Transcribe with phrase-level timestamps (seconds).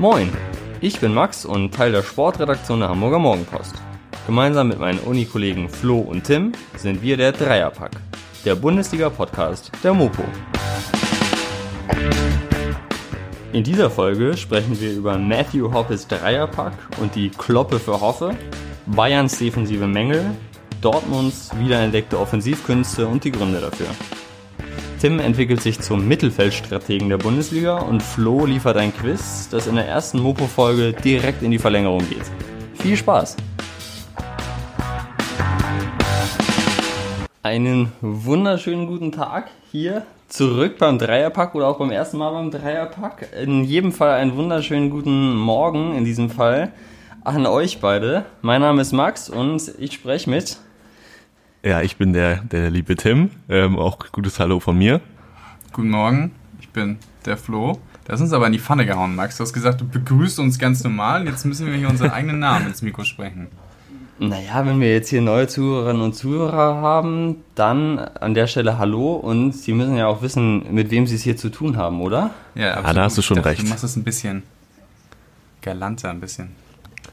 [0.00, 0.30] Moin,
[0.80, 3.74] ich bin Max und Teil der Sportredaktion der Hamburger Morgenpost.
[4.28, 7.90] Gemeinsam mit meinen Unikollegen Flo und Tim sind wir der Dreierpack,
[8.44, 10.22] der Bundesliga-Podcast der Mopo.
[13.52, 18.36] In dieser Folge sprechen wir über Matthew Hoppes Dreierpack und die Kloppe für Hoffe,
[18.86, 20.24] Bayerns defensive Mängel,
[20.80, 23.88] Dortmunds wiederentdeckte Offensivkünste und die Gründe dafür.
[25.00, 29.86] Tim entwickelt sich zum Mittelfeldstrategen der Bundesliga und Flo liefert ein Quiz, das in der
[29.86, 32.24] ersten Mopo-Folge direkt in die Verlängerung geht.
[32.74, 33.36] Viel Spaß!
[37.44, 43.28] Einen wunderschönen guten Tag hier zurück beim Dreierpack oder auch beim ersten Mal beim Dreierpack.
[43.40, 46.72] In jedem Fall einen wunderschönen guten Morgen in diesem Fall
[47.22, 48.24] an euch beide.
[48.42, 50.58] Mein Name ist Max und ich spreche mit.
[51.64, 53.30] Ja, ich bin der, der liebe Tim.
[53.48, 55.00] Ähm, auch gutes Hallo von mir.
[55.72, 57.80] Guten Morgen, ich bin der Flo.
[58.04, 59.36] Das ist uns aber in die Pfanne gehauen, Max.
[59.36, 61.26] Du hast gesagt, du begrüßt uns ganz normal.
[61.26, 63.48] Jetzt müssen wir hier unseren eigenen Namen ins Mikro sprechen.
[64.20, 69.14] Naja, wenn wir jetzt hier neue Zuhörerinnen und Zuhörer haben, dann an der Stelle Hallo
[69.14, 72.30] und Sie müssen ja auch wissen, mit wem Sie es hier zu tun haben, oder?
[72.54, 72.88] Ja, absolut.
[72.88, 73.62] Ah, da hast du schon dachte, recht.
[73.62, 74.44] Du machst es ein bisschen
[75.60, 76.50] galanter, ein bisschen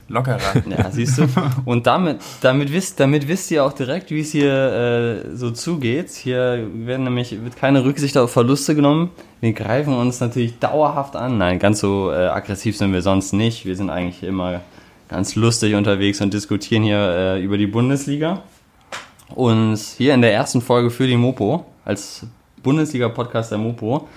[0.08, 0.40] lockerer.
[0.70, 1.28] Ja, siehst du.
[1.66, 6.12] Und damit, damit, wisst, damit wisst ihr auch direkt, wie es hier äh, so zugeht.
[6.12, 9.12] Hier werden nämlich, wird keine Rücksicht auf Verluste genommen.
[9.42, 11.38] Wir greifen uns natürlich dauerhaft an.
[11.38, 13.66] Nein, ganz so äh, aggressiv sind wir sonst nicht.
[13.66, 14.62] Wir sind eigentlich immer
[15.10, 18.44] ganz lustig unterwegs und diskutieren hier äh, über die Bundesliga.
[19.30, 22.26] Und hier in der ersten Folge für die Mopo, als
[22.62, 24.08] Bundesliga-Podcast der Mopo,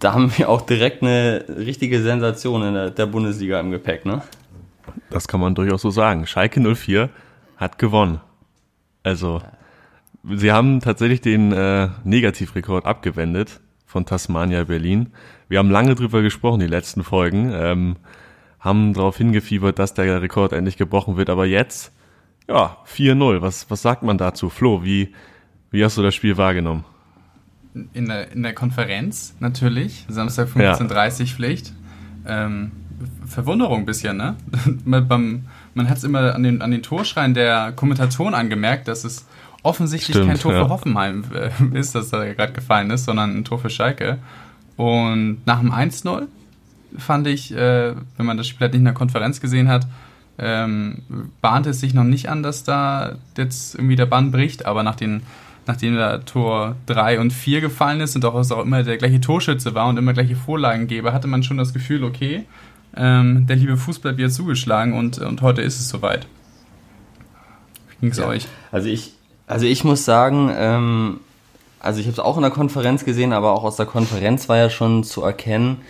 [0.00, 4.22] da haben wir auch direkt eine richtige Sensation in der, der Bundesliga im Gepäck, ne?
[5.10, 6.26] Das kann man durchaus so sagen.
[6.26, 7.10] Schalke 04
[7.56, 8.20] hat gewonnen.
[9.02, 9.42] Also,
[10.24, 15.12] sie haben tatsächlich den äh, Negativrekord abgewendet von Tasmania Berlin.
[15.48, 17.52] Wir haben lange drüber gesprochen, die letzten Folgen.
[17.52, 17.96] Ähm,
[18.58, 21.28] haben darauf hingefiebert, dass der Rekord endlich gebrochen wird.
[21.28, 21.92] Aber jetzt,
[22.48, 23.42] ja, 4-0.
[23.42, 24.48] Was, was sagt man dazu?
[24.48, 25.12] Flo, wie,
[25.70, 26.84] wie hast du das Spiel wahrgenommen?
[27.92, 31.72] In der, in der Konferenz natürlich, Samstag 15.30 Uhr Pflicht.
[32.26, 32.72] Ähm,
[33.26, 34.36] Verwunderung ein bisschen, ne?
[34.84, 35.50] man
[35.88, 39.26] hat es immer an den, an den Torschreien der Kommentatoren angemerkt, dass es
[39.62, 40.64] offensichtlich Stimmt, kein Tor ja.
[40.64, 44.18] für Hoffenheim äh, ist, das da gerade gefallen ist, sondern ein Tor für Schalke.
[44.76, 46.26] Und nach dem 1-0
[46.98, 49.86] fand ich, äh, wenn man das Spiel halt nicht in der Konferenz gesehen hat,
[50.38, 51.02] ähm,
[51.40, 54.96] bahnte es sich noch nicht an, dass da jetzt irgendwie der Bann bricht, aber nach
[54.96, 55.22] den,
[55.66, 59.74] nachdem da Tor 3 und 4 gefallen ist und auch, auch immer der gleiche Torschütze
[59.74, 62.44] war und immer gleiche Vorlagengeber, hatte man schon das Gefühl, okay,
[62.96, 66.26] ähm, der liebe Fußball wird zugeschlagen und, und heute ist es soweit.
[67.88, 68.26] Wie ging es ja.
[68.26, 68.46] euch?
[68.70, 69.14] Also ich,
[69.46, 71.20] also ich muss sagen, ähm,
[71.80, 74.56] also ich habe es auch in der Konferenz gesehen, aber auch aus der Konferenz war
[74.56, 75.82] ja schon zu erkennen,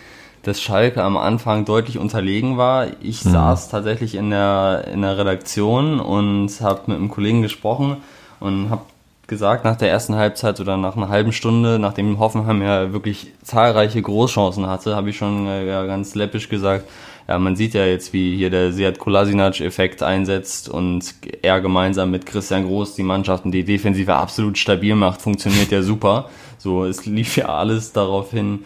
[0.43, 2.87] dass Schalke am Anfang deutlich unterlegen war.
[3.01, 3.31] Ich mhm.
[3.31, 7.97] saß tatsächlich in der, in der Redaktion und habe mit einem Kollegen gesprochen
[8.39, 8.81] und habe
[9.27, 14.01] gesagt, nach der ersten Halbzeit oder nach einer halben Stunde, nachdem Hoffenheim ja wirklich zahlreiche
[14.01, 16.85] Großchancen hatte, habe ich schon äh, ja, ganz läppisch gesagt,
[17.27, 22.27] ja, man sieht ja jetzt, wie hier der Seat Kolasinac-Effekt einsetzt und er gemeinsam mit
[22.27, 26.29] Christian Groß die Mannschaften, die Defensive absolut stabil macht, funktioniert ja super.
[26.59, 28.65] So, es lief ja alles darauf hin,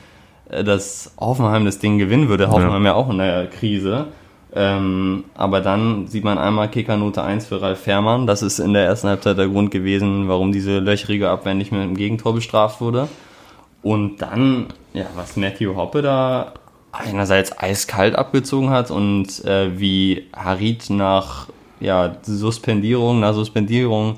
[0.49, 2.49] äh, dass Hoffenheim das Ding gewinnen würde.
[2.49, 4.07] Hoffenheim ja, ja auch in der Krise.
[4.55, 8.25] Ähm, aber dann sieht man einmal Kickernote 1 für Ralf Fährmann.
[8.25, 11.81] Das ist in der ersten Halbzeit der Grund gewesen, warum diese löchrige Abwehr nicht mit
[11.81, 13.07] dem Gegentor bestraft wurde.
[13.81, 16.53] Und dann, ja, was Matthew Hoppe da
[16.91, 21.47] einerseits eiskalt abgezogen hat und äh, wie Harit nach
[21.79, 24.17] ja, Suspendierung, nach Suspendierung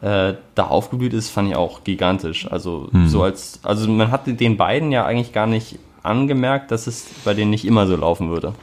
[0.00, 2.50] äh, da aufgeblüht ist, fand ich auch gigantisch.
[2.50, 3.08] Also hm.
[3.08, 7.34] so als, also man hatte den beiden ja eigentlich gar nicht angemerkt, dass es bei
[7.34, 8.54] denen nicht immer so laufen würde.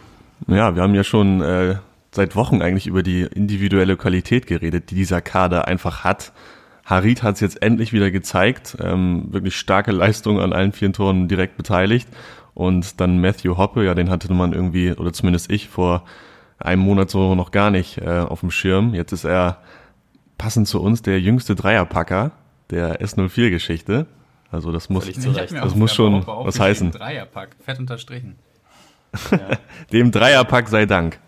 [0.48, 1.76] Ja, wir haben ja schon äh,
[2.12, 6.32] seit Wochen eigentlich über die individuelle Qualität geredet, die dieser Kader einfach hat.
[6.86, 11.28] Harit hat es jetzt endlich wieder gezeigt, ähm, wirklich starke Leistung an allen vier Toren
[11.28, 12.08] direkt beteiligt.
[12.54, 16.04] Und dann Matthew Hoppe, ja, den hatte man irgendwie, oder zumindest ich, vor
[16.60, 18.94] einem Monat so noch gar nicht äh, auf dem Schirm.
[18.94, 19.58] Jetzt ist er
[20.38, 22.32] passend zu uns der jüngste Dreierpacker
[22.70, 24.06] der S04-Geschichte.
[24.52, 26.92] Also das muss, das muss schon was heißen.
[26.92, 28.36] Dreierpack, fett unterstrichen.
[29.32, 29.58] Ja.
[29.92, 31.20] Dem Dreierpack sei Dank.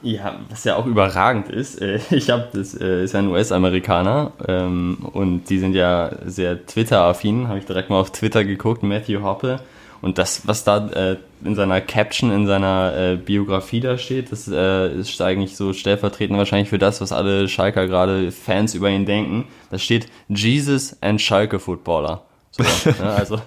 [0.00, 1.80] Ja, was ja auch überragend ist.
[1.80, 6.64] Äh, ich habe das äh, ist ja ein US-Amerikaner ähm, und die sind ja sehr
[6.66, 7.48] Twitter-affin.
[7.48, 9.60] Habe ich direkt mal auf Twitter geguckt, Matthew Hoppe.
[10.00, 15.20] Und das, was da äh, in seiner Caption, in seiner Biografie da steht, das ist
[15.20, 19.44] eigentlich so stellvertretend wahrscheinlich für das, was alle Schalker gerade Fans über ihn denken.
[19.70, 22.27] Da steht Jesus and Schalke Footballer.
[22.58, 22.96] So, ne?
[23.16, 23.40] Also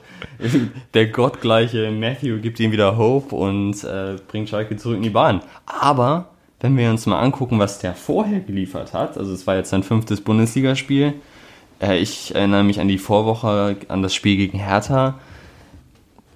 [0.94, 5.42] der gottgleiche Matthew gibt ihm wieder Hope und äh, bringt Schalke zurück in die Bahn.
[5.66, 6.30] Aber
[6.60, 9.84] wenn wir uns mal angucken, was der vorher geliefert hat, also es war jetzt sein
[9.84, 11.13] fünftes Bundesligaspiel,
[11.81, 15.19] äh, ich erinnere mich an die Vorwoche, an das Spiel gegen Hertha,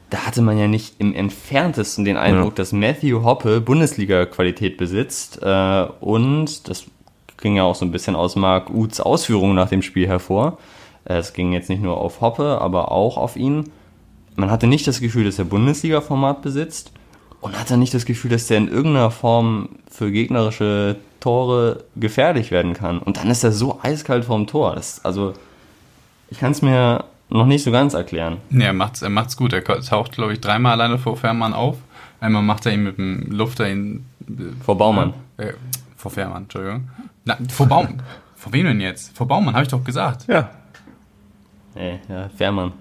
[0.09, 2.55] da hatte man ja nicht im entferntesten den Eindruck, ja.
[2.55, 5.41] dass Matthew Hoppe Bundesliga-Qualität besitzt.
[5.41, 6.85] Äh, und das
[7.37, 10.57] ging ja auch so ein bisschen aus Marc Uths Ausführungen nach dem Spiel hervor.
[11.05, 13.71] Äh, es ging jetzt nicht nur auf Hoppe, aber auch auf ihn.
[14.35, 16.91] Man hatte nicht das Gefühl, dass er Bundesliga-Format besitzt
[17.41, 22.73] und hatte nicht das Gefühl, dass der in irgendeiner Form für gegnerische Tore gefährlich werden
[22.73, 22.99] kann.
[22.99, 24.75] Und dann ist er so eiskalt vorm Tor.
[24.75, 25.33] Das, also,
[26.29, 28.37] ich kann es mir noch nicht so ganz erklären.
[28.49, 29.53] Nee, er macht's, er macht's gut.
[29.53, 31.77] Er taucht, glaube ich, dreimal alleine vor Fährmann auf.
[32.19, 34.05] Einmal macht er ihn mit dem Lufter ihn.
[34.63, 35.13] Vor Baumann.
[35.37, 35.53] Äh,
[35.95, 36.89] vor Fährmann, Entschuldigung.
[37.25, 38.01] Na, vor Baumann.
[38.35, 39.15] vor wem denn jetzt?
[39.15, 40.27] Vor Baumann, habe ich doch gesagt.
[40.27, 40.49] Ja.
[41.75, 42.71] Nee, ja, Fährmann.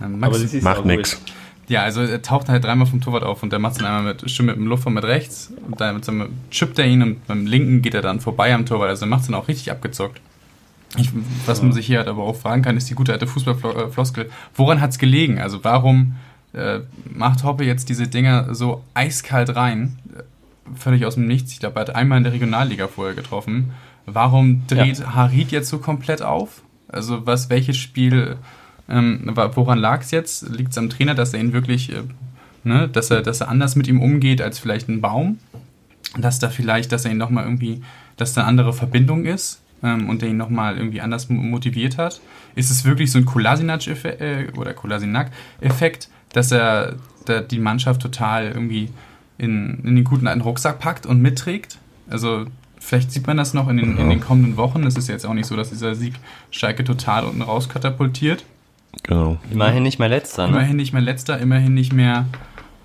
[0.00, 1.20] Ja, Aber das macht nichts.
[1.68, 4.14] Ja, also er taucht halt dreimal vom Torwart auf und der macht es dann einmal
[4.14, 7.26] mit, schön mit dem Lufter mit rechts und dann mit seinem, chippt er ihn und
[7.26, 8.90] beim linken geht er dann vorbei am Torwart.
[8.90, 10.20] Also er macht es dann auch richtig abgezockt.
[10.96, 11.10] Ich,
[11.46, 14.30] was man sich hier halt aber auch fragen kann, ist die gute alte Fußballfloskel.
[14.54, 15.40] Woran hat es gelegen?
[15.40, 16.16] Also warum
[16.52, 16.80] äh,
[17.12, 19.98] macht Hoppe jetzt diese Dinger so eiskalt rein?
[20.76, 21.52] Völlig aus dem Nichts.
[21.52, 23.72] Ich glaube, er hat einmal in der Regionalliga vorher getroffen.
[24.06, 25.14] Warum dreht ja.
[25.14, 26.62] Harid jetzt so komplett auf?
[26.88, 28.36] Also was, welches Spiel,
[28.88, 30.48] ähm, woran lag es jetzt?
[30.48, 32.02] Liegt es am Trainer, dass er ihn wirklich, äh,
[32.62, 35.38] ne, dass er, dass er anders mit ihm umgeht als vielleicht ein Baum?
[36.16, 37.82] Dass da vielleicht, dass er ihn nochmal irgendwie,
[38.16, 39.60] dass da eine andere Verbindung ist?
[39.84, 42.20] ähm, und der ihn nochmal irgendwie anders motiviert hat?
[42.56, 46.96] Ist es wirklich so ein Kolasinac-Effekt äh, oder Kolasinac-Effekt, dass er
[47.26, 48.88] da die Mannschaft total irgendwie
[49.38, 51.78] in, in den guten alten Rucksack packt und mitträgt?
[52.08, 52.46] Also
[52.84, 54.84] vielleicht sieht man das noch in den, in den kommenden Wochen.
[54.84, 56.14] Es ist jetzt auch nicht so, dass dieser Sieg
[56.50, 58.44] Schalke total unten raus katapultiert.
[59.02, 59.38] Genau.
[59.50, 60.52] Immerhin nicht mehr letzter, ne?
[60.52, 62.26] Immerhin nicht mehr letzter, immerhin nicht mehr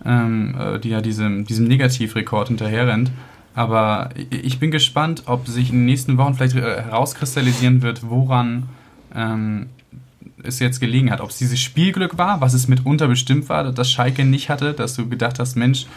[0.06, 3.12] ähm, äh, die ja diesem, diesem Negativrekord hinterherrennt.
[3.56, 8.70] Aber ich bin gespannt, ob sich in den nächsten Wochen vielleicht äh, herauskristallisieren wird, woran
[9.14, 9.68] ähm,
[10.44, 11.20] es jetzt gelegen hat.
[11.20, 14.96] Ob es dieses Spielglück war, was es mitunter bestimmt war, dass Schalke nicht hatte, dass
[14.96, 15.88] du gedacht hast, Mensch,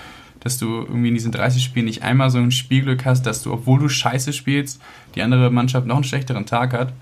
[0.43, 3.53] dass du irgendwie in diesen 30 Spielen nicht einmal so ein Spielglück hast, dass du,
[3.53, 4.81] obwohl du scheiße spielst,
[5.15, 6.93] die andere Mannschaft noch einen schlechteren Tag hat.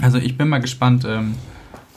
[0.00, 1.34] Also ich bin mal gespannt, ähm,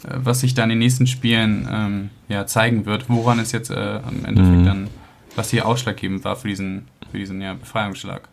[0.03, 3.71] äh, was sich da in den nächsten Spielen ähm, ja, zeigen wird, woran es jetzt
[3.71, 4.65] äh, am Endeffekt mhm.
[4.65, 4.87] dann,
[5.35, 8.27] was hier ausschlaggebend war für diesen für diesen ja, Befreiungsschlag.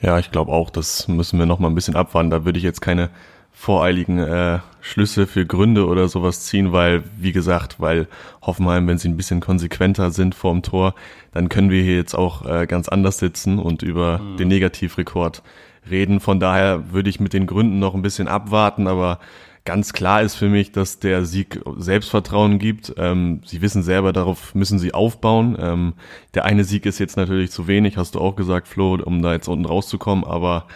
[0.00, 2.30] Ja, ich glaube auch, das müssen wir noch mal ein bisschen abwarten.
[2.30, 3.10] Da würde ich jetzt keine
[3.58, 8.06] voreiligen äh, Schlüsse für Gründe oder sowas ziehen, weil, wie gesagt, weil
[8.40, 10.94] Hoffenheim, wenn sie ein bisschen konsequenter sind vorm Tor,
[11.32, 14.36] dann können wir hier jetzt auch äh, ganz anders sitzen und über mhm.
[14.36, 15.42] den Negativrekord
[15.90, 16.20] reden.
[16.20, 19.18] Von daher würde ich mit den Gründen noch ein bisschen abwarten, aber
[19.64, 22.94] Ganz klar ist für mich, dass der Sieg Selbstvertrauen gibt.
[22.96, 25.58] Ähm, sie wissen selber, darauf müssen sie aufbauen.
[25.60, 25.92] Ähm,
[26.32, 29.34] der eine Sieg ist jetzt natürlich zu wenig, hast du auch gesagt, Flo, um da
[29.34, 30.24] jetzt unten rauszukommen.
[30.24, 30.68] Aber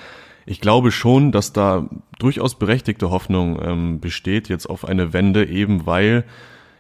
[0.46, 5.86] ich glaube schon, dass da durchaus berechtigte Hoffnung ähm, besteht jetzt auf eine Wende, eben
[5.86, 6.24] weil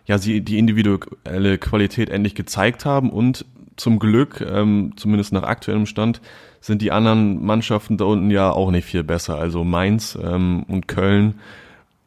[0.06, 3.44] ja sie die individuelle Qualität endlich gezeigt haben und
[3.76, 6.20] zum Glück, ähm, zumindest nach aktuellem Stand,
[6.60, 9.38] sind die anderen Mannschaften da unten ja auch nicht viel besser.
[9.38, 11.40] Also Mainz ähm, und Köln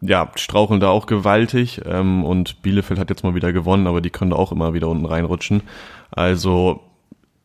[0.01, 4.10] ja, straucheln da auch gewaltig ähm, und Bielefeld hat jetzt mal wieder gewonnen, aber die
[4.10, 5.63] können da auch immer wieder unten reinrutschen.
[6.12, 6.81] Also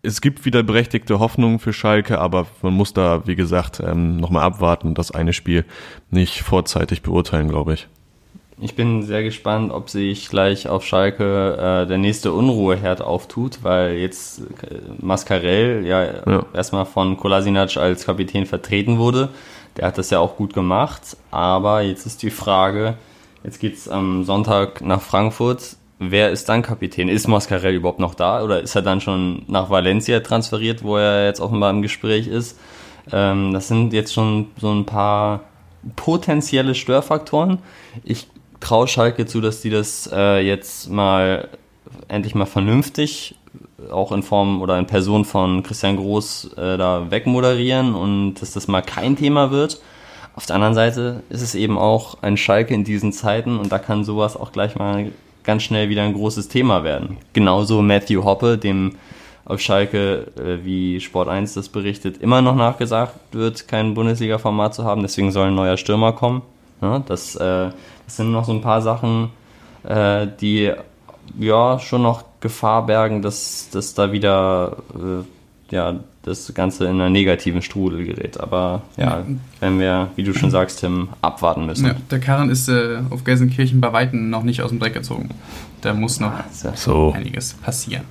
[0.03, 4.45] es gibt wieder berechtigte Hoffnungen für Schalke, aber man muss da, wie gesagt, ähm, nochmal
[4.45, 5.65] abwarten und das eine Spiel
[6.11, 7.89] nicht vorzeitig beurteilen, glaube ich.
[8.63, 13.95] Ich bin sehr gespannt, ob sich gleich auf Schalke äh, der nächste Unruheherd auftut, weil
[13.95, 14.45] jetzt äh,
[15.01, 16.47] Mascarell ja, ja.
[16.53, 19.31] erstmal von Kolasinac als Kapitän vertreten wurde.
[19.77, 22.97] Der hat das ja auch gut gemacht, aber jetzt ist die Frage,
[23.45, 25.77] jetzt geht es am Sonntag nach Frankfurt.
[26.03, 27.11] Wer ist dann Kapitän?
[27.11, 31.27] Ist Mascarell überhaupt noch da oder ist er dann schon nach Valencia transferiert, wo er
[31.27, 32.59] jetzt offenbar im Gespräch ist?
[33.13, 35.41] Ähm, das sind jetzt schon so ein paar
[35.97, 37.59] potenzielle Störfaktoren.
[38.03, 38.29] Ich
[38.61, 41.51] traue Schalke zu, dass die das äh, jetzt mal
[42.09, 43.35] endlich mal vernünftig
[43.91, 48.69] auch in Form oder in Person von Christian Groß äh, da wegmoderieren und dass das
[48.69, 49.83] mal kein Thema wird.
[50.35, 53.79] Auf der anderen Seite ist es eben auch ein Schalke in diesen Zeiten und da
[53.79, 55.11] kann sowas auch gleich mal
[55.45, 57.19] ganz schnell wieder ein großes Thema werden.
[57.33, 58.97] Genauso Matthew Hoppe, dem
[59.45, 64.85] auf Schalke, äh, wie Sport 1 das berichtet, immer noch nachgesagt wird, kein Bundesliga-Format zu
[64.85, 66.43] haben, deswegen soll ein neuer Stürmer kommen.
[67.07, 67.71] Das, äh,
[68.07, 69.31] das sind noch so ein paar Sachen,
[69.83, 70.73] äh, die
[71.39, 74.79] ja schon noch Gefahr bergen, dass, dass da wieder
[75.71, 78.39] ja, das Ganze in einen negativen Strudel gerät.
[78.39, 79.25] Aber ja,
[79.61, 81.87] werden wir, wie du schon sagst, Tim, abwarten müssen.
[81.87, 85.31] Ja, der Karren ist äh, auf Gelsenkirchen bei Weitem noch nicht aus dem Dreck gezogen.
[85.81, 86.33] Da muss noch
[86.75, 87.13] so.
[87.13, 88.05] einiges passieren.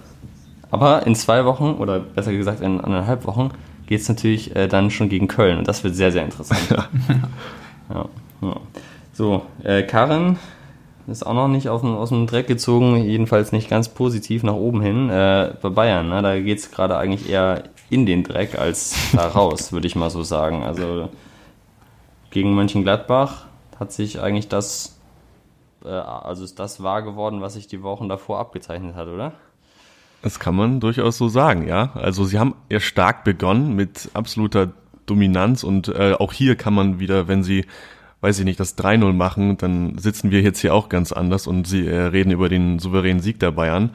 [0.71, 3.51] Aber in zwei Wochen, oder besser gesagt in anderthalb Wochen,
[3.87, 5.57] geht es natürlich äh, dann schon gegen Köln.
[5.57, 6.61] Und das wird sehr, sehr interessant.
[6.69, 6.89] ja.
[8.41, 8.55] ja.
[9.13, 10.37] So, äh, Karin
[11.07, 14.53] ist auch noch nicht aus dem, aus dem Dreck gezogen, jedenfalls nicht ganz positiv nach
[14.53, 15.09] oben hin.
[15.09, 19.27] Äh, bei Bayern, ne, da geht es gerade eigentlich eher in den Dreck als da
[19.35, 20.63] raus, würde ich mal so sagen.
[20.63, 21.09] Also
[22.31, 23.45] gegen Mönchengladbach
[23.79, 24.99] hat sich eigentlich das,
[25.83, 29.33] äh, also ist das wahr geworden, was sich die Wochen davor abgezeichnet hat, oder?
[30.21, 31.91] Das kann man durchaus so sagen, ja.
[31.95, 34.71] Also sie haben eher stark begonnen mit absoluter
[35.05, 37.65] Dominanz und äh, auch hier kann man wieder, wenn sie
[38.21, 41.67] weiß ich nicht, das 3-0 machen, dann sitzen wir jetzt hier auch ganz anders und
[41.67, 43.91] sie äh, reden über den souveränen Sieg der Bayern.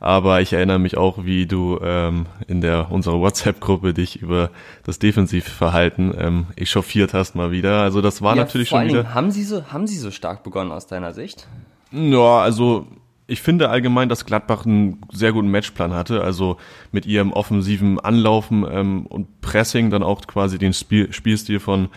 [0.00, 4.50] Aber ich erinnere mich auch, wie du ähm, in der unserer WhatsApp-Gruppe dich über
[4.84, 7.82] das Defensivverhalten ähm, echauffiert hast mal wieder.
[7.82, 9.12] Also das war ja, natürlich schon wieder.
[9.12, 11.48] Haben sie so haben sie so stark begonnen aus deiner Sicht?
[11.90, 12.86] Ja, also
[13.26, 16.22] ich finde allgemein, dass Gladbach einen sehr guten Matchplan hatte.
[16.22, 16.58] Also
[16.92, 21.88] mit ihrem offensiven Anlaufen ähm, und Pressing dann auch quasi den Spiel, Spielstil von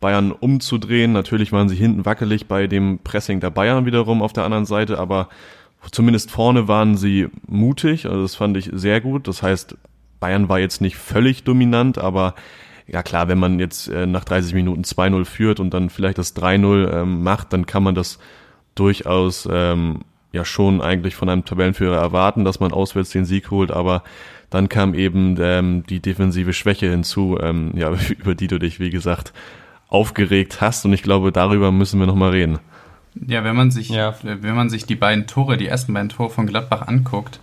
[0.00, 1.12] Bayern umzudrehen.
[1.12, 4.98] Natürlich waren sie hinten wackelig bei dem Pressing der Bayern wiederum auf der anderen Seite,
[4.98, 5.28] aber
[5.90, 8.06] zumindest vorne waren sie mutig.
[8.06, 9.28] Also das fand ich sehr gut.
[9.28, 9.76] Das heißt,
[10.20, 12.34] Bayern war jetzt nicht völlig dominant, aber
[12.86, 16.36] ja klar, wenn man jetzt äh, nach 30 Minuten 2-0 führt und dann vielleicht das
[16.36, 18.18] 3-0 ähm, macht, dann kann man das
[18.74, 20.00] durchaus ähm,
[20.32, 24.02] ja schon eigentlich von einem Tabellenführer erwarten, dass man auswärts den Sieg holt, aber
[24.50, 28.90] dann kam eben ähm, die defensive Schwäche hinzu, ähm, ja, über die du dich, wie
[28.90, 29.32] gesagt,
[29.88, 30.84] aufgeregt hast.
[30.84, 32.58] Und ich glaube, darüber müssen wir nochmal reden.
[33.14, 34.14] Ja, wenn man sich, ja.
[34.22, 37.40] wenn man sich die beiden Tore, die ersten beiden Tore von Gladbach anguckt,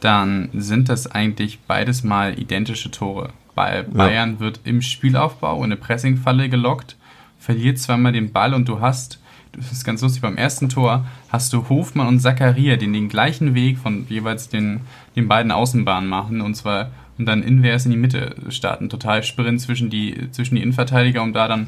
[0.00, 3.30] dann sind das eigentlich beides mal identische Tore.
[3.54, 4.40] Bei Bayern ja.
[4.40, 6.96] wird im Spielaufbau in eine Pressingfalle gelockt,
[7.38, 9.20] verliert zweimal den Ball und du hast,
[9.52, 13.54] das ist ganz lustig, beim ersten Tor hast du Hofmann und Zakaria, die den gleichen
[13.54, 14.80] Weg von jeweils den,
[15.16, 18.88] den beiden Außenbahnen machen und zwar und dann invers in die Mitte starten.
[18.88, 21.66] Total Sprint zwischen die, zwischen die Innenverteidiger, um da dann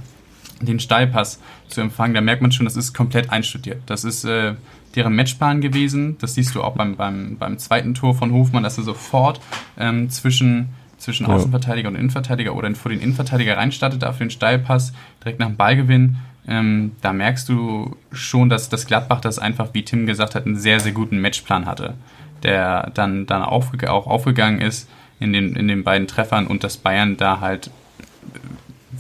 [0.66, 3.83] den Steilpass zu empfangen, da merkt man schon, das ist komplett einstudiert.
[3.87, 4.54] Das ist äh,
[4.95, 6.16] deren Matchplan gewesen.
[6.19, 9.40] Das siehst du auch beim, beim, beim zweiten Tor von Hofmann, dass er sofort
[9.78, 11.35] ähm, zwischen, zwischen ja.
[11.35, 14.92] Außenverteidiger und Innenverteidiger oder vor den Innenverteidiger reinstartet, dafür den Steilpass
[15.23, 16.16] direkt nach dem Ballgewinn.
[16.47, 20.57] Ähm, da merkst du schon, dass das Gladbach das einfach, wie Tim gesagt hat, einen
[20.57, 21.95] sehr, sehr guten Matchplan hatte,
[22.42, 24.88] der dann, dann aufge auch aufgegangen ist
[25.21, 27.71] in den, in den beiden Treffern und dass Bayern da halt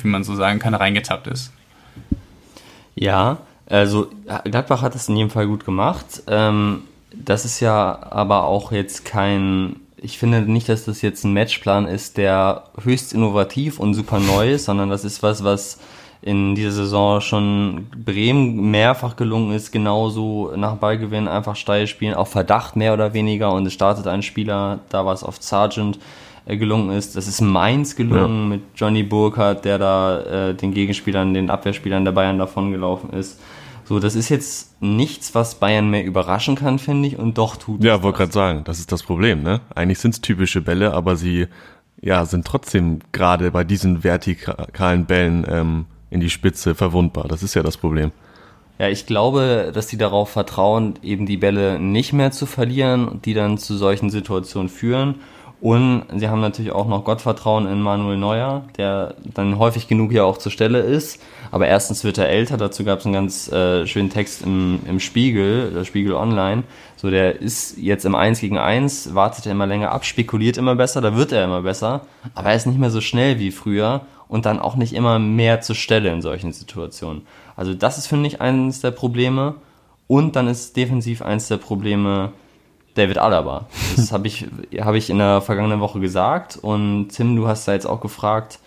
[0.00, 1.52] wie man so sagen kann, reingetappt ist.
[2.94, 4.08] Ja, also
[4.44, 6.22] Gladbach hat es in jedem Fall gut gemacht.
[6.26, 6.82] Ähm,
[7.14, 11.86] das ist ja aber auch jetzt kein, ich finde nicht, dass das jetzt ein Matchplan
[11.86, 15.78] ist, der höchst innovativ und super neu ist, sondern das ist was, was
[16.22, 22.30] in dieser Saison schon Bremen mehrfach gelungen ist, genauso nach Ballgewinn einfach steil spielen, auf
[22.30, 25.98] Verdacht mehr oder weniger und es startet ein Spieler, da war es auf Sargent,
[26.46, 27.16] gelungen ist.
[27.16, 28.56] Das ist Mainz gelungen ja.
[28.56, 33.40] mit Johnny Burkhardt, der da äh, den Gegenspielern, den Abwehrspielern der Bayern davongelaufen ist.
[33.84, 37.82] So, das ist jetzt nichts, was Bayern mehr überraschen kann, finde ich, und doch tut
[37.82, 39.60] Ja, wollte gerade sagen, das ist das Problem, ne?
[39.74, 41.48] Eigentlich sind es typische Bälle, aber sie
[42.00, 47.28] ja, sind trotzdem gerade bei diesen vertikalen Bällen ähm, in die Spitze verwundbar.
[47.28, 48.12] Das ist ja das Problem.
[48.78, 53.34] Ja, ich glaube, dass sie darauf vertrauen, eben die Bälle nicht mehr zu verlieren, die
[53.34, 55.16] dann zu solchen Situationen führen.
[55.62, 60.26] Und sie haben natürlich auch noch Gottvertrauen in Manuel Neuer, der dann häufig genug hier
[60.26, 61.22] auch zur Stelle ist.
[61.52, 64.98] Aber erstens wird er älter, dazu gab es einen ganz äh, schönen Text im, im
[64.98, 66.64] Spiegel, der Spiegel Online.
[66.96, 70.74] So, der ist jetzt im 1 gegen 1, wartet er immer länger ab, spekuliert immer
[70.74, 72.06] besser, da wird er immer besser.
[72.34, 75.60] Aber er ist nicht mehr so schnell wie früher und dann auch nicht immer mehr
[75.60, 77.22] zur Stelle in solchen Situationen.
[77.54, 79.54] Also das ist, finde ich, eines der Probleme.
[80.08, 82.32] Und dann ist defensiv eines der Probleme,
[82.94, 83.66] David Alaba.
[83.96, 84.46] Das habe ich,
[84.80, 86.58] hab ich in der vergangenen Woche gesagt.
[86.60, 88.58] Und Tim, du hast da jetzt auch gefragt,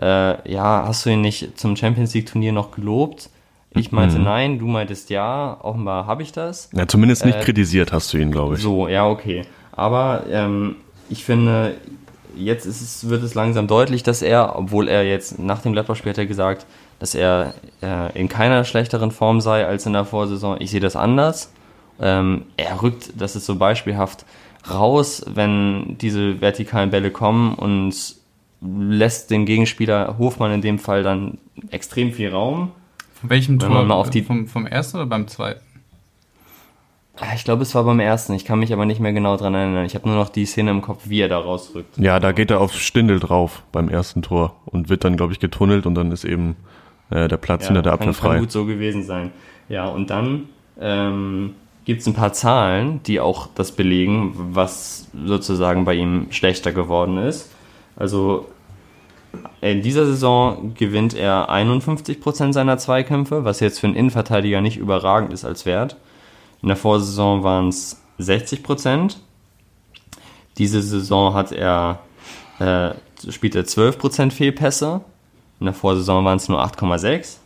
[0.00, 3.30] äh, ja, hast du ihn nicht zum Champions League Turnier noch gelobt?
[3.72, 4.24] Ich meinte mhm.
[4.24, 5.56] nein, du meintest ja.
[5.62, 6.70] Offenbar habe ich das.
[6.72, 8.62] Ja, zumindest nicht äh, kritisiert hast du ihn, glaube ich.
[8.62, 9.42] So, ja, okay.
[9.72, 10.76] Aber ähm,
[11.08, 11.76] ich finde,
[12.36, 16.18] jetzt es, wird es langsam deutlich, dass er, obwohl er jetzt nach dem Gladbach-Spiel hat
[16.18, 16.66] er gesagt,
[16.98, 20.56] dass er äh, in keiner schlechteren Form sei als in der Vorsaison.
[20.60, 21.52] Ich sehe das anders.
[22.00, 24.24] Ähm, er rückt, das ist so beispielhaft,
[24.70, 27.94] raus, wenn diese vertikalen Bälle kommen und
[28.60, 31.38] lässt dem Gegenspieler Hofmann in dem Fall dann
[31.70, 32.72] extrem viel Raum.
[33.14, 33.84] Von welchem Tor?
[33.84, 35.60] Mal auf die vom, vom ersten oder beim zweiten?
[37.18, 38.32] Ah, ich glaube, es war beim ersten.
[38.32, 39.84] Ich kann mich aber nicht mehr genau dran erinnern.
[39.84, 41.98] Ich habe nur noch die Szene im Kopf, wie er da rausrückt.
[41.98, 45.38] Ja, da geht er auf Stindel drauf beim ersten Tor und wird dann, glaube ich,
[45.38, 46.56] getunnelt und dann ist eben
[47.10, 48.34] äh, der Platz ja, hinter der Abwehr frei.
[48.34, 49.32] Kann gut so gewesen sein.
[49.68, 50.48] Ja, und dann
[50.80, 51.54] ähm,
[51.90, 57.18] gibt es ein paar Zahlen, die auch das belegen, was sozusagen bei ihm schlechter geworden
[57.18, 57.50] ist.
[57.96, 58.46] Also
[59.60, 65.32] in dieser Saison gewinnt er 51% seiner Zweikämpfe, was jetzt für einen Innenverteidiger nicht überragend
[65.32, 65.96] ist als Wert.
[66.62, 69.16] In der Vorsaison waren es 60%.
[70.58, 71.98] Diese Saison hat er,
[72.60, 72.90] äh,
[73.32, 75.00] spielt er 12% Fehlpässe.
[75.58, 77.39] In der Vorsaison waren es nur 8,6.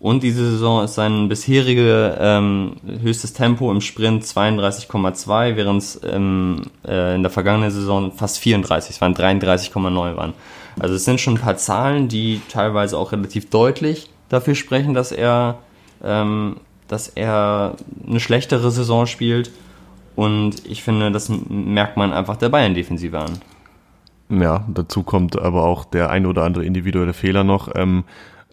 [0.00, 6.62] Und diese Saison ist sein bisheriges ähm, höchstes Tempo im Sprint 32,2, während es ähm,
[6.88, 10.32] äh, in der vergangenen Saison fast 34, es waren 33,9 waren.
[10.78, 15.12] Also es sind schon ein paar Zahlen, die teilweise auch relativ deutlich dafür sprechen, dass
[15.12, 15.58] er,
[16.02, 16.56] ähm,
[16.88, 17.76] dass er
[18.08, 19.50] eine schlechtere Saison spielt.
[20.16, 23.38] Und ich finde, das merkt man einfach der Bayern-Defensive an.
[24.30, 27.68] Ja, dazu kommt aber auch der ein oder andere individuelle Fehler noch.
[27.74, 28.04] Ähm,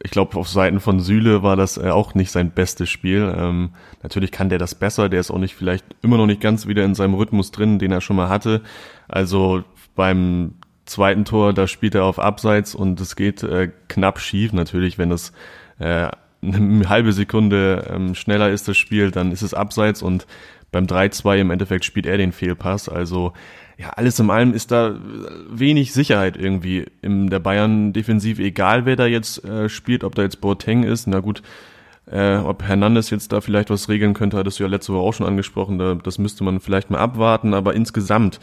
[0.04, 3.34] ich glaube, auf Seiten von Süle war das äh, auch nicht sein bestes Spiel.
[3.36, 3.72] Ähm,
[4.04, 6.86] natürlich kann der das besser, der ist auch nicht vielleicht immer noch nicht ganz wieder
[6.86, 8.62] in seinem Rhythmus drin, den er schon mal hatte.
[9.08, 9.64] Also
[9.96, 14.54] beim zweiten Tor, da spielt er auf Abseits und es geht äh, knapp schief.
[14.54, 15.34] Natürlich, wenn es
[15.80, 16.10] äh,
[16.42, 20.28] eine halbe Sekunde ähm, schneller ist das Spiel, dann ist es Abseits und
[20.72, 22.90] beim 3-2 im Endeffekt spielt er den Fehlpass.
[22.90, 23.34] Also
[23.78, 24.96] ja, alles in allem ist da
[25.50, 30.42] wenig Sicherheit irgendwie in der Bayern-Defensive, egal wer da jetzt äh, spielt, ob da jetzt
[30.42, 31.44] Boateng ist, na gut,
[32.08, 35.14] äh, ob Hernandez jetzt da vielleicht was regeln könnte, hattest du ja letzte Woche auch
[35.14, 38.40] schon angesprochen, da, das müsste man vielleicht mal abwarten, aber insgesamt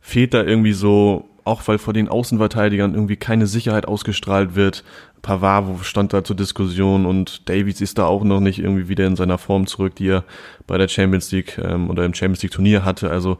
[0.00, 4.84] fehlt da irgendwie so, auch weil vor den Außenverteidigern irgendwie keine Sicherheit ausgestrahlt wird.
[5.22, 9.16] Pavard stand da zur Diskussion und Davies ist da auch noch nicht irgendwie wieder in
[9.16, 10.24] seiner Form zurück, die er
[10.66, 13.10] bei der Champions League ähm, oder im Champions League Turnier hatte.
[13.10, 13.38] Also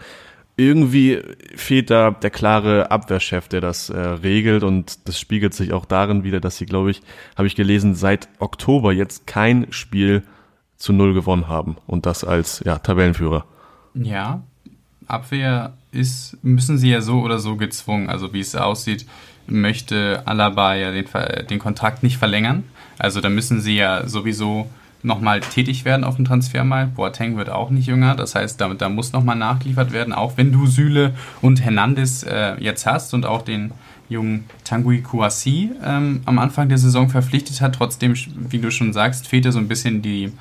[0.57, 1.21] irgendwie
[1.57, 6.25] fehlt da der klare Abwehrchef, der das äh, regelt und das spiegelt sich auch darin
[6.25, 7.03] wieder, dass sie, glaube ich,
[7.37, 10.23] habe ich gelesen, seit Oktober jetzt kein Spiel
[10.77, 13.45] zu null gewonnen haben und das als ja, Tabellenführer.
[13.95, 14.43] Ja,
[15.07, 18.09] Abwehr ist, müssen sie ja so oder so gezwungen.
[18.09, 19.07] Also wie es aussieht,
[19.47, 21.07] möchte Alaba ja den,
[21.49, 22.65] den Kontrakt nicht verlängern.
[22.99, 24.69] Also da müssen sie ja sowieso
[25.03, 26.95] nochmal tätig werden auf dem Transfermarkt.
[26.95, 30.53] Boateng wird auch nicht jünger, das heißt, da, da muss nochmal nachgeliefert werden, auch wenn
[30.53, 33.73] du Süle und Hernandez äh, jetzt hast und auch den
[34.09, 37.75] jungen Tanguy Kouassi ähm, am Anfang der Saison verpflichtet hat.
[37.75, 40.33] Trotzdem, wie du schon sagst, fehlt ja so ein bisschen die,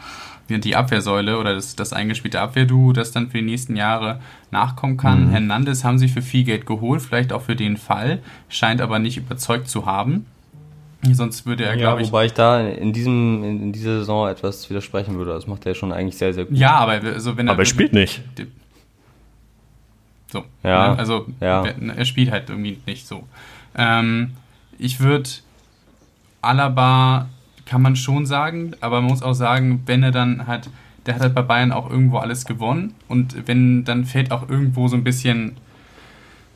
[0.60, 4.20] die Abwehrsäule oder das, das eingespielte Abwehrduo, das dann für die nächsten Jahre
[4.52, 5.28] nachkommen kann.
[5.28, 5.32] Mhm.
[5.32, 9.18] Hernandez haben sie für viel Geld geholt, vielleicht auch für den Fall, scheint aber nicht
[9.18, 10.26] überzeugt zu haben.
[11.14, 12.10] Sonst würde er, glaube ich.
[12.10, 15.34] Wobei ich da in, diesem, in dieser Saison etwas widersprechen würde.
[15.34, 16.56] Das macht er schon eigentlich sehr, sehr gut.
[16.56, 17.54] Ja, aber also wenn er.
[17.54, 18.22] Aber er spielt nicht.
[20.32, 20.46] So.
[20.64, 20.92] Ja.
[20.92, 21.66] Ne, also ja.
[21.66, 23.24] er spielt halt irgendwie nicht so.
[23.76, 24.32] Ähm,
[24.78, 25.30] ich würde
[26.42, 27.30] Alaba
[27.72, 30.70] kann man schon sagen, aber man muss auch sagen, wenn er dann halt,
[31.06, 34.90] der hat halt bei Bayern auch irgendwo alles gewonnen und wenn dann fällt auch irgendwo
[34.90, 35.54] so ein bisschen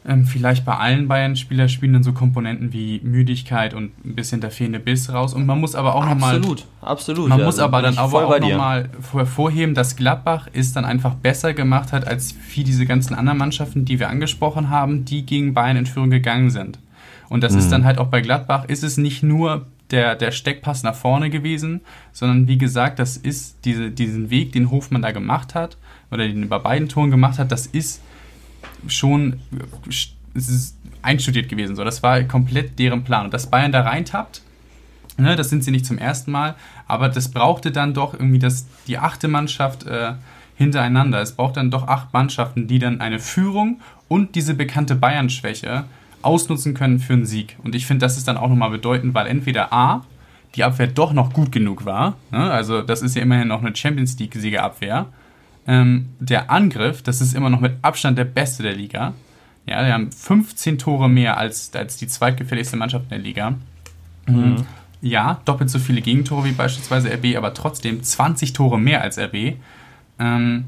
[0.05, 4.51] ähm, vielleicht bei allen Bayern-Spieler spielen dann so Komponenten wie Müdigkeit und ein bisschen der
[4.51, 5.33] fehlende Biss raus.
[5.33, 6.35] Und man muss aber auch nochmal.
[6.35, 7.29] Absolut, absolut.
[7.29, 11.53] Man ja, muss aber dann aber auch nochmal hervorheben, dass Gladbach es dann einfach besser
[11.53, 15.77] gemacht hat als viele diese ganzen anderen Mannschaften, die wir angesprochen haben, die gegen Bayern
[15.77, 16.77] in Führung gegangen sind.
[17.29, 17.59] Und das mhm.
[17.59, 21.29] ist dann halt auch bei Gladbach, ist es nicht nur der, der Steckpass nach vorne
[21.29, 25.77] gewesen, sondern wie gesagt, das ist diese, diesen Weg, den Hofmann da gemacht hat,
[26.11, 28.01] oder den bei beiden Toren gemacht hat, das ist
[28.87, 29.39] schon
[30.35, 31.75] es ist einstudiert gewesen.
[31.75, 33.25] So, das war komplett deren Plan.
[33.25, 34.41] Und dass Bayern da reintappt,
[35.17, 36.55] ne, das sind sie nicht zum ersten Mal,
[36.87, 40.13] aber das brauchte dann doch irgendwie das, die achte Mannschaft äh,
[40.55, 41.21] hintereinander.
[41.21, 45.85] Es braucht dann doch acht Mannschaften, die dann eine Führung und diese bekannte Bayern-Schwäche
[46.25, 47.57] ausnutzen können für einen Sieg.
[47.63, 50.05] Und ich finde, das ist dann auch nochmal bedeutend, weil entweder A,
[50.55, 52.51] die Abwehr doch noch gut genug war, ne?
[52.51, 55.07] also das ist ja immerhin noch eine Champions League-Siegerabwehr,
[55.67, 59.13] ähm, der Angriff, das ist immer noch mit Abstand der beste der Liga.
[59.65, 63.55] Ja, die haben 15 Tore mehr als, als die zweitgefährlichste Mannschaft in der Liga.
[64.27, 64.63] Mhm.
[65.01, 69.55] Ja, doppelt so viele Gegentore wie beispielsweise RB, aber trotzdem 20 Tore mehr als RB.
[70.19, 70.65] Ähm,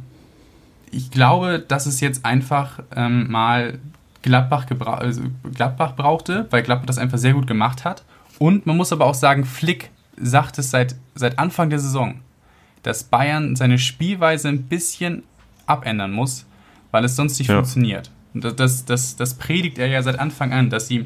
[0.91, 3.79] ich glaube, dass es jetzt einfach ähm, mal
[4.21, 5.21] Gladbach, also
[5.53, 8.03] Gladbach brauchte, weil Gladbach das einfach sehr gut gemacht hat.
[8.39, 12.19] Und man muss aber auch sagen, Flick sagt es seit, seit Anfang der Saison
[12.87, 15.23] dass Bayern seine Spielweise ein bisschen
[15.65, 16.45] abändern muss,
[16.91, 17.55] weil es sonst nicht ja.
[17.55, 18.11] funktioniert.
[18.33, 21.05] Und das, das, das, das predigt er ja seit Anfang an, dass sie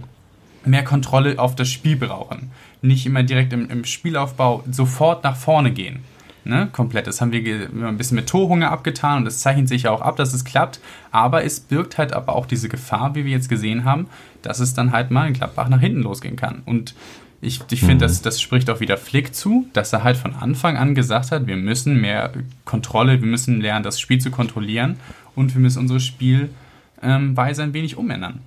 [0.63, 2.52] mehr Kontrolle auf das Spiel brauchen.
[2.84, 6.04] Nicht immer direkt im, im Spielaufbau sofort nach vorne gehen.
[6.44, 7.06] Ne, komplett.
[7.06, 10.16] Das haben wir ein bisschen mit Torhunger abgetan und es zeichnet sich ja auch ab,
[10.16, 10.80] dass es klappt.
[11.12, 14.08] Aber es birgt halt aber auch diese Gefahr, wie wir jetzt gesehen haben,
[14.42, 16.64] dass es dann halt mal in Gladbach nach hinten losgehen kann.
[16.66, 16.96] Und
[17.42, 18.00] ich, ich finde, mhm.
[18.00, 21.48] das, das spricht auch wieder Flick zu, dass er halt von Anfang an gesagt hat,
[21.48, 22.32] wir müssen mehr
[22.66, 24.98] Kontrolle, wir müssen lernen, das Spiel zu kontrollieren
[25.36, 28.40] und wir müssen unsere Spielweise ein wenig umändern.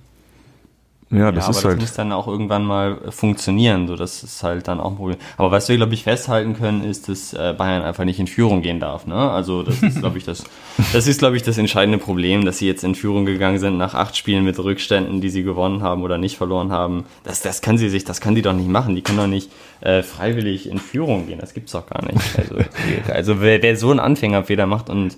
[1.11, 1.77] Ja, das ja, ist aber halt.
[1.77, 3.87] Das muss dann auch irgendwann mal funktionieren.
[3.87, 5.17] So, das ist halt dann auch ein Problem.
[5.37, 8.63] Aber was wir, glaube ich, festhalten können, ist, dass äh, Bayern einfach nicht in Führung
[8.63, 9.05] gehen darf.
[9.05, 9.15] Ne?
[9.15, 10.43] Also das ist, glaube ich, das,
[10.93, 13.93] das ist, glaube ich, das entscheidende Problem, dass sie jetzt in Führung gegangen sind nach
[13.93, 17.05] acht Spielen mit Rückständen, die sie gewonnen haben oder nicht verloren haben.
[17.23, 18.95] Das, das kann sie sich, das kann die doch nicht machen.
[18.95, 21.39] Die können doch nicht äh, freiwillig in Führung gehen.
[21.39, 22.19] Das gibt's doch gar nicht.
[22.37, 22.55] Also,
[23.13, 25.17] also wer, wer so einen Anfängerfehler macht und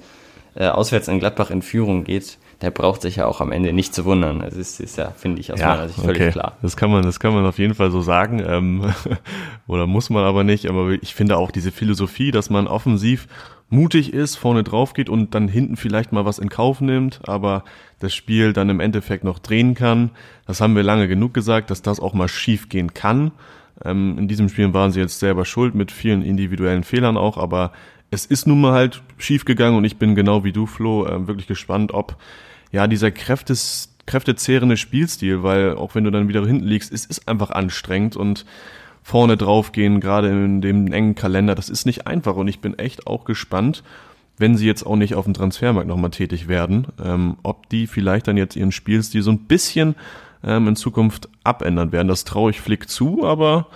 [0.60, 3.94] äh, auswärts in Gladbach in Führung geht, der braucht sich ja auch am Ende nicht
[3.94, 4.40] zu wundern.
[4.40, 6.32] Das ist, ist ja, finde ich, aus ja, meiner Sicht völlig okay.
[6.32, 6.58] klar.
[6.64, 8.44] Das kann man, das kann man auf jeden Fall so sagen.
[8.46, 8.92] Ähm,
[9.68, 10.68] oder muss man aber nicht.
[10.68, 13.28] Aber ich finde auch diese Philosophie, dass man offensiv
[13.70, 17.64] mutig ist, vorne drauf geht und dann hinten vielleicht mal was in Kauf nimmt, aber
[18.00, 20.12] das Spiel dann im Endeffekt noch drehen kann.
[20.48, 23.32] Das haben wir lange genug gesagt, dass das auch mal schief gehen kann.
[23.84, 27.74] Ähm, in diesem Spiel waren sie jetzt selber schuld mit vielen individuellen Fehlern auch, aber
[28.12, 31.28] es ist nun mal halt schief gegangen und ich bin genau wie du, Flo, äh,
[31.28, 32.18] wirklich gespannt, ob
[32.72, 37.28] ja, dieser Kräftes, kräftezehrende Spielstil, weil auch wenn du dann wieder hinten liegst, es ist
[37.28, 38.46] einfach anstrengend und
[39.04, 43.08] vorne draufgehen, gerade in dem engen Kalender, das ist nicht einfach und ich bin echt
[43.08, 43.84] auch gespannt,
[44.38, 48.28] wenn sie jetzt auch nicht auf dem Transfermarkt nochmal tätig werden, ähm, ob die vielleicht
[48.28, 49.96] dann jetzt ihren Spielstil so ein bisschen
[50.44, 52.08] ähm, in Zukunft abändern werden.
[52.08, 53.68] Das traue ich Flick zu, aber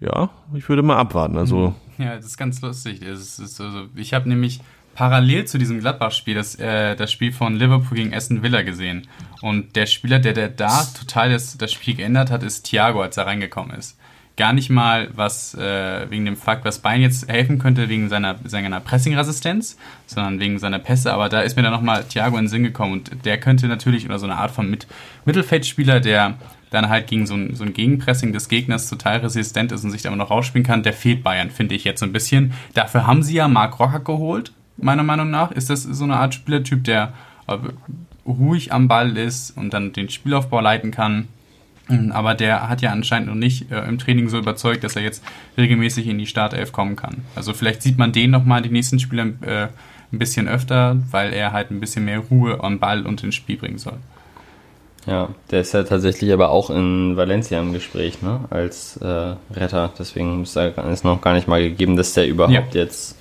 [0.00, 1.36] ja, ich würde mal abwarten.
[1.36, 3.02] Also ja, das ist ganz lustig.
[3.02, 4.60] Ist, also, ich habe nämlich
[4.94, 9.06] parallel zu diesem Gladbach-Spiel das, äh, das Spiel von Liverpool gegen Aston Villa gesehen.
[9.40, 13.16] Und der Spieler, der, der da total das, das Spiel geändert hat, ist Thiago, als
[13.16, 13.98] er reingekommen ist.
[14.36, 18.36] Gar nicht mal was äh, wegen dem Fakt, was Bayern jetzt helfen könnte, wegen seiner,
[18.44, 21.12] seiner Pressing-Resistenz, sondern wegen seiner Pässe.
[21.12, 22.92] Aber da ist mir dann nochmal Thiago in den Sinn gekommen.
[22.92, 24.86] Und der könnte natürlich, oder so eine Art von Mit
[25.24, 26.38] Mittelfeldspieler, der
[26.70, 30.02] dann halt gegen so ein, so ein Gegenpressing des Gegners total resistent ist und sich
[30.02, 32.52] da immer noch rausspielen kann, der fehlt Bayern, finde ich jetzt so ein bisschen.
[32.74, 36.34] Dafür haben sie ja Marc Rocker geholt, meiner Meinung nach, ist das so eine Art
[36.34, 37.12] Spielertyp, der
[37.48, 37.56] äh,
[38.26, 41.28] ruhig am Ball ist und dann den Spielaufbau leiten kann.
[41.88, 45.02] Mhm, aber der hat ja anscheinend noch nicht äh, im Training so überzeugt, dass er
[45.02, 45.24] jetzt
[45.58, 47.24] regelmäßig in die Startelf kommen kann.
[47.34, 49.68] Also vielleicht sieht man den nochmal die nächsten Spiele äh,
[50.12, 53.56] ein bisschen öfter, weil er halt ein bisschen mehr Ruhe am Ball und ins Spiel
[53.56, 53.98] bringen soll.
[55.06, 58.40] Ja, der ist ja tatsächlich aber auch in Valencia im Gespräch, ne?
[58.50, 59.92] Als äh, Retter.
[59.98, 62.82] Deswegen ist es noch gar nicht mal gegeben, dass der überhaupt ja.
[62.82, 63.16] jetzt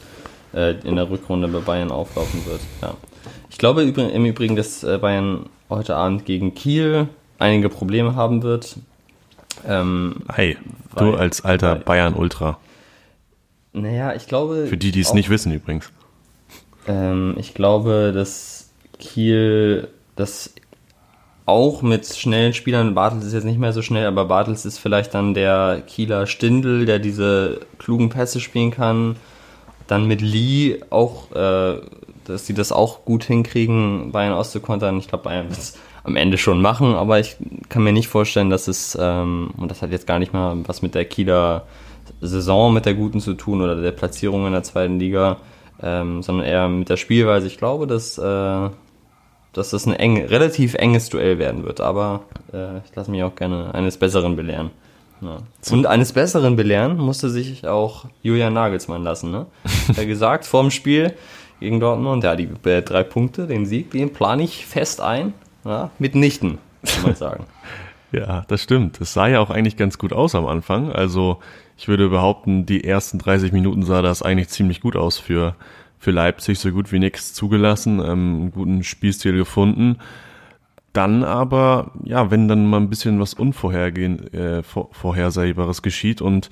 [0.54, 2.62] äh, in der Rückrunde bei Bayern auflaufen wird.
[2.82, 2.96] Ja.
[3.50, 8.76] Ich glaube im Übrigen, dass äh, Bayern heute Abend gegen Kiel einige Probleme haben wird.
[9.68, 10.58] Ähm, hey,
[10.92, 12.60] weil, du als alter Bayern-Ultra.
[13.74, 14.68] Naja, ich glaube.
[14.68, 15.92] Für die, die es nicht wissen übrigens.
[16.88, 20.54] Ähm, ich glaube, dass Kiel das
[21.50, 25.14] auch mit schnellen Spielern, Bartels ist jetzt nicht mehr so schnell, aber Bartels ist vielleicht
[25.14, 29.18] dann der Kieler Stindel, der diese klugen Pässe spielen kann.
[29.88, 31.82] Dann mit Lee auch, äh,
[32.26, 34.98] dass sie das auch gut hinkriegen, Bayern auszukontern.
[35.00, 37.36] Ich glaube, Bayern wird es am Ende schon machen, aber ich
[37.68, 40.82] kann mir nicht vorstellen, dass es, ähm, und das hat jetzt gar nicht mal was
[40.82, 41.66] mit der Kieler
[42.22, 45.38] Saison, mit der guten zu tun oder der Platzierung in der zweiten Liga,
[45.82, 47.48] ähm, sondern eher mit der Spielweise.
[47.48, 48.70] Ich glaube, dass, äh,
[49.54, 52.22] dass das ein eng, relativ enges Duell werden wird, aber
[52.54, 54.72] äh, ich lasse mich auch gerne eines Besseren belehren.
[55.22, 55.38] Ja.
[55.72, 59.32] Und eines Besseren belehren musste sich auch Julian Nagelsmann lassen.
[59.32, 59.48] Ne?
[59.90, 61.14] Er hat gesagt, vor dem Spiel
[61.60, 65.34] gegen Dortmund, ja, die äh, drei Punkte, den Sieg, den plane ich fest ein.
[65.66, 67.46] Ja, mitnichten, kann man sagen.
[68.14, 69.02] ja, das stimmt.
[69.02, 70.92] Es sah ja auch eigentlich ganz gut aus am Anfang.
[70.94, 71.40] Also
[71.78, 75.56] ich würde behaupten, die ersten 30 Minuten sah das eigentlich ziemlich gut aus für,
[76.00, 79.98] für Leipzig, so gut wie nichts zugelassen, ähm, einen guten Spielstil gefunden
[80.94, 86.50] dann aber, ja, wenn dann mal ein bisschen was Unvorhergehen, äh, vor, Vorhersehbares geschieht und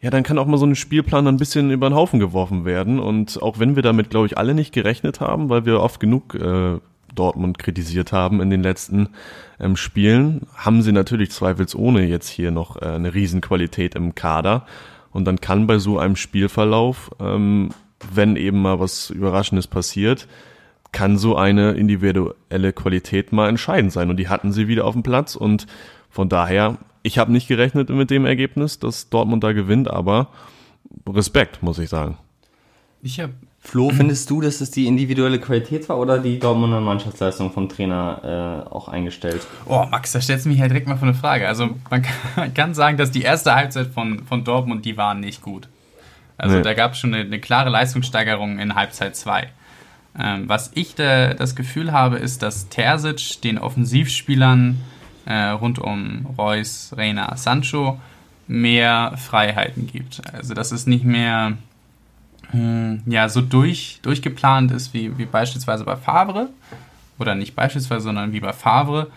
[0.00, 2.98] ja, dann kann auch mal so ein Spielplan ein bisschen über den Haufen geworfen werden.
[2.98, 6.34] Und auch wenn wir damit, glaube ich, alle nicht gerechnet haben, weil wir oft genug
[6.34, 6.80] äh,
[7.14, 9.10] Dortmund kritisiert haben in den letzten
[9.60, 14.66] ähm, Spielen, haben sie natürlich zweifelsohne jetzt hier noch äh, eine Riesenqualität im Kader.
[15.12, 17.68] Und dann kann bei so einem Spielverlauf, ähm,
[18.12, 20.26] wenn eben mal was Überraschendes passiert,
[20.92, 24.10] kann so eine individuelle Qualität mal entscheidend sein.
[24.10, 25.36] Und die hatten sie wieder auf dem Platz.
[25.36, 25.66] Und
[26.10, 30.28] von daher, ich habe nicht gerechnet mit dem Ergebnis, dass Dortmund da gewinnt, aber
[31.08, 32.18] Respekt, muss ich sagen.
[33.02, 33.32] Ich habe
[33.64, 38.64] Flo, findest du, dass es die individuelle Qualität war oder die Dortmunder Mannschaftsleistung vom Trainer
[38.68, 39.46] äh, auch eingestellt?
[39.66, 41.46] Oh, Max, da stellst du mich halt direkt mal vor eine Frage.
[41.46, 42.04] Also man
[42.54, 45.68] kann sagen, dass die erste Halbzeit von, von Dortmund, die war nicht gut.
[46.42, 46.62] Also nee.
[46.62, 49.48] da gab es schon eine, eine, klare Leistungssteigerung in Halbzeit 2.
[50.18, 54.80] Ähm, was ich da, das Gefühl habe, ist, dass Terzic den Offensivspielern
[55.24, 58.00] äh, rund um Reus, Reina, Sancho
[58.48, 60.20] mehr Freiheiten gibt.
[60.32, 61.58] Also dass es nicht mehr
[62.50, 66.48] hm, ja, so durch, durchgeplant ist wie, wie beispielsweise bei Favre.
[67.20, 69.12] Oder nicht beispielsweise, sondern wie bei Favre.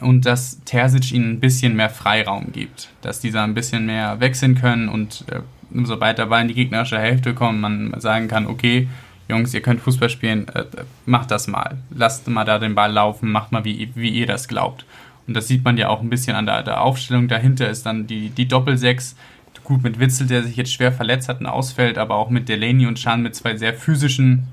[0.00, 2.88] Und dass Terzic ihnen ein bisschen mehr Freiraum gibt.
[3.00, 5.38] Dass dieser ein bisschen mehr wechseln können und äh,
[5.74, 8.88] sobald der Ball in die gegnerische Hälfte kommt, man sagen kann, okay,
[9.28, 10.64] Jungs, ihr könnt Fußball spielen, äh,
[11.06, 11.78] macht das mal.
[11.90, 14.84] Lasst mal da den Ball laufen, macht mal, wie, wie ihr das glaubt.
[15.26, 17.28] Und das sieht man ja auch ein bisschen an der, der Aufstellung.
[17.28, 19.16] Dahinter ist dann die, die Doppelsechs.
[19.62, 22.86] Gut, mit Witzel, der sich jetzt schwer verletzt hat und ausfällt, aber auch mit Delaney
[22.86, 24.46] und Chan mit zwei sehr physischen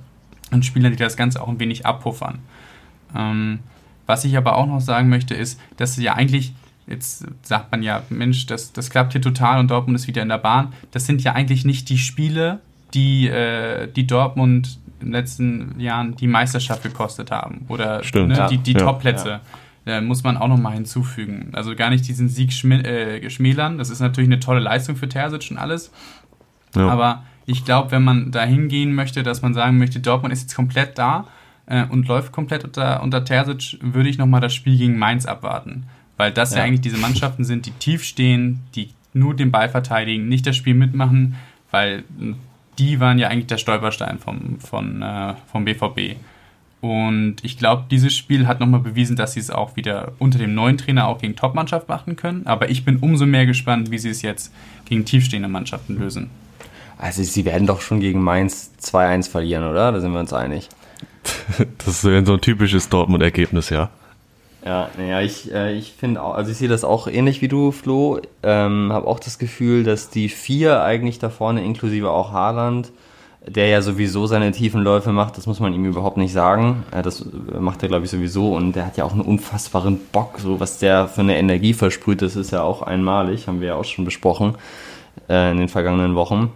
[0.61, 2.39] Spielern, die das Ganze auch ein wenig abpuffern.
[3.13, 3.59] Ähm,
[4.05, 6.53] was ich aber auch noch sagen möchte, ist, dass ja eigentlich,
[6.91, 10.29] jetzt sagt man ja, Mensch, das, das klappt hier total und Dortmund ist wieder in
[10.29, 10.73] der Bahn.
[10.91, 12.59] Das sind ja eigentlich nicht die Spiele,
[12.93, 17.65] die, äh, die Dortmund in den letzten Jahren die Meisterschaft gekostet haben.
[17.69, 18.47] Oder Stimmt, ne, ja.
[18.47, 19.41] die, die ja, Top-Plätze.
[19.85, 19.97] Ja.
[19.97, 21.49] Äh, muss man auch nochmal hinzufügen.
[21.53, 23.79] Also gar nicht diesen Sieg äh, schmälern.
[23.79, 25.91] Das ist natürlich eine tolle Leistung für Terzic und alles.
[26.75, 30.55] Aber ich glaube, wenn man da hingehen möchte, dass man sagen möchte, Dortmund ist jetzt
[30.55, 31.27] komplett da
[31.65, 35.87] äh, und läuft komplett unter, unter Terzic, würde ich nochmal das Spiel gegen Mainz abwarten.
[36.21, 36.59] Weil das ja.
[36.59, 40.55] ja eigentlich diese Mannschaften sind, die tief stehen, die nur den Ball verteidigen, nicht das
[40.55, 41.35] Spiel mitmachen,
[41.71, 42.03] weil
[42.77, 46.17] die waren ja eigentlich der Stolperstein vom, von, äh, vom BVB.
[46.79, 50.53] Und ich glaube, dieses Spiel hat nochmal bewiesen, dass sie es auch wieder unter dem
[50.53, 52.45] neuen Trainer auch gegen Top-Mannschaft machen können.
[52.45, 54.53] Aber ich bin umso mehr gespannt, wie sie es jetzt
[54.85, 56.29] gegen tiefstehende Mannschaften lösen.
[56.99, 59.91] Also sie werden doch schon gegen Mainz 2-1 verlieren, oder?
[59.91, 60.69] Da sind wir uns einig.
[61.79, 63.89] das ist so ein typisches Dortmund-Ergebnis, ja.
[64.63, 67.71] Ja, naja, ich, äh, ich finde auch, also ich sehe das auch ähnlich wie du,
[67.71, 68.19] Flo.
[68.43, 72.91] Ähm, habe auch das Gefühl, dass die vier eigentlich da vorne, inklusive auch Haaland,
[73.45, 76.83] der ja sowieso seine tiefen Läufe macht, das muss man ihm überhaupt nicht sagen.
[76.91, 77.25] Äh, das
[77.59, 80.77] macht er, glaube ich, sowieso und der hat ja auch einen unfassbaren Bock, so was
[80.77, 84.05] der für eine Energie versprüht, das ist ja auch einmalig, haben wir ja auch schon
[84.05, 84.55] besprochen
[85.27, 86.51] äh, in den vergangenen Wochen.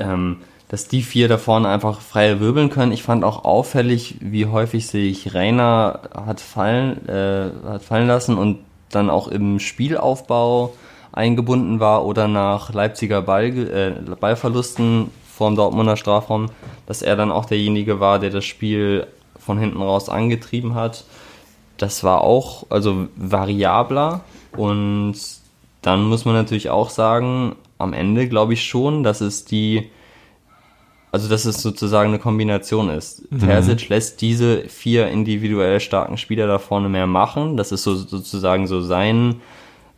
[0.00, 0.38] Ähm,
[0.74, 2.90] dass die vier da vorne einfach frei wirbeln können.
[2.90, 8.58] Ich fand auch auffällig, wie häufig sich Rainer hat fallen, äh, hat fallen lassen und
[8.90, 10.74] dann auch im Spielaufbau
[11.12, 16.46] eingebunden war oder nach Leipziger Ball, äh, Ballverlusten vorm Dortmunder Strafraum,
[16.86, 19.06] dass er dann auch derjenige war, der das Spiel
[19.38, 21.04] von hinten raus angetrieben hat.
[21.76, 24.22] Das war auch also variabler
[24.56, 25.14] und
[25.82, 29.88] dann muss man natürlich auch sagen, am Ende glaube ich schon, dass es die
[31.14, 33.30] also dass es sozusagen eine Kombination ist.
[33.30, 33.38] Mhm.
[33.38, 37.56] Terzic lässt diese vier individuell starken Spieler da vorne mehr machen.
[37.56, 39.36] Das ist so sozusagen so sein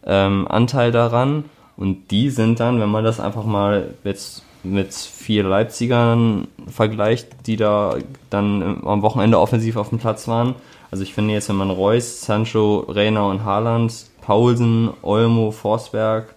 [0.05, 1.47] ähm, Anteil daran.
[1.79, 7.57] Und die sind dann, wenn man das einfach mal jetzt mit vier Leipzigern vergleicht, die
[7.57, 7.97] da
[8.29, 10.55] dann am Wochenende offensiv auf dem Platz waren.
[10.91, 16.35] Also ich finde jetzt, wenn man Reus, Sancho, Reiner und Haaland, Paulsen, Olmo, Forsberg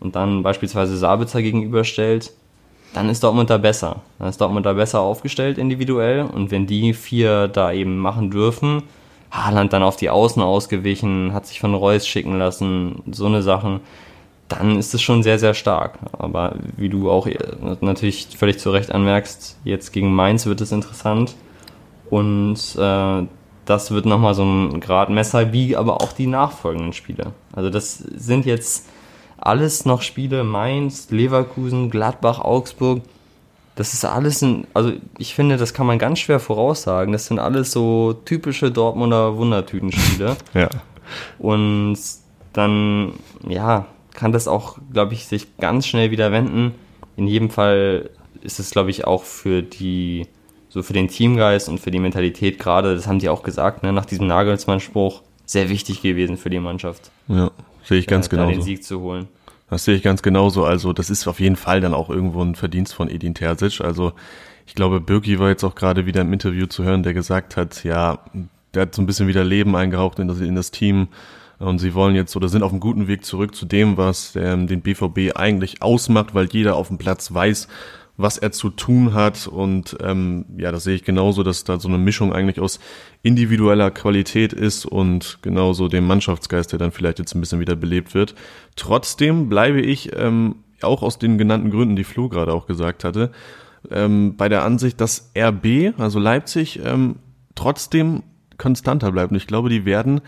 [0.00, 2.34] und dann beispielsweise Sabitzer gegenüberstellt,
[2.94, 4.02] dann ist Dortmund da besser.
[4.18, 8.82] Dann ist Dortmund da besser aufgestellt individuell und wenn die vier da eben machen dürfen,
[9.30, 13.80] Haaland dann auf die Außen ausgewichen, hat sich von Reus schicken lassen, so eine Sachen,
[14.48, 15.98] dann ist es schon sehr, sehr stark.
[16.16, 17.28] Aber wie du auch
[17.80, 21.34] natürlich völlig zu Recht anmerkst, jetzt gegen Mainz wird es interessant
[22.10, 23.26] und äh,
[23.66, 27.32] das wird nochmal so ein Gradmesser, wie aber auch die nachfolgenden Spiele.
[27.52, 28.88] Also das sind jetzt
[29.38, 33.02] alles noch Spiele, Mainz, Leverkusen, Gladbach, Augsburg.
[33.76, 37.12] Das ist alles ein, also ich finde, das kann man ganz schwer voraussagen.
[37.12, 40.36] Das sind alles so typische Dortmunder Wundertütenspiele.
[40.54, 40.68] ja.
[41.38, 41.98] Und
[42.52, 43.12] dann,
[43.48, 46.74] ja, kann das auch, glaube ich, sich ganz schnell wieder wenden.
[47.16, 48.10] In jedem Fall
[48.42, 50.26] ist es, glaube ich, auch für die,
[50.68, 53.92] so für den Teamgeist und für die Mentalität gerade, das haben die auch gesagt, ne,
[53.92, 57.10] nach diesem Nagelsmann-Spruch, sehr wichtig gewesen für die Mannschaft.
[57.28, 57.50] Ja.
[57.88, 58.50] Sehe ich ganz äh, genau.
[58.50, 59.28] den Sieg zu holen.
[59.70, 60.66] Das sehe ich ganz genauso.
[60.66, 63.80] Also das ist auf jeden Fall dann auch irgendwo ein Verdienst von Edin Terzic.
[63.80, 64.12] Also
[64.66, 67.84] ich glaube, Birki war jetzt auch gerade wieder im Interview zu hören, der gesagt hat,
[67.84, 68.18] ja,
[68.74, 71.08] der hat so ein bisschen wieder Leben eingehaucht in das, in das Team.
[71.58, 74.66] Und sie wollen jetzt oder sind auf einem guten Weg zurück zu dem, was ähm,
[74.66, 77.68] den BVB eigentlich ausmacht, weil jeder auf dem Platz weiß,
[78.18, 79.46] was er zu tun hat.
[79.46, 82.80] Und ähm, ja, das sehe ich genauso, dass da so eine Mischung eigentlich aus
[83.22, 88.12] individueller Qualität ist und genauso dem Mannschaftsgeist, der dann vielleicht jetzt ein bisschen wieder belebt
[88.14, 88.34] wird.
[88.76, 93.30] Trotzdem bleibe ich ähm, auch aus den genannten Gründen, die Flo gerade auch gesagt hatte,
[93.90, 97.16] ähm, bei der Ansicht, dass RB, also Leipzig, ähm,
[97.54, 98.24] trotzdem
[98.58, 99.30] konstanter bleibt.
[99.30, 100.20] Und ich glaube, die werden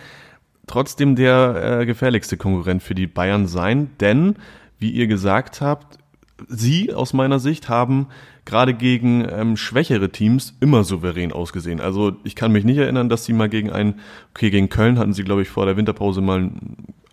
[0.68, 4.36] trotzdem der äh, gefährlichste Konkurrent für die Bayern sein, denn,
[4.78, 5.99] wie ihr gesagt habt,
[6.48, 8.08] sie aus meiner Sicht haben
[8.44, 11.80] gerade gegen ähm, schwächere Teams immer souverän ausgesehen.
[11.80, 14.00] Also ich kann mich nicht erinnern, dass sie mal gegen einen,
[14.34, 16.50] okay, gegen Köln hatten sie, glaube ich, vor der Winterpause mal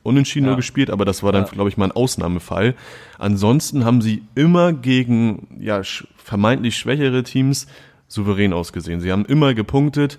[0.04, 0.56] unentschieden ja.
[0.56, 1.50] gespielt, aber das war dann, ja.
[1.50, 2.76] glaube ich, mal ein Ausnahmefall.
[3.20, 5.82] Ansonsten haben sie immer gegen ja,
[6.16, 7.68] vermeintlich schwächere Teams
[8.08, 9.02] souverän ausgesehen.
[9.02, 10.18] Sie haben immer gepunktet.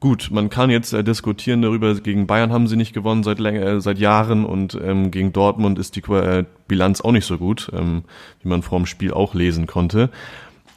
[0.00, 3.80] Gut, man kann jetzt äh, diskutieren darüber, gegen Bayern haben sie nicht gewonnen seit, äh,
[3.82, 8.04] seit Jahren und ähm, gegen Dortmund ist die äh, Bilanz auch nicht so gut, ähm,
[8.42, 10.08] wie man vor dem Spiel auch lesen konnte.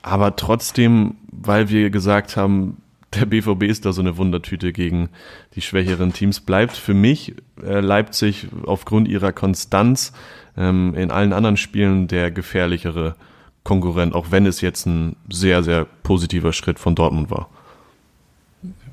[0.01, 2.77] Aber trotzdem, weil wir gesagt haben,
[3.13, 5.07] der BVB ist da so eine Wundertüte gegen
[5.55, 10.11] die schwächeren Teams, bleibt für mich äh, Leipzig aufgrund ihrer Konstanz
[10.57, 13.15] ähm, in allen anderen Spielen der gefährlichere
[13.63, 17.49] Konkurrent, auch wenn es jetzt ein sehr, sehr positiver Schritt von Dortmund war.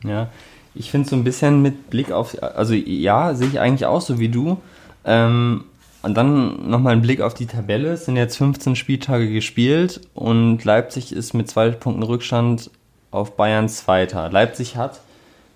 [0.05, 0.29] Ja,
[0.75, 4.19] ich finde so ein bisschen mit Blick auf, also ja, sehe ich eigentlich auch so
[4.19, 4.59] wie du.
[5.05, 5.65] Ähm,
[6.03, 7.93] und dann nochmal ein Blick auf die Tabelle.
[7.93, 12.71] Es sind jetzt 15 Spieltage gespielt und Leipzig ist mit zwei Punkten Rückstand
[13.11, 14.31] auf Bayern Zweiter.
[14.31, 15.01] Leipzig hat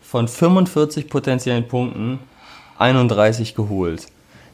[0.03, 2.19] von 45 potenziellen Punkten
[2.79, 4.07] 31 geholt.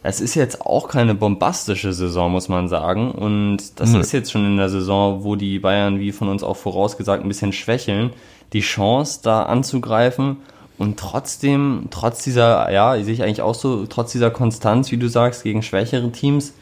[0.03, 3.11] Das ist jetzt auch keine bombastische Saison, muss man sagen.
[3.11, 4.01] Und das mhm.
[4.01, 7.29] ist jetzt schon in der Saison, wo die Bayern, wie von uns auch vorausgesagt, ein
[7.29, 8.11] bisschen schwächeln
[8.53, 10.39] die Chance, da anzugreifen.
[10.79, 15.09] Und trotzdem, trotz dieser, ja, sehe ich eigentlich auch so, trotz dieser Konstanz, wie du
[15.09, 16.55] sagst, gegen schwächere Teams,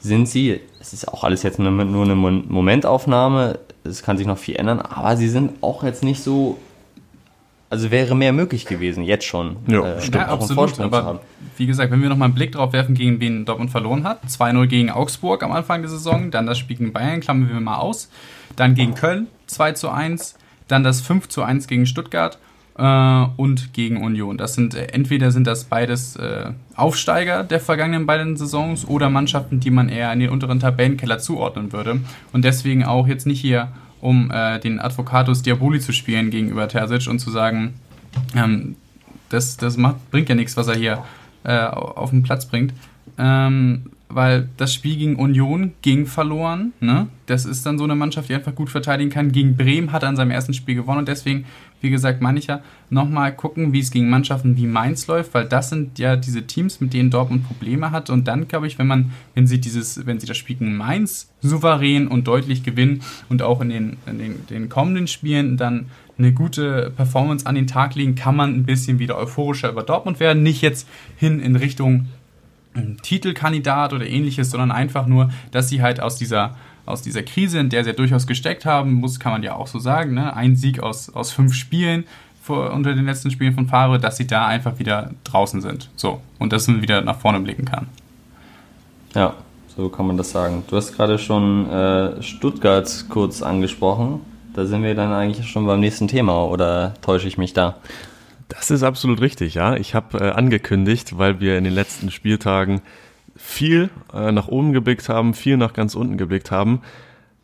[0.00, 4.56] sind sie, es ist auch alles jetzt nur eine Momentaufnahme, es kann sich noch viel
[4.56, 6.56] ändern, aber sie sind auch jetzt nicht so,
[7.68, 9.56] also wäre mehr möglich gewesen, jetzt schon.
[9.66, 10.14] Ja, äh, stimmt.
[10.16, 11.20] Ja, absolut, aber
[11.58, 14.66] wie gesagt, wenn wir nochmal einen Blick drauf werfen, gegen wen Dortmund verloren hat, 2-0
[14.68, 18.08] gegen Augsburg am Anfang der Saison, dann das Spiel gegen Bayern, klammern wir mal aus,
[18.56, 20.34] dann gegen Köln 2 1,
[20.70, 22.38] dann das 5 zu 1 gegen Stuttgart
[22.76, 24.38] äh, und gegen Union.
[24.38, 29.60] Das sind äh, entweder sind das beides äh, Aufsteiger der vergangenen beiden Saisons oder Mannschaften,
[29.60, 32.00] die man eher in den unteren Tabellenkeller zuordnen würde.
[32.32, 33.68] Und deswegen auch jetzt nicht hier,
[34.00, 37.74] um äh, den Advocatus Diaboli zu spielen gegenüber Terzic und zu sagen,
[38.34, 38.76] ähm,
[39.28, 41.04] das, das macht, bringt ja nichts, was er hier
[41.44, 42.72] äh, auf den Platz bringt.
[43.18, 46.72] Ähm, weil das Spiel gegen Union ging verloren.
[46.80, 47.08] Ne?
[47.26, 49.32] Das ist dann so eine Mannschaft, die einfach gut verteidigen kann.
[49.32, 51.44] Gegen Bremen hat er an seinem ersten Spiel gewonnen und deswegen,
[51.80, 55.46] wie gesagt, meine ich ja, nochmal gucken, wie es gegen Mannschaften wie Mainz läuft, weil
[55.46, 58.10] das sind ja diese Teams, mit denen Dortmund Probleme hat.
[58.10, 61.30] Und dann, glaube ich, wenn man, wenn sie dieses, wenn sie das Spiel gegen Mainz
[61.40, 65.86] souverän und deutlich gewinnen und auch in den, in den, den kommenden Spielen dann
[66.20, 70.20] eine gute Performance an den Tag legen, kann man ein bisschen wieder euphorischer über Dortmund
[70.20, 70.42] werden.
[70.42, 72.08] Nicht jetzt hin in Richtung
[73.02, 76.56] Titelkandidat oder ähnliches, sondern einfach nur, dass sie halt aus dieser,
[76.86, 79.78] aus dieser Krise, in der sie durchaus gesteckt haben, muss, kann man ja auch so
[79.78, 80.34] sagen, ne?
[80.34, 82.04] ein Sieg aus, aus fünf Spielen
[82.42, 85.90] vor, unter den letzten Spielen von Favre, dass sie da einfach wieder draußen sind.
[85.96, 86.20] So.
[86.38, 87.86] Und dass man wieder nach vorne blicken kann.
[89.14, 89.34] Ja,
[89.76, 90.62] so kann man das sagen.
[90.68, 94.20] Du hast gerade schon äh, Stuttgart kurz angesprochen.
[94.54, 97.76] Da sind wir dann eigentlich schon beim nächsten Thema, oder täusche ich mich da?
[98.50, 99.76] Das ist absolut richtig, ja.
[99.76, 102.82] Ich habe äh, angekündigt, weil wir in den letzten Spieltagen
[103.36, 106.82] viel äh, nach oben geblickt haben, viel nach ganz unten geblickt haben,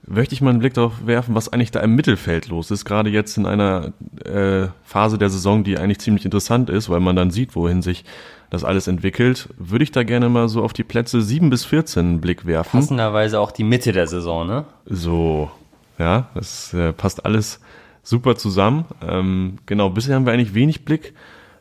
[0.06, 2.84] möchte ich mal einen Blick darauf werfen, was eigentlich da im Mittelfeld los ist.
[2.84, 3.92] Gerade jetzt in einer
[4.24, 8.04] äh, Phase der Saison, die eigentlich ziemlich interessant ist, weil man dann sieht, wohin sich
[8.50, 12.06] das alles entwickelt, würde ich da gerne mal so auf die Plätze 7 bis 14
[12.06, 12.78] einen Blick werfen.
[12.78, 14.64] Passenderweise auch die Mitte der Saison, ne?
[14.86, 15.50] So,
[15.98, 17.60] ja, das äh, passt alles
[18.06, 18.84] super zusammen.
[19.02, 21.12] Ähm, genau, bisher haben wir eigentlich wenig Blick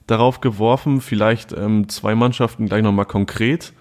[0.06, 1.02] darauf geworfen.
[1.02, 3.74] Vielleicht ähm, zwei Mannschaften gleich nochmal konkret.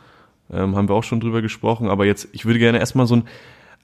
[0.51, 1.89] Ähm, haben wir auch schon drüber gesprochen.
[1.89, 3.29] Aber jetzt, ich würde gerne erstmal so einen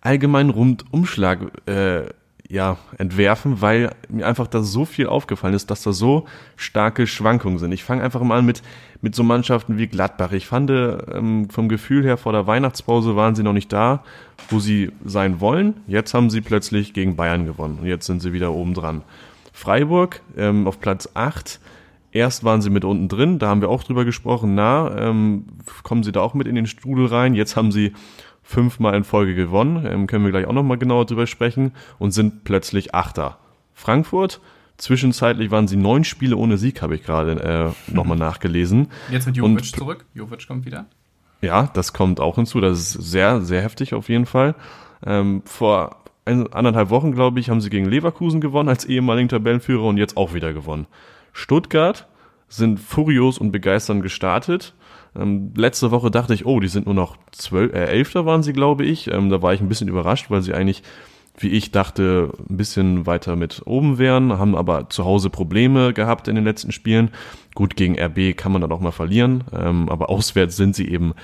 [0.00, 2.04] allgemeinen Rundumschlag äh,
[2.50, 7.58] ja, entwerfen, weil mir einfach da so viel aufgefallen ist, dass da so starke Schwankungen
[7.60, 7.70] sind.
[7.70, 8.62] Ich fange einfach mal an mit,
[9.00, 10.32] mit so Mannschaften wie Gladbach.
[10.32, 14.02] Ich fand ähm, vom Gefühl her, vor der Weihnachtspause waren sie noch nicht da,
[14.48, 15.74] wo sie sein wollen.
[15.86, 19.02] Jetzt haben sie plötzlich gegen Bayern gewonnen und jetzt sind sie wieder oben dran.
[19.52, 21.60] Freiburg ähm, auf Platz 8.
[22.10, 25.44] Erst waren sie mit unten drin, da haben wir auch drüber gesprochen, na, ähm,
[25.84, 27.34] kommen sie da auch mit in den Strudel rein.
[27.34, 27.92] Jetzt haben sie
[28.50, 32.42] fünfmal in Folge gewonnen, ähm, können wir gleich auch nochmal genauer drüber sprechen und sind
[32.42, 33.38] plötzlich Achter.
[33.74, 34.40] Frankfurt,
[34.76, 38.88] zwischenzeitlich waren sie neun Spiele ohne Sieg, habe ich gerade äh, nochmal nachgelesen.
[39.10, 40.86] Jetzt mit Jovic und, zurück, Jovic kommt wieder.
[41.40, 44.56] Ja, das kommt auch hinzu, das ist sehr, sehr heftig auf jeden Fall.
[45.06, 49.84] Ähm, vor ein, anderthalb Wochen, glaube ich, haben sie gegen Leverkusen gewonnen als ehemaligen Tabellenführer
[49.84, 50.86] und jetzt auch wieder gewonnen.
[51.32, 52.08] Stuttgart
[52.48, 54.74] sind furios und begeisternd gestartet,
[55.18, 58.52] ähm, letzte Woche dachte ich, oh, die sind nur noch zwölf, äh, elfter waren sie,
[58.52, 59.10] glaube ich.
[59.10, 60.82] Ähm, da war ich ein bisschen überrascht, weil sie eigentlich,
[61.38, 66.28] wie ich dachte, ein bisschen weiter mit oben wären, haben aber zu Hause Probleme gehabt
[66.28, 67.10] in den letzten Spielen.
[67.54, 71.14] Gut, gegen RB kann man dann auch mal verlieren, ähm, aber auswärts sind sie eben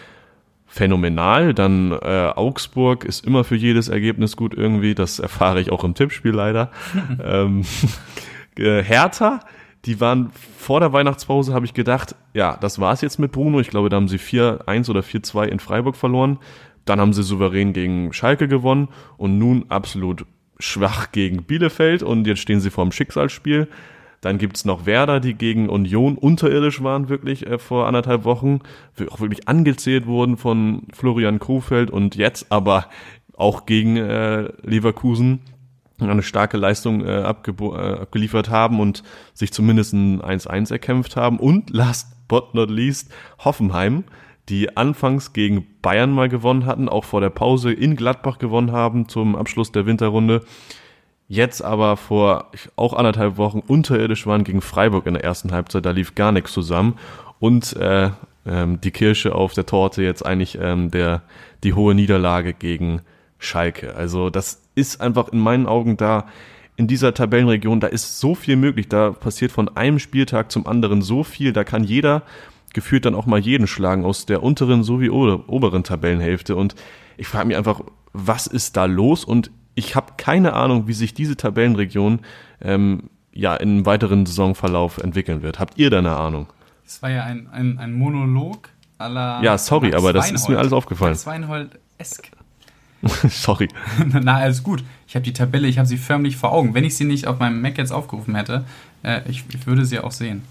[0.66, 1.54] phänomenal.
[1.54, 4.94] Dann äh, Augsburg ist immer für jedes Ergebnis gut irgendwie.
[4.94, 6.70] Das erfahre ich auch im Tippspiel leider.
[7.24, 7.62] ähm,
[8.58, 9.40] äh, Hertha,
[9.86, 13.60] die waren vor der Weihnachtspause, habe ich gedacht, ja, das war's jetzt mit Bruno.
[13.60, 16.38] Ich glaube, da haben sie 4-1 oder 4-2 in Freiburg verloren.
[16.84, 20.26] Dann haben sie souverän gegen Schalke gewonnen und nun absolut
[20.58, 23.68] schwach gegen Bielefeld und jetzt stehen sie vor dem Schicksalsspiel.
[24.20, 28.60] Dann gibt's noch Werder, die gegen Union unterirdisch waren, wirklich äh, vor anderthalb Wochen,
[29.10, 32.86] auch wirklich angezählt wurden von Florian Krufeld und jetzt aber
[33.36, 35.42] auch gegen äh, Leverkusen
[36.00, 39.02] eine starke Leistung äh, abge- äh, abgeliefert haben und
[39.34, 41.38] sich zumindest ein 1-1 erkämpft haben.
[41.38, 43.12] Und last but not least
[43.44, 44.04] Hoffenheim,
[44.48, 49.08] die anfangs gegen Bayern mal gewonnen hatten, auch vor der Pause in Gladbach gewonnen haben
[49.08, 50.42] zum Abschluss der Winterrunde.
[51.28, 55.90] Jetzt aber vor auch anderthalb Wochen unterirdisch waren gegen Freiburg in der ersten Halbzeit, da
[55.90, 56.96] lief gar nichts zusammen.
[57.40, 58.10] Und äh,
[58.46, 61.22] ähm, die Kirsche auf der Torte jetzt eigentlich ähm, der
[61.64, 63.00] die hohe Niederlage gegen
[63.38, 63.94] Schalke.
[63.96, 66.26] Also das ist einfach in meinen Augen da
[66.76, 71.02] in dieser Tabellenregion, da ist so viel möglich, da passiert von einem Spieltag zum anderen
[71.02, 72.22] so viel, da kann jeder
[72.74, 76.74] gefühlt dann auch mal jeden schlagen aus der unteren sowie oberen Tabellenhälfte und
[77.16, 77.80] ich frage mich einfach,
[78.12, 82.20] was ist da los und ich habe keine Ahnung, wie sich diese Tabellenregion
[82.60, 85.58] ähm, ja im weiteren Saisonverlauf entwickeln wird.
[85.58, 86.46] Habt ihr da eine Ahnung?
[86.84, 89.40] Das war ja ein, ein, ein Monolog aller.
[89.42, 90.40] Ja, sorry, Max aber das Weinhold.
[90.40, 91.12] ist mir alles aufgefallen.
[91.12, 92.30] Max Weinhold-esk.
[93.28, 93.68] Sorry.
[94.06, 94.82] Na, alles gut.
[95.08, 96.74] Ich habe die Tabelle, ich habe sie förmlich vor Augen.
[96.74, 98.64] Wenn ich sie nicht auf meinem Mac jetzt aufgerufen hätte,
[99.02, 100.42] äh, ich, ich, würde sie auch sehen.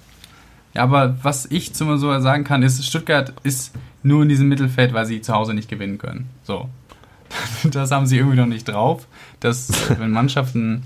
[0.73, 4.93] Ja, aber was ich zum so sagen kann, ist, Stuttgart ist nur in diesem Mittelfeld,
[4.93, 6.29] weil sie zu Hause nicht gewinnen können.
[6.43, 6.69] So.
[7.63, 9.07] Das haben sie irgendwie noch nicht drauf,
[9.39, 10.83] dass wenn Mannschaften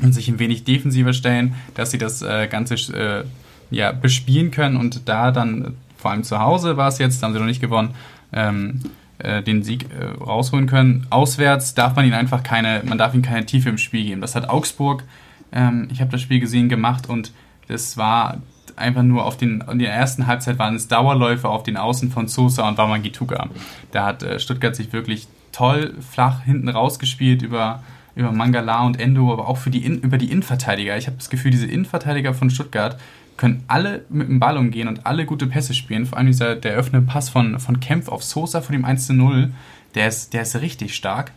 [0.00, 3.24] sich ein wenig defensiver stellen, dass sie das äh, Ganze äh,
[3.70, 7.34] ja, bespielen können und da dann, vor allem zu Hause war es jetzt, da haben
[7.34, 7.94] sie noch nicht gewonnen,
[8.32, 8.80] ähm,
[9.18, 11.06] äh, den Sieg äh, rausholen können.
[11.10, 14.20] Auswärts darf man ihnen einfach keine, man darf ihnen keine Tiefe im Spiel geben.
[14.20, 15.04] Das hat Augsburg,
[15.52, 17.32] ähm, ich habe das Spiel gesehen, gemacht und
[17.68, 18.38] das war
[18.76, 22.28] einfach nur auf den, in der ersten Halbzeit waren es Dauerläufe auf den Außen von
[22.28, 23.48] Sosa und Wamangituka.
[23.90, 27.82] Da hat äh, Stuttgart sich wirklich toll flach hinten rausgespielt über,
[28.14, 30.96] über Mangala und Endo, aber auch für die in, über die Innenverteidiger.
[30.96, 32.98] Ich habe das Gefühl, diese Innenverteidiger von Stuttgart
[33.36, 36.06] können alle mit dem Ball umgehen und alle gute Pässe spielen.
[36.06, 39.14] Vor allem dieser, der öffnende Pass von, von Kempf auf Sosa vor dem 1 zu
[39.14, 39.52] 0,
[39.94, 41.32] der ist, der ist richtig stark.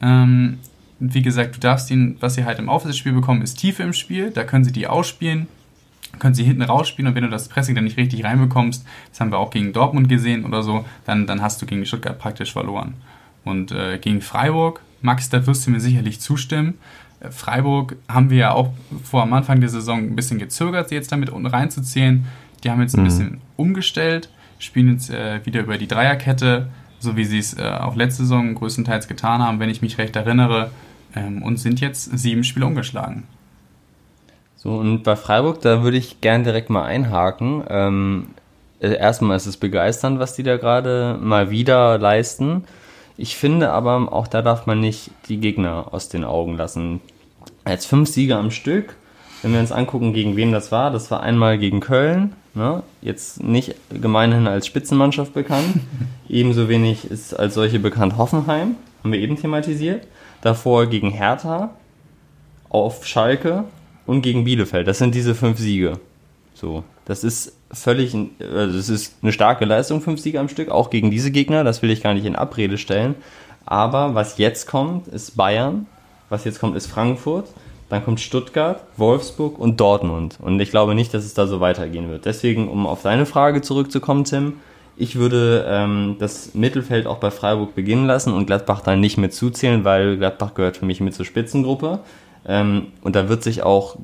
[0.00, 0.58] Ähm,
[1.00, 4.30] wie gesagt, du darfst ihn, was sie halt im Aufwärtsspiel bekommen, ist Tiefe im Spiel.
[4.30, 5.46] Da können sie die ausspielen,
[6.18, 9.30] können sie hinten rausspielen und wenn du das Pressing dann nicht richtig reinbekommst, das haben
[9.30, 12.94] wir auch gegen Dortmund gesehen oder so, dann, dann hast du gegen Stuttgart praktisch verloren.
[13.44, 16.74] Und äh, gegen Freiburg, Max, da wirst du mir sicherlich zustimmen.
[17.30, 18.70] Freiburg haben wir ja auch
[19.02, 22.26] vor am Anfang der Saison ein bisschen gezögert, sie jetzt damit unten reinzuzählen.
[22.62, 23.06] Die haben jetzt ein mhm.
[23.06, 26.68] bisschen umgestellt, spielen jetzt äh, wieder über die Dreierkette,
[27.00, 30.16] so wie sie es äh, auch letzte Saison größtenteils getan haben, wenn ich mich recht
[30.16, 30.70] erinnere,
[31.14, 33.24] ähm, und sind jetzt sieben Spiele umgeschlagen.
[34.56, 37.62] So, und bei Freiburg, da würde ich gern direkt mal einhaken.
[37.68, 38.26] Ähm,
[38.80, 42.64] äh, erstmal ist es begeisternd, was die da gerade mal wieder leisten.
[43.20, 47.00] Ich finde aber, auch da darf man nicht die Gegner aus den Augen lassen.
[47.66, 48.94] Jetzt fünf Siege am Stück.
[49.42, 52.84] Wenn wir uns angucken, gegen wen das war, das war einmal gegen Köln, ne?
[53.02, 55.80] jetzt nicht gemeinhin als Spitzenmannschaft bekannt.
[56.28, 60.06] Ebenso wenig ist als solche bekannt Hoffenheim, haben wir eben thematisiert.
[60.40, 61.70] Davor gegen Hertha,
[62.68, 63.64] auf Schalke
[64.06, 64.86] und gegen Bielefeld.
[64.86, 65.98] Das sind diese fünf Siege.
[66.54, 70.90] So, das ist völlig, also das ist eine starke Leistung, fünf Siege am Stück, auch
[70.90, 73.14] gegen diese Gegner, das will ich gar nicht in Abrede stellen.
[73.66, 75.86] Aber was jetzt kommt, ist Bayern,
[76.28, 77.46] was jetzt kommt, ist Frankfurt,
[77.88, 80.38] dann kommt Stuttgart, Wolfsburg und Dortmund.
[80.40, 82.24] Und ich glaube nicht, dass es da so weitergehen wird.
[82.24, 84.54] Deswegen, um auf deine Frage zurückzukommen, Tim,
[84.96, 89.32] ich würde ähm, das Mittelfeld auch bei Freiburg beginnen lassen und Gladbach dann nicht mit
[89.32, 92.00] zuzählen, weil Gladbach gehört für mich mit zur Spitzengruppe.
[92.48, 93.96] Ähm, und da wird sich auch,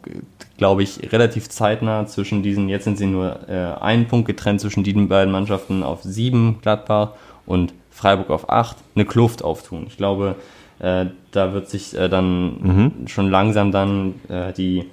[0.58, 4.84] glaube ich, relativ zeitnah zwischen diesen, jetzt sind sie nur äh, einen Punkt getrennt zwischen
[4.84, 7.12] diesen beiden Mannschaften auf sieben Gladbach
[7.46, 9.86] und Freiburg auf acht, eine Kluft auftun.
[9.88, 10.36] Ich glaube,
[10.78, 13.08] äh, da wird sich äh, dann mhm.
[13.08, 14.84] schon langsam dann äh, die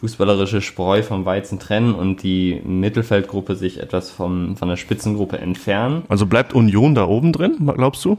[0.00, 6.02] fußballerische Spreu vom Weizen trennen und die Mittelfeldgruppe sich etwas vom, von der Spitzengruppe entfernen.
[6.08, 8.18] Also bleibt Union da oben drin, glaubst du?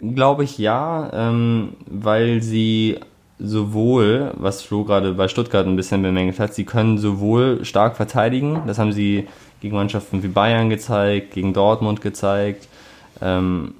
[0.00, 2.98] Glaube ich ja, ähm, weil sie
[3.38, 8.62] sowohl, was Flo gerade bei Stuttgart ein bisschen bemängelt hat, sie können sowohl stark verteidigen,
[8.66, 9.28] das haben sie
[9.60, 12.68] gegen Mannschaften wie Bayern gezeigt, gegen Dortmund gezeigt,
[13.20, 13.74] ähm,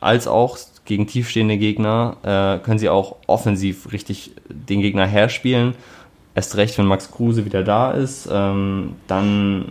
[0.00, 5.74] als auch gegen tiefstehende Gegner äh, können sie auch offensiv richtig den Gegner herspielen.
[6.34, 9.66] Erst recht, wenn Max Kruse wieder da ist, ähm, dann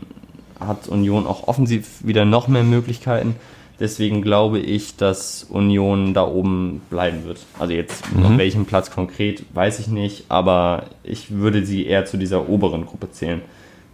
[0.60, 3.36] hat Union auch offensiv wieder noch mehr Möglichkeiten.
[3.82, 7.40] Deswegen glaube ich, dass Union da oben bleiben wird.
[7.58, 8.26] Also jetzt mhm.
[8.26, 12.86] auf welchem Platz konkret, weiß ich nicht, aber ich würde sie eher zu dieser oberen
[12.86, 13.42] Gruppe zählen.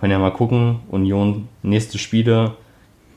[0.02, 2.52] Können ja mal gucken, Union, nächste Spiele,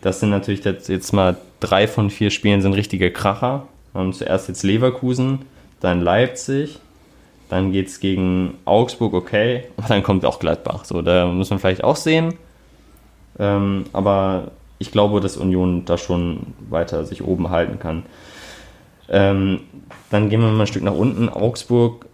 [0.00, 3.66] das sind natürlich jetzt, jetzt mal drei von vier Spielen sind richtige Kracher.
[3.92, 5.40] Wir haben zuerst jetzt Leverkusen,
[5.80, 6.78] dann Leipzig,
[7.48, 10.84] dann geht es gegen Augsburg, okay, aber dann kommt auch Gladbach.
[10.84, 12.34] So, da muss man vielleicht auch sehen.
[13.40, 18.02] Ähm, aber ich glaube, dass Union da schon weiter sich oben halten kann.
[19.08, 19.60] Ähm,
[20.08, 21.28] dann gehen wir mal ein Stück nach unten.
[21.28, 22.06] Augsburg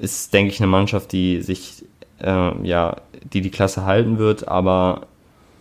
[0.00, 1.84] ist, denke ich, eine Mannschaft, die sich,
[2.20, 2.96] äh, ja,
[3.32, 5.06] die die Klasse halten wird, aber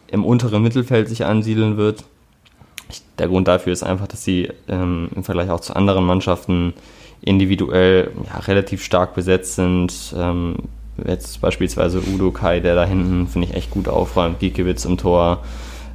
[0.07, 2.03] im unteren Mittelfeld sich ansiedeln wird.
[3.17, 6.73] Der Grund dafür ist einfach, dass sie ähm, im Vergleich auch zu anderen Mannschaften
[7.21, 10.13] individuell ja, relativ stark besetzt sind.
[10.17, 10.55] Ähm,
[11.07, 15.43] jetzt beispielsweise Udo Kai, der da hinten, finde ich, echt gut aufräumt, Giekewitz im Tor.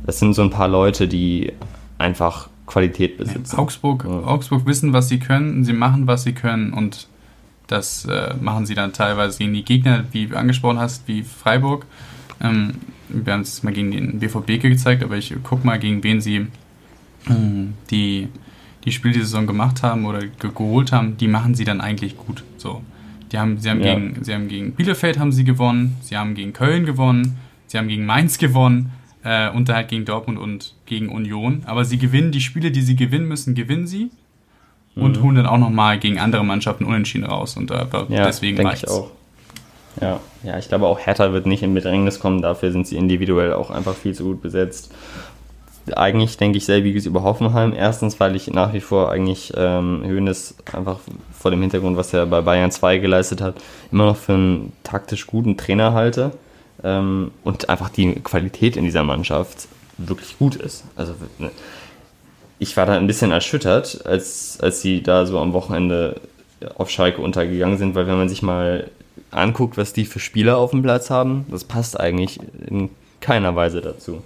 [0.07, 1.53] Das sind so ein paar Leute, die
[1.99, 3.57] einfach Qualität besitzen.
[3.59, 4.23] Augsburg, ja.
[4.25, 7.09] Augsburg wissen, was sie können, sie machen, was sie können und
[7.67, 11.87] das äh, machen sie dann teilweise gegen die Gegner, wie du angesprochen hast, wie Freiburg.
[12.41, 12.75] Ähm,
[13.09, 16.37] wir haben es mal gegen den BVB gezeigt, aber ich gucke mal, gegen wen sie
[16.37, 17.35] äh,
[17.91, 18.29] die,
[18.85, 22.45] die Spiele die Saison gemacht haben oder geholt haben, die machen sie dann eigentlich gut.
[22.57, 22.83] So.
[23.33, 23.95] Die haben, sie, haben ja.
[23.95, 27.37] gegen, sie haben gegen Bielefeld haben sie gewonnen, sie haben gegen Köln gewonnen,
[27.67, 28.93] sie haben gegen Mainz gewonnen
[29.27, 31.63] äh, und halt gegen Dortmund und gegen Union.
[31.67, 34.11] Aber sie gewinnen die Spiele, die sie gewinnen müssen, gewinnen sie
[34.95, 35.23] und mhm.
[35.23, 37.57] holen dann auch nochmal gegen andere Mannschaften unentschieden raus.
[37.57, 38.85] Und äh, ja, deswegen reicht's.
[38.85, 39.11] Ich auch.
[40.01, 43.55] Ja, ja, ich glaube auch Hertha wird nicht in Bedrängnis kommen, dafür sind sie individuell
[43.55, 44.93] auch einfach viel zu gut besetzt.
[45.95, 47.73] Eigentlich denke ich selbiges über Hoffenheim.
[47.73, 50.99] Erstens, weil ich nach wie vor eigentlich ähm, Hönes einfach
[51.33, 53.55] vor dem Hintergrund, was er bei Bayern 2 geleistet hat,
[53.93, 56.33] immer noch für einen taktisch guten Trainer halte
[56.87, 59.67] ähm, und einfach die Qualität in dieser Mannschaft
[59.99, 60.85] wirklich gut ist.
[60.95, 61.51] Also ne,
[62.59, 66.21] ich war da ein bisschen erschüttert, als, als sie da so am Wochenende
[66.77, 68.89] auf Schalke untergegangen sind, weil wenn man sich mal
[69.31, 72.89] anguckt, was die für Spieler auf dem Platz haben, das passt eigentlich in
[73.21, 74.23] keiner Weise dazu.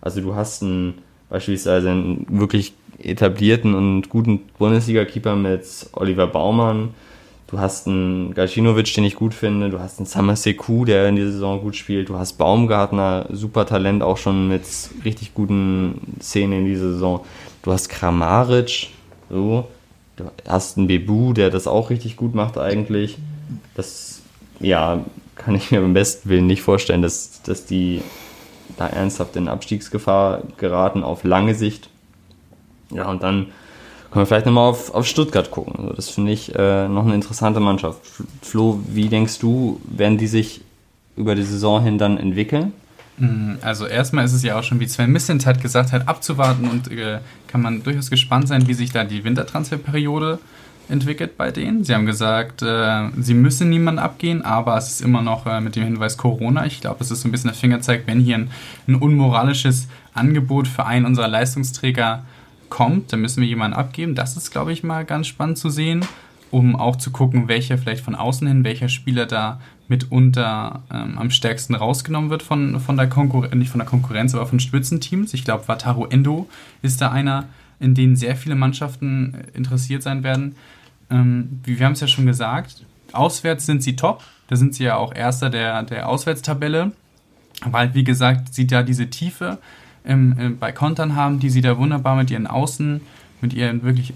[0.00, 0.98] Also du hast einen,
[1.28, 6.90] beispielsweise einen wirklich etablierten und guten Bundesliga-Keeper mit Oliver Baumann,
[7.50, 9.70] Du hast einen Gacinovic, den ich gut finde.
[9.70, 12.08] Du hast einen Samaseku, der in dieser Saison gut spielt.
[12.08, 14.62] Du hast Baumgartner, super Talent, auch schon mit
[15.04, 17.24] richtig guten Szenen in dieser Saison.
[17.62, 18.90] Du hast Kramaric,
[19.28, 19.66] so.
[20.14, 23.18] Du hast einen Bebu, der das auch richtig gut macht eigentlich.
[23.74, 24.22] Das,
[24.60, 28.02] ja, kann ich mir beim besten Willen nicht vorstellen, dass, dass die
[28.76, 31.88] da ernsthaft in Abstiegsgefahr geraten auf lange Sicht.
[32.92, 33.46] Ja, und dann
[34.10, 35.74] können wir vielleicht nochmal auf, auf Stuttgart gucken.
[35.78, 38.00] Also das finde ich äh, noch eine interessante Mannschaft.
[38.42, 40.62] Flo, wie denkst du, werden die sich
[41.16, 42.72] über die Saison hin dann entwickeln?
[43.18, 46.90] Mm, also erstmal ist es ja auch schon, wie Sven Missentat gesagt hat, abzuwarten und
[46.90, 50.40] äh, kann man durchaus gespannt sein, wie sich da die Wintertransferperiode
[50.88, 51.84] entwickelt bei denen.
[51.84, 55.76] Sie haben gesagt, äh, sie müssen niemanden abgehen, aber es ist immer noch äh, mit
[55.76, 56.66] dem Hinweis Corona.
[56.66, 58.50] Ich glaube, es ist so ein bisschen der Fingerzeig, wenn hier ein,
[58.88, 62.24] ein unmoralisches Angebot für einen unserer Leistungsträger
[62.70, 64.14] kommt, dann müssen wir jemanden abgeben.
[64.14, 66.04] Das ist, glaube ich, mal ganz spannend zu sehen,
[66.50, 71.30] um auch zu gucken, welcher vielleicht von außen hin, welcher Spieler da mitunter ähm, am
[71.30, 75.34] stärksten rausgenommen wird von, von der Konkurrenz, nicht von der Konkurrenz, aber von Spitzenteams.
[75.34, 76.48] Ich glaube, Wataru Endo
[76.80, 77.46] ist da einer,
[77.80, 80.54] in den sehr viele Mannschaften äh, interessiert sein werden.
[81.10, 84.22] Ähm, wir haben es ja schon gesagt, auswärts sind sie top.
[84.46, 86.92] Da sind sie ja auch Erster der, der Auswärtstabelle.
[87.64, 89.58] Weil, wie gesagt, sieht da diese Tiefe
[90.04, 93.00] im, im, bei Kontern haben, die sie da wunderbar mit ihren Außen,
[93.40, 94.14] mit ihren wirklich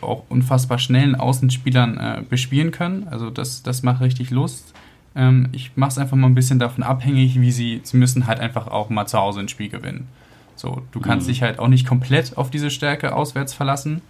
[0.00, 3.08] auch unfassbar schnellen Außenspielern äh, bespielen können.
[3.10, 4.72] Also das, das macht richtig Lust.
[5.14, 8.40] Ähm, ich mache es einfach mal ein bisschen davon abhängig, wie sie, sie müssen halt
[8.40, 10.08] einfach auch mal zu Hause ein Spiel gewinnen.
[10.56, 11.32] So, du kannst mhm.
[11.32, 14.00] dich halt auch nicht komplett auf diese Stärke auswärts verlassen.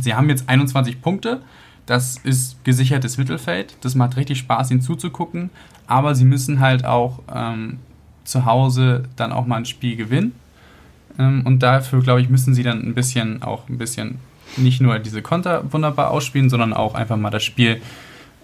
[0.00, 1.40] Sie haben jetzt 21 Punkte.
[1.86, 3.76] Das ist gesichertes Mittelfeld.
[3.82, 5.50] Das macht richtig Spaß, ihnen zuzugucken.
[5.86, 7.78] Aber sie müssen halt auch ähm,
[8.24, 10.32] zu Hause dann auch mal ein Spiel gewinnen.
[11.18, 14.18] Ähm, und dafür, glaube ich, müssen sie dann ein bisschen auch ein bisschen
[14.56, 17.80] nicht nur diese Konter wunderbar ausspielen, sondern auch einfach mal das Spiel,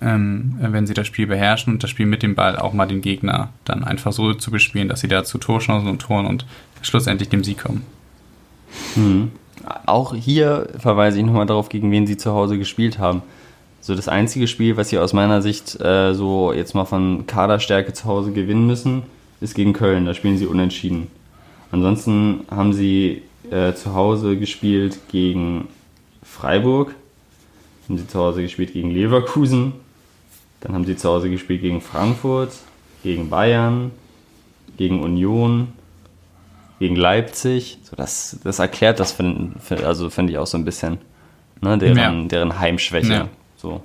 [0.00, 3.00] ähm, wenn sie das Spiel beherrschen und das Spiel mit dem Ball auch mal den
[3.00, 6.46] Gegner dann einfach so zu bespielen, dass sie da zu Torchancen und Toren und
[6.82, 7.84] schlussendlich dem Sieg kommen.
[8.96, 9.32] Mhm.
[9.86, 13.22] Auch hier verweise ich nochmal darauf, gegen wen sie zu Hause gespielt haben.
[13.82, 17.92] So das einzige Spiel, was sie aus meiner Sicht äh, so jetzt mal von Kaderstärke
[17.92, 19.02] zu Hause gewinnen müssen,
[19.40, 21.08] ist gegen Köln, da spielen sie unentschieden.
[21.70, 25.68] Ansonsten haben sie äh, zu Hause gespielt gegen
[26.22, 26.94] Freiburg,
[27.88, 29.72] haben sie zu Hause gespielt gegen Leverkusen,
[30.60, 32.52] dann haben sie zu Hause gespielt gegen Frankfurt,
[33.02, 33.92] gegen Bayern,
[34.76, 35.68] gegen Union
[36.80, 37.78] gegen Leipzig.
[37.84, 40.98] So, das, das erklärt das, find, also finde ich auch so ein bisschen,
[41.60, 42.24] ne, deren, ja.
[42.24, 43.12] deren Heimschwäche.
[43.12, 43.28] Ja.
[43.56, 43.82] So.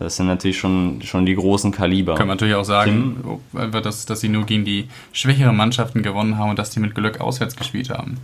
[0.00, 2.14] Das sind natürlich schon, schon die großen Kaliber.
[2.14, 6.38] Kann man natürlich auch sagen, Tim, dass, dass sie nur gegen die schwächeren Mannschaften gewonnen
[6.38, 8.18] haben und dass die mit Glück auswärts gespielt haben.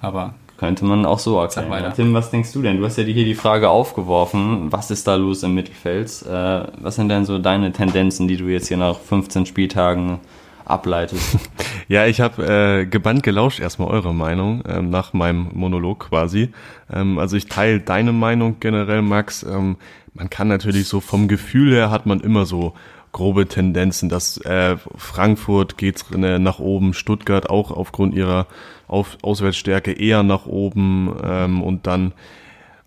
[0.00, 1.92] Aber könnte man auch so erklären.
[1.96, 2.76] Tim, was denkst du denn?
[2.76, 6.22] Du hast ja hier die Frage aufgeworfen, was ist da los im Mittelfeld?
[6.26, 10.18] Äh, was sind denn so deine Tendenzen, die du jetzt hier nach 15 Spieltagen
[10.66, 11.38] ableitest?
[11.88, 16.50] Ja, ich habe äh, gebannt gelauscht erstmal eure Meinung ähm, nach meinem Monolog quasi.
[16.88, 19.42] Ähm, also ich teile deine Meinung generell, Max.
[19.42, 19.74] Ähm,
[20.14, 22.74] man kann natürlich so vom Gefühl her hat man immer so
[23.12, 28.46] grobe Tendenzen, dass äh, Frankfurt geht äh, nach oben, Stuttgart auch aufgrund ihrer
[28.86, 32.12] Auf Auswärtsstärke eher nach oben ähm, und dann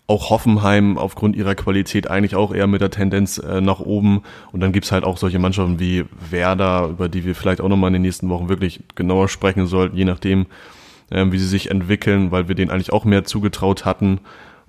[0.06, 4.22] auch Hoffenheim aufgrund ihrer Qualität eigentlich auch eher mit der Tendenz äh, nach oben.
[4.52, 7.88] Und dann gibt's halt auch solche Mannschaften wie Werder, über die wir vielleicht auch nochmal
[7.88, 10.46] in den nächsten Wochen wirklich genauer sprechen sollten, je nachdem,
[11.10, 14.20] ähm, wie sie sich entwickeln, weil wir denen eigentlich auch mehr zugetraut hatten.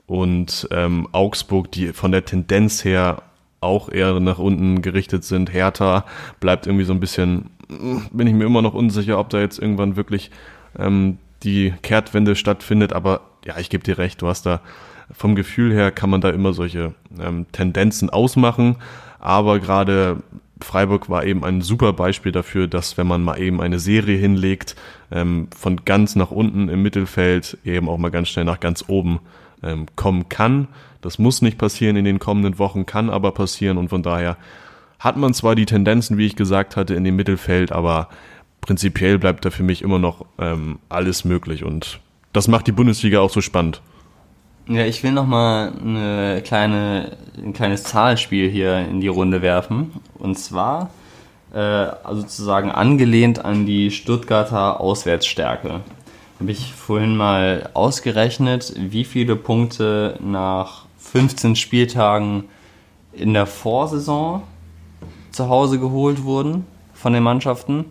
[0.08, 3.24] Und ähm, Augsburg, die von der Tendenz her
[3.60, 5.52] auch eher nach unten gerichtet sind.
[5.52, 6.06] Hertha
[6.40, 7.50] bleibt irgendwie so ein bisschen,
[8.12, 10.30] bin ich mir immer noch unsicher, ob da jetzt irgendwann wirklich
[10.78, 12.94] ähm, die Kehrtwende stattfindet.
[12.94, 14.62] Aber ja, ich gebe dir recht, du hast da
[15.12, 18.78] vom Gefühl her kann man da immer solche ähm, Tendenzen ausmachen.
[19.20, 20.18] Aber gerade
[20.62, 24.76] Freiburg war eben ein super Beispiel dafür, dass wenn man mal eben eine Serie hinlegt,
[25.12, 29.20] ähm, von ganz nach unten im Mittelfeld eben auch mal ganz schnell nach ganz oben
[29.66, 30.68] ähm, kommen kann.
[31.02, 34.38] Das muss nicht passieren in den kommenden Wochen, kann aber passieren und von daher
[35.00, 38.10] hat man zwar die Tendenzen, wie ich gesagt hatte, in dem Mittelfeld, aber
[38.62, 42.00] prinzipiell bleibt da für mich immer noch ähm, alles möglich und
[42.34, 43.82] das macht die Bundesliga auch so spannend.
[44.68, 49.92] Ja, ich will noch mal eine kleine, ein kleines Zahlenspiel hier in die Runde werfen.
[50.18, 50.90] Und zwar
[51.54, 55.82] äh, also sozusagen angelehnt an die Stuttgarter Auswärtsstärke.
[56.40, 62.46] Habe ich vorhin mal ausgerechnet, wie viele Punkte nach 15 Spieltagen
[63.14, 64.44] in der Vorsaison
[65.32, 67.86] zu Hause geholt wurden von den Mannschaften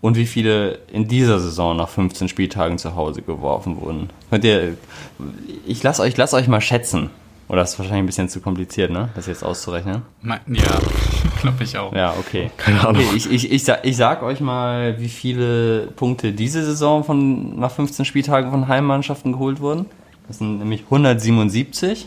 [0.00, 4.10] und wie viele in dieser Saison nach 15 Spieltagen zu Hause geworfen wurden.
[5.66, 7.10] Ich lasse euch, lass euch mal schätzen.
[7.48, 9.08] Oder ist wahrscheinlich ein bisschen zu kompliziert, ne?
[9.14, 10.02] Das jetzt auszurechnen.
[10.22, 10.38] Ja,
[11.40, 11.94] glaube ich auch.
[11.94, 12.50] Ja, okay.
[12.58, 13.02] Keine Ahnung.
[13.02, 17.58] Okay, ich, ich, ich, sag, ich sag euch mal, wie viele Punkte diese Saison von
[17.58, 19.86] nach 15 Spieltagen von Heimmannschaften geholt wurden.
[20.26, 22.06] Das sind nämlich 177.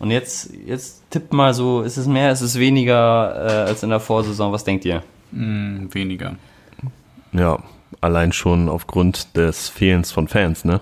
[0.00, 3.90] Und jetzt, jetzt tippt mal so, ist es mehr, ist es weniger äh, als in
[3.90, 4.50] der Vorsaison?
[4.50, 5.04] Was denkt ihr?
[5.30, 6.34] Mm, weniger.
[7.32, 7.60] Ja,
[8.00, 10.80] allein schon aufgrund des Fehlens von Fans, ne?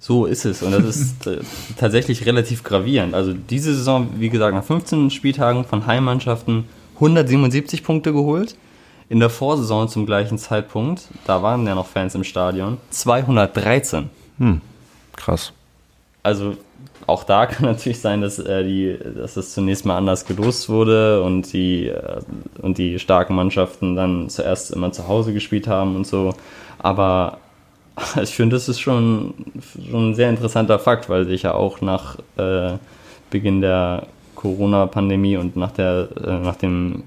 [0.00, 1.40] So ist es und das ist äh,
[1.76, 3.14] tatsächlich relativ gravierend.
[3.14, 8.56] Also diese Saison, wie gesagt, nach 15 Spieltagen von Heimmannschaften 177 Punkte geholt.
[9.10, 14.10] In der Vorsaison zum gleichen Zeitpunkt, da waren ja noch Fans im Stadion, 213.
[14.36, 14.60] Hm,
[15.16, 15.52] krass.
[16.22, 16.56] Also
[17.06, 21.22] auch da kann natürlich sein, dass, äh, die, dass das zunächst mal anders gelost wurde
[21.22, 22.20] und die, äh,
[22.60, 26.34] und die starken Mannschaften dann zuerst immer zu Hause gespielt haben und so.
[26.78, 27.38] Aber
[28.22, 29.34] ich finde, das ist schon,
[29.90, 32.74] schon ein sehr interessanter Fakt, weil sich ja auch nach äh,
[33.30, 37.02] Beginn der Corona-Pandemie und nach, der, äh, nach dem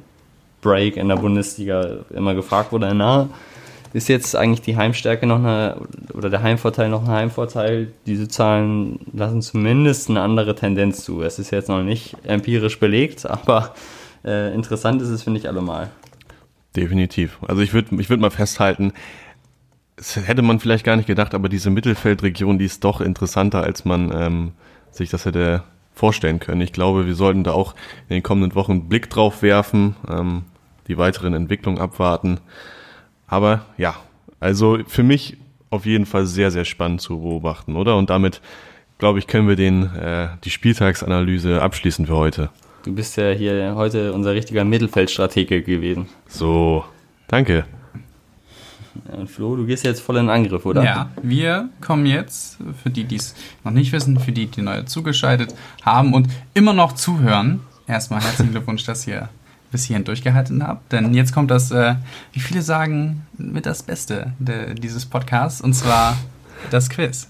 [0.61, 3.29] Break in der Bundesliga immer gefragt wurde, na,
[3.93, 5.75] ist jetzt eigentlich die Heimstärke noch eine,
[6.13, 7.91] oder der Heimvorteil noch ein Heimvorteil?
[8.05, 11.21] Diese Zahlen lassen zumindest eine andere Tendenz zu.
[11.21, 13.73] Es ist jetzt noch nicht empirisch belegt, aber
[14.23, 15.89] äh, interessant ist es, finde ich, allemal.
[16.75, 17.37] Definitiv.
[17.45, 18.93] Also ich würde ich würd mal festhalten,
[20.01, 23.85] das hätte man vielleicht gar nicht gedacht, aber diese Mittelfeldregion, die ist doch interessanter, als
[23.85, 24.51] man ähm,
[24.89, 26.61] sich das hätte vorstellen können.
[26.61, 27.75] Ich glaube, wir sollten da auch
[28.09, 30.45] in den kommenden Wochen einen Blick drauf werfen, ähm,
[30.87, 32.39] die weiteren Entwicklungen abwarten.
[33.27, 33.95] Aber ja,
[34.39, 35.37] also für mich
[35.69, 37.95] auf jeden Fall sehr, sehr spannend zu beobachten, oder?
[37.95, 38.41] Und damit,
[38.97, 42.49] glaube ich, können wir den, äh, die Spieltagsanalyse abschließen für heute.
[42.85, 46.09] Du bist ja hier heute unser richtiger Mittelfeldstratege gewesen.
[46.25, 46.85] So,
[47.27, 47.65] danke.
[49.11, 50.83] Und Flo, du gehst jetzt voll in Angriff, oder?
[50.83, 54.83] Ja, wir kommen jetzt, für die, die es noch nicht wissen, für die, die neu
[54.83, 59.29] zugeschaltet haben und immer noch zuhören, erstmal herzlichen Glückwunsch, dass ihr
[59.71, 60.91] bis hierhin durchgehalten habt.
[60.91, 61.95] Denn jetzt kommt das, äh,
[62.33, 66.17] wie viele sagen, mit das Beste de, dieses Podcasts, und zwar
[66.69, 67.27] das Quiz.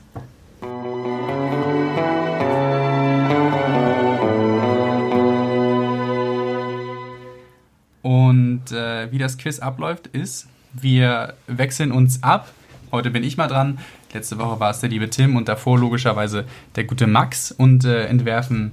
[8.02, 12.52] Und äh, wie das Quiz abläuft, ist, wir wechseln uns ab.
[12.92, 13.80] Heute bin ich mal dran.
[14.14, 16.46] Letzte Woche war es der liebe Tim und davor logischerweise
[16.76, 18.72] der gute Max und äh, entwerfen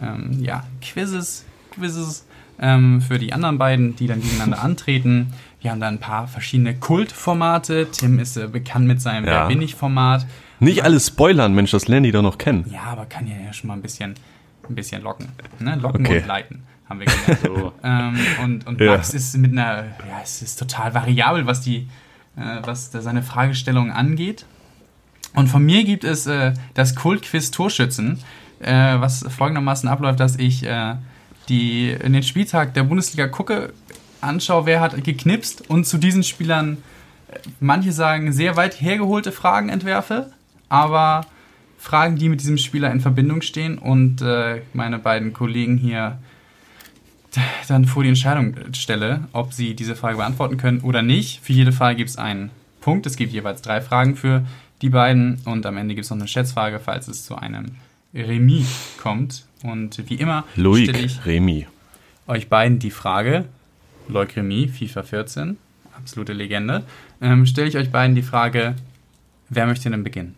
[0.00, 2.26] ähm, ja, Quizzes, Quizzes
[2.58, 5.34] ähm, für die anderen beiden, die dann gegeneinander antreten.
[5.60, 7.88] Wir haben da ein paar verschiedene Kultformate.
[7.90, 9.42] Tim ist äh, bekannt mit seinem ja.
[9.42, 10.26] Wer bin ich Format.
[10.58, 12.64] Nicht alles spoilern, Mensch, das lernen die doch noch kennen.
[12.70, 14.14] Ja, aber kann ja schon mal ein bisschen,
[14.68, 15.28] ein bisschen locken.
[15.58, 15.76] Ne?
[15.76, 16.20] Locken okay.
[16.20, 17.40] und leiten haben wir gelernt.
[17.46, 17.72] So.
[17.82, 18.92] ähm, und und ja.
[18.92, 21.88] Max ist mit einer, ja, es ist total variabel, was die,
[22.36, 24.44] äh, was seine Fragestellung angeht.
[25.34, 28.18] Und von mir gibt es äh, das Kultquiz Torschützen,
[28.58, 30.96] äh, was folgendermaßen abläuft, dass ich äh,
[31.48, 33.72] die in den Spieltag der Bundesliga gucke,
[34.20, 36.78] anschaue, wer hat geknipst und zu diesen Spielern
[37.28, 40.32] äh, manche sagen sehr weit hergeholte Fragen entwerfe,
[40.68, 41.26] aber
[41.78, 46.18] Fragen, die mit diesem Spieler in Verbindung stehen und äh, meine beiden Kollegen hier
[47.68, 51.40] dann vor die Entscheidung stelle, ob sie diese Frage beantworten können oder nicht.
[51.42, 52.50] Für jede Frage gibt es einen
[52.80, 53.06] Punkt.
[53.06, 54.44] Es gibt jeweils drei Fragen für
[54.82, 57.76] die beiden und am Ende gibt es noch eine Schätzfrage, falls es zu einem
[58.14, 59.44] Remis kommt.
[59.62, 61.66] Und wie immer stelle ich Remy.
[62.26, 63.44] euch beiden die Frage,
[64.08, 65.58] Loic Remy, FIFA 14,
[65.96, 66.84] absolute Legende,
[67.20, 68.74] ähm, stelle ich euch beiden die Frage,
[69.50, 70.34] wer möchte denn beginnen?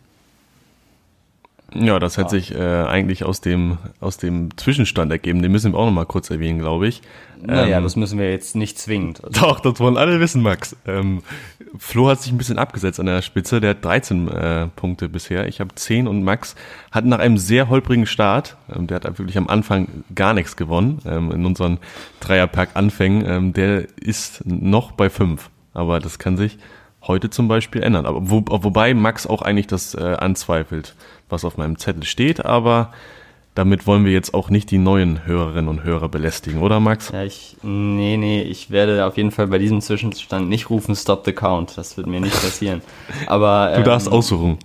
[1.75, 5.41] Ja, das hat sich äh, eigentlich aus dem, aus dem Zwischenstand ergeben.
[5.41, 7.01] Den müssen wir auch noch mal kurz erwähnen, glaube ich.
[7.41, 9.23] Naja, ähm, das müssen wir jetzt nicht zwingend.
[9.23, 9.41] Also.
[9.41, 10.75] Doch, das wollen alle wissen, Max.
[10.85, 11.23] Ähm,
[11.77, 13.59] Flo hat sich ein bisschen abgesetzt an der Spitze.
[13.59, 15.47] Der hat 13 äh, Punkte bisher.
[15.47, 16.55] Ich habe 10 und Max
[16.91, 20.99] hat nach einem sehr holprigen Start, ähm, der hat wirklich am Anfang gar nichts gewonnen
[21.05, 21.79] ähm, in unseren
[22.19, 23.25] Dreierpack-Anfängen.
[23.25, 25.49] Ähm, der ist noch bei 5.
[25.73, 26.59] Aber das kann sich
[27.07, 28.05] heute zum Beispiel ändern.
[28.05, 30.95] Aber wo, wobei Max auch eigentlich das äh, anzweifelt
[31.29, 32.91] was auf meinem Zettel steht, aber
[33.55, 37.11] damit wollen wir jetzt auch nicht die neuen Hörerinnen und Hörer belästigen, oder Max?
[37.11, 41.23] Ja, ich, nee, nee, ich werde auf jeden Fall bei diesem Zwischenstand nicht rufen, stop
[41.25, 41.77] the count.
[41.77, 42.81] Das wird mir nicht passieren.
[43.27, 44.57] Aber, du darfst ähm, aussuchen.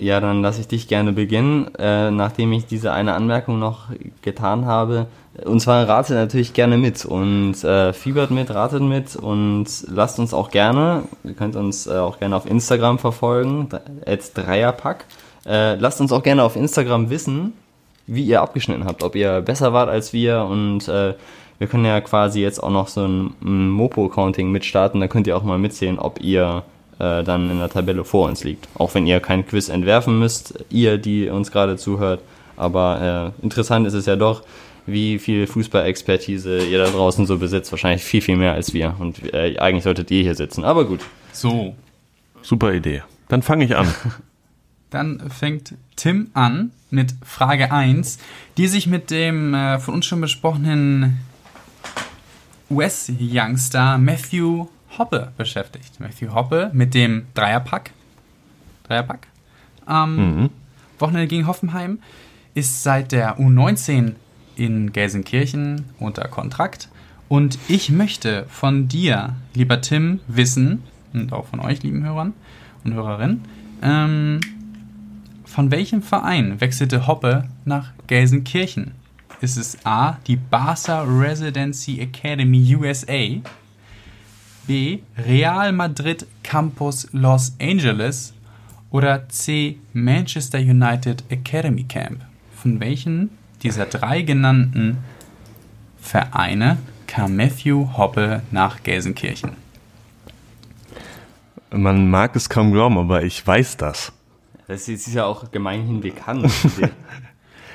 [0.00, 3.88] Ja, dann lasse ich dich gerne beginnen, äh, nachdem ich diese eine Anmerkung noch
[4.22, 5.08] getan habe.
[5.44, 10.32] Und zwar ratet natürlich gerne mit und äh, fiebert mit, ratet mit und lasst uns
[10.32, 13.68] auch gerne, ihr könnt uns äh, auch gerne auf Instagram verfolgen,
[14.06, 15.04] als Dreierpack.
[15.44, 17.52] Äh, lasst uns auch gerne auf Instagram wissen,
[18.06, 21.12] wie ihr abgeschnitten habt, ob ihr besser wart als wir und äh,
[21.58, 25.42] wir können ja quasi jetzt auch noch so ein, Mopo-Counting mitstarten, da könnt ihr auch
[25.42, 26.62] mal mitzählen, ob ihr
[27.00, 28.68] äh, dann in der Tabelle vor uns liegt.
[28.74, 32.20] Auch wenn ihr kein Quiz entwerfen müsst, ihr, die uns gerade zuhört.
[32.56, 34.42] Aber äh, interessant ist es ja doch,
[34.86, 37.72] wie viel Fußballexpertise ihr da draußen so besitzt.
[37.72, 38.94] Wahrscheinlich viel, viel mehr als wir.
[38.98, 40.64] Und äh, eigentlich solltet ihr hier sitzen.
[40.64, 41.00] Aber gut.
[41.32, 41.74] So.
[42.42, 43.02] Super Idee.
[43.28, 43.88] Dann fange ich an.
[44.90, 48.18] Dann fängt Tim an mit Frage 1,
[48.56, 51.20] die sich mit dem äh, von uns schon besprochenen
[52.68, 54.66] US-Youngster Matthew
[54.98, 56.00] Hoppe beschäftigt.
[56.00, 57.92] Matthew Hoppe mit dem Dreierpack.
[58.84, 59.26] Dreierpack.
[59.86, 60.50] Am mhm.
[60.98, 61.98] Wochenende gegen Hoffenheim
[62.54, 64.14] ist seit der U19
[64.56, 66.88] in Gelsenkirchen unter Kontrakt.
[67.28, 70.82] Und ich möchte von dir, lieber Tim, wissen,
[71.12, 72.34] und auch von euch, lieben Hörern
[72.84, 73.42] und Hörerinnen,
[73.82, 74.40] ähm,
[75.44, 78.92] von welchem Verein wechselte Hoppe nach Gelsenkirchen?
[79.40, 83.40] Ist es A, die Barca Residency Academy USA,
[84.66, 88.32] B, Real Madrid Campus Los Angeles
[88.90, 92.20] oder C, Manchester United Academy Camp?
[92.56, 93.30] Von welchen
[93.62, 94.98] dieser drei genannten
[96.00, 99.52] Vereine kam Matthew Hoppe nach Gelsenkirchen?
[101.70, 104.12] Man mag es kaum glauben, aber ich weiß das.
[104.66, 106.50] Das ist ja auch gemeinhin bekannt.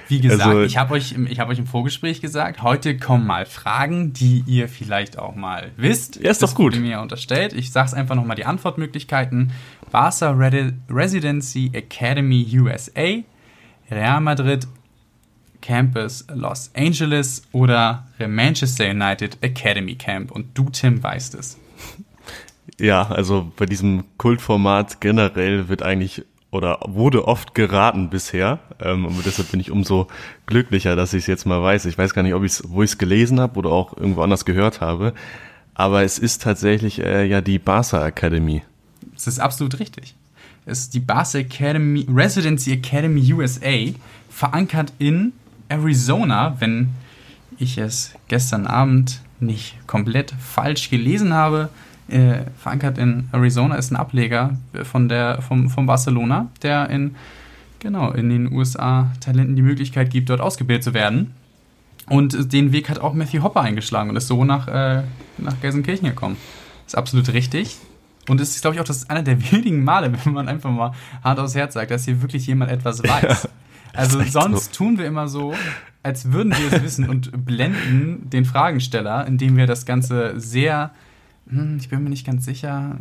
[0.08, 3.45] Wie gesagt, also, ich habe euch, im, hab euch im Vorgespräch gesagt, heute kommen mal
[3.45, 6.18] Fragen, die ihr vielleicht auch mal wisst.
[6.18, 6.74] Ja, ist doch gut.
[6.74, 7.53] Das mir unterstellt.
[7.53, 9.51] Ich sage es einfach nochmal die Antwortmöglichkeiten.
[9.91, 13.24] Barca Residency Academy USA,
[13.89, 14.68] Real Madrid
[15.62, 20.32] Campus Los Angeles oder Manchester United Academy Camp.
[20.32, 21.58] Und du, Tim, weißt es.
[22.78, 26.26] Ja, also bei diesem Kultformat generell wird eigentlich
[26.56, 28.60] oder wurde oft geraten bisher.
[28.80, 30.08] Ähm, und deshalb bin ich umso
[30.45, 31.86] glücklicher, dass ich es jetzt mal weiß.
[31.86, 34.45] Ich weiß gar nicht, ob ich's, wo ich es gelesen habe oder auch irgendwo anders
[34.45, 35.14] gehört habe.
[35.74, 38.64] Aber es ist tatsächlich äh, ja die Barca Academy.
[39.14, 40.16] Das ist absolut richtig.
[40.66, 43.91] Es ist die Barca Academy, Residency Academy USA,
[44.30, 45.34] verankert in
[45.68, 46.89] Arizona, wenn
[47.58, 51.70] ich es gestern Abend nicht komplett falsch gelesen habe
[52.08, 57.16] äh, verankert in Arizona, ist ein Ableger von der, vom, vom Barcelona, der in,
[57.80, 61.34] genau, in den USA Talenten die Möglichkeit gibt, dort ausgebildet zu werden.
[62.08, 65.03] Und den Weg hat auch Matthew Hopper eingeschlagen und ist so nach, äh,
[65.38, 66.38] nach Gelsenkirchen gekommen.
[66.86, 67.78] Ist absolut richtig.
[68.28, 70.91] Und es ist, glaube ich, auch das einer der wenigen Male, wenn man einfach mal
[71.24, 73.43] hart aufs Herz sagt, dass hier wirklich jemand etwas weiß.
[73.43, 73.49] Ja,
[73.93, 74.84] also sonst so.
[74.84, 75.56] tun wir immer so,
[76.03, 80.91] als würden wir es wissen und blenden den Fragensteller, indem wir das Ganze sehr
[81.48, 82.98] ich bin mir nicht ganz sicher.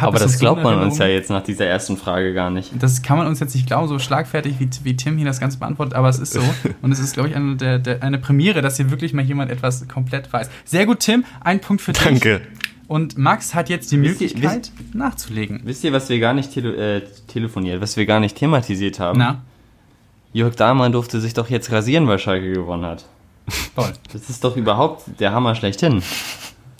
[0.00, 2.72] Aber das, das glaubt man uns ja jetzt nach dieser ersten Frage gar nicht.
[2.80, 5.58] Das kann man uns jetzt nicht glauben, so schlagfertig, wie, wie Tim hier das Ganze
[5.58, 6.42] beantwortet, aber es ist so.
[6.82, 9.50] Und es ist, glaube ich, eine, der, der, eine Premiere, dass hier wirklich mal jemand
[9.52, 10.50] etwas komplett weiß.
[10.64, 11.24] Sehr gut, Tim.
[11.40, 12.02] Ein Punkt für dich.
[12.02, 12.40] Danke.
[12.88, 15.60] Und Max hat jetzt die wisst Möglichkeit, ihr, nachzulegen.
[15.64, 19.18] Wisst ihr, was wir gar nicht tele äh, telefoniert, was wir gar nicht thematisiert haben?
[19.20, 19.42] Na?
[20.32, 23.06] Jörg Dahlmann durfte sich doch jetzt rasieren, weil Schalke gewonnen hat.
[23.76, 23.92] Toll.
[24.12, 26.02] Das ist doch überhaupt der Hammer schlechthin.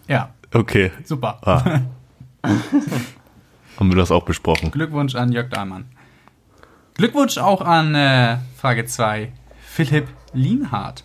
[0.09, 0.35] Ja.
[0.53, 0.91] Okay.
[1.05, 1.39] Super.
[1.43, 1.81] Ah.
[3.79, 4.71] Haben wir das auch besprochen?
[4.71, 5.87] Glückwunsch an Jörg Dahlmann.
[6.95, 9.33] Glückwunsch auch an äh, Frage 2,
[9.63, 11.05] Philipp Lienhardt.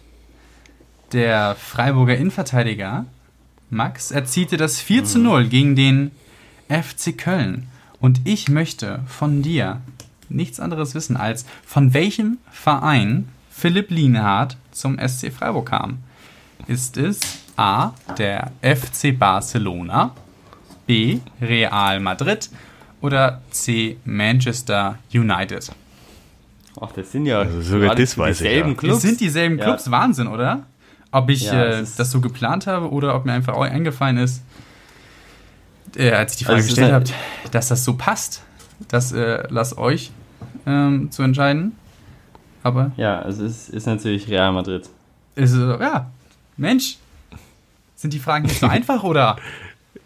[1.14, 3.06] Der Freiburger Innenverteidiger
[3.70, 5.50] Max erzielte das 4 zu 0 mhm.
[5.50, 6.12] gegen den
[6.68, 7.68] FC Köln.
[8.00, 9.82] Und ich möchte von dir
[10.30, 16.00] nichts anderes wissen, als von welchem Verein Philipp Lienhardt zum SC Freiburg kam.
[16.68, 17.20] Ist es
[17.56, 17.92] A.
[18.18, 20.12] Der FC Barcelona,
[20.86, 21.20] B.
[21.42, 22.50] Real Madrid
[23.02, 23.98] oder C.
[24.04, 25.72] Manchester United?
[26.80, 28.80] Ach, das sind ja also sogar das weiß dieselben ich, ja.
[28.80, 28.96] Clubs.
[28.96, 29.92] Das sind dieselben Clubs, ja.
[29.92, 30.64] Wahnsinn, oder?
[31.12, 34.44] Ob ich ja, äh, das so geplant habe oder ob mir einfach eingefallen ist,
[35.96, 37.06] äh, als ich die Frage also gestellt habe,
[37.52, 38.44] dass das so passt.
[38.90, 40.12] Das äh, lasst euch
[40.66, 41.78] ähm, zu entscheiden.
[42.62, 42.92] Aber.
[42.98, 44.90] Ja, also es ist natürlich Real Madrid.
[45.36, 46.12] Ist, ja,
[46.58, 46.98] Mensch,
[47.96, 49.38] sind die Fragen nicht so einfach oder?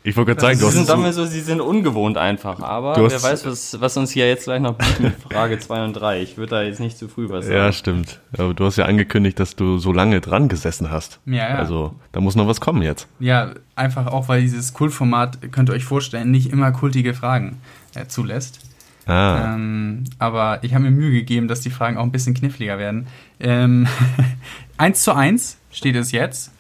[0.04, 2.96] Ich wollte gerade sagen, du hast sind, sagen wir so, sie sind ungewohnt einfach, aber
[2.98, 6.22] wer weiß, was, was uns hier jetzt gleich noch mit Frage 2 und 3.
[6.24, 7.58] Ich würde da jetzt nicht zu früh was sagen.
[7.58, 8.20] Ja, stimmt.
[8.36, 11.20] Aber du hast ja angekündigt, dass du so lange dran gesessen hast.
[11.28, 11.56] Ja, ja.
[11.56, 13.08] Also, da muss noch was kommen jetzt.
[13.20, 17.62] Ja, einfach auch, weil dieses Kultformat, könnt ihr euch vorstellen, nicht immer kultige Fragen
[17.94, 18.60] äh, zulässt.
[19.06, 19.54] Ah.
[19.54, 23.06] Ähm, aber ich habe mir Mühe gegeben, dass die Fragen auch ein bisschen kniffliger werden.
[23.40, 23.88] Ähm,
[24.78, 26.52] 1 zu 1 steht es jetzt.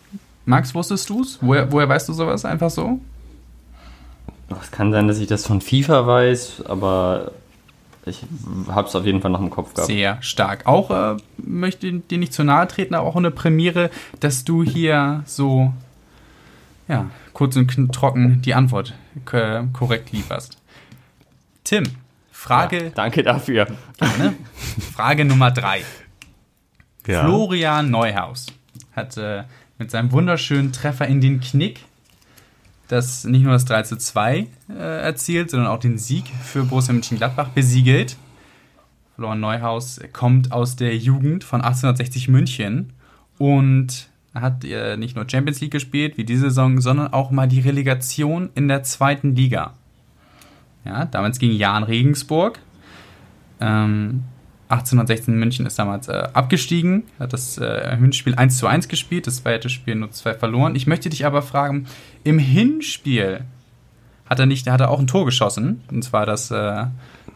[0.45, 1.39] Max, wusstest du es?
[1.41, 2.99] Woher, woher weißt du sowas einfach so?
[4.61, 7.31] Es kann sein, dass ich das von FIFA weiß, aber
[8.05, 8.23] ich
[8.67, 9.87] habe es auf jeden Fall noch im Kopf gehabt.
[9.87, 10.65] Sehr stark.
[10.65, 15.23] Auch äh, möchte dir nicht zu nahe treten, aber auch eine Premiere, dass du hier
[15.25, 15.71] so
[16.87, 18.93] ja, kurz und trocken die Antwort
[19.25, 20.57] korrekt lieferst.
[21.63, 21.83] Tim,
[22.31, 22.85] Frage.
[22.85, 23.67] Ja, danke dafür.
[23.97, 24.33] Gerne.
[24.93, 25.83] Frage Nummer drei.
[27.07, 27.23] Ja.
[27.23, 28.47] Florian Neuhaus
[28.93, 29.43] hat äh,
[29.77, 31.81] mit seinem wunderschönen Treffer in den Knick
[32.91, 36.93] das nicht nur das 3 zu 2 äh, erzielt, sondern auch den Sieg für Borussia
[36.93, 38.17] Mönchengladbach besiegelt.
[39.15, 42.91] Florian Neuhaus kommt aus der Jugend von 1860 München
[43.37, 47.59] und hat äh, nicht nur Champions League gespielt wie diese Saison, sondern auch mal die
[47.61, 49.73] Relegation in der zweiten Liga.
[50.83, 52.59] Ja, damals gegen Jan Regensburg.
[53.59, 54.23] Ähm,
[54.71, 59.37] 1816 München ist damals äh, abgestiegen, hat das äh, Hinspiel 1 zu 1 gespielt, das
[59.37, 60.75] zweite Spiel nur 2 verloren.
[60.75, 61.87] Ich möchte dich aber fragen,
[62.23, 63.41] im Hinspiel
[64.29, 66.85] hat er nicht, hat er auch ein Tor geschossen, und zwar das, äh,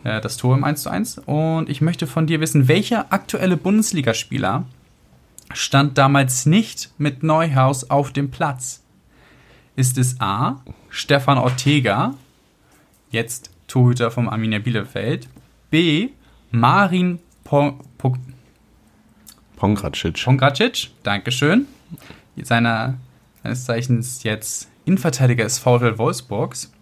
[0.04, 1.20] äh das Tor im 1 zu 1.
[1.26, 4.66] Und ich möchte von dir wissen, welcher aktuelle Bundesligaspieler
[5.54, 8.82] stand damals nicht mit Neuhaus auf dem Platz?
[9.76, 10.62] Ist es A.
[10.90, 12.14] Stefan Ortega,
[13.12, 15.28] jetzt Torhüter vom Arminia Bielefeld,
[15.70, 16.10] B.
[16.52, 18.20] Marin Pon Pon
[19.56, 20.26] Pongracic.
[20.26, 21.68] Pongracic, Dankeschön.
[22.44, 22.96] Seiner,
[23.42, 26.74] seines Zeichens jetzt Innenverteidiger des VfL Wolfsburgs.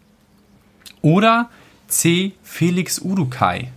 [1.03, 1.49] Oder
[1.87, 2.31] C.
[2.41, 3.71] Felix Udukai.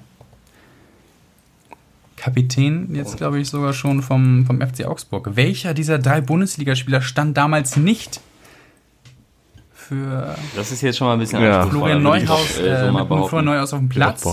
[2.17, 5.37] Kapitän jetzt, glaube ich, sogar schon vom, vom FC Augsburg.
[5.37, 8.21] Welcher dieser drei Bundesligaspieler stand damals nicht
[9.75, 10.35] für.
[10.55, 11.67] Das ist jetzt schon mal ein bisschen ja.
[11.67, 14.25] Florian Neuhaus, äh, so mit Florian Neuhaus auf dem Platz.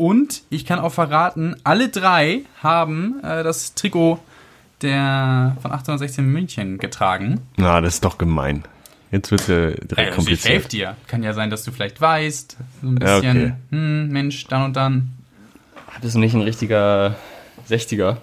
[0.00, 4.18] Und ich kann auch verraten, alle drei haben äh, das Trikot
[4.80, 7.42] der von 1816 München getragen.
[7.58, 8.64] Na, das ist doch gemein.
[9.10, 10.44] Jetzt wird es ja direkt äh, kompliziert.
[10.46, 10.96] Ich helfe dir.
[11.06, 13.52] Kann ja sein, dass du vielleicht weißt, so ein bisschen, ja, okay.
[13.68, 15.10] hm, Mensch, dann und dann.
[16.00, 17.16] Bist du nicht ein richtiger
[17.68, 18.16] 60er?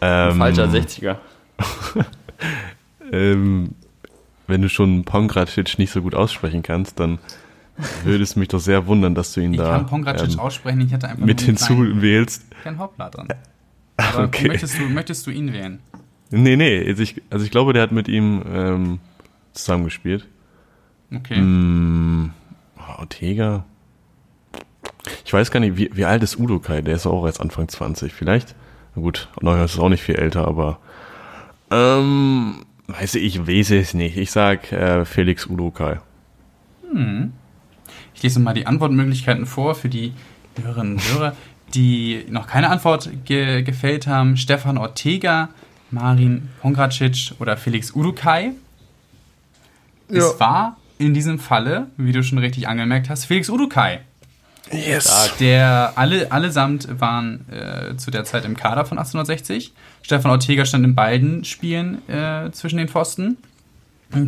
[0.00, 1.18] Ähm, ein falscher 60er.
[3.12, 3.76] ähm,
[4.48, 7.20] wenn du schon Pongracic nicht so gut aussprechen kannst, dann
[8.04, 10.80] würde es mich doch sehr wundern, dass du ihn ich da kann Pongracic ähm, aussprechen,
[10.80, 12.44] ich hätte einfach mit hinzuwählst.
[12.62, 13.28] Kein Hoppla drin.
[13.96, 14.48] Aber okay.
[14.48, 15.80] möchtest, du, möchtest du ihn wählen?
[16.30, 18.98] Nee, nee, also ich, also ich glaube, der hat mit ihm ähm,
[19.52, 20.26] zusammengespielt.
[21.14, 21.40] Okay.
[21.40, 22.32] Mm,
[22.98, 23.64] Ortega.
[25.24, 26.82] Ich weiß gar nicht, wie, wie alt ist Udo Kai?
[26.82, 28.54] Der ist auch erst Anfang 20, vielleicht.
[28.94, 30.80] Na gut, Neuhaus ist auch nicht viel älter, aber
[31.70, 34.16] ähm, weiß ich, weiß es nicht.
[34.16, 36.00] Ich sag äh, Felix Udo Kai.
[36.90, 37.32] Hm.
[38.18, 40.12] Ich lese mal die Antwortmöglichkeiten vor für die
[40.60, 41.36] Hörerinnen und Hörer.
[41.72, 45.50] die noch keine Antwort ge gefällt haben, Stefan Ortega,
[45.92, 48.54] Marin Pongracic oder Felix Udukai.
[50.10, 50.18] Ja.
[50.18, 54.00] Es war in diesem Falle, wie du schon richtig angemerkt hast, Felix Udukai.
[54.72, 55.36] Yes.
[55.38, 59.72] Der alle, allesamt waren äh, zu der Zeit im Kader von 1860.
[60.02, 63.36] Stefan Ortega stand in beiden Spielen äh, zwischen den Pfosten.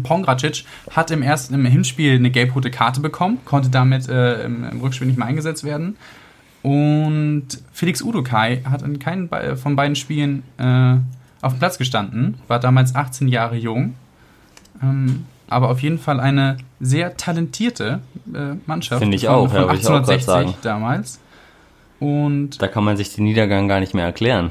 [0.03, 4.81] Pongracic hat im ersten im Hinspiel eine gelb-rote Karte bekommen, konnte damit äh, im, im,
[4.81, 5.97] Rückspiel nicht mehr eingesetzt werden.
[6.63, 10.97] Und Felix Udukai hat in keinem von beiden Spielen äh,
[11.41, 13.95] auf dem Platz gestanden, war damals 18 Jahre jung,
[14.83, 18.01] ähm, aber auf jeden Fall eine sehr talentierte
[18.35, 19.01] äh, Mannschaft.
[19.01, 21.21] Finde ich von, auch, von ja, 1860 ich auch damals.
[21.99, 24.51] Und da kann man sich den Niedergang gar nicht mehr erklären.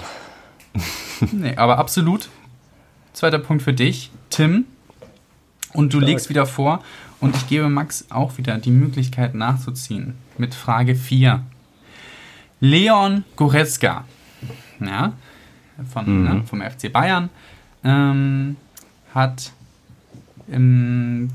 [1.32, 2.30] nee, aber absolut.
[3.14, 4.66] Zweiter Punkt für dich, Tim.
[5.74, 6.10] Und du Stark.
[6.10, 6.84] legst wieder vor
[7.20, 11.44] und ich gebe Max auch wieder die Möglichkeit nachzuziehen mit Frage 4.
[12.62, 14.06] Leon Goretzka,
[14.80, 15.14] ja,
[15.92, 16.24] von, mhm.
[16.24, 17.30] ne, vom FC Bayern,
[17.84, 18.58] ähm,
[19.14, 19.52] hat,
[20.48, 21.30] im,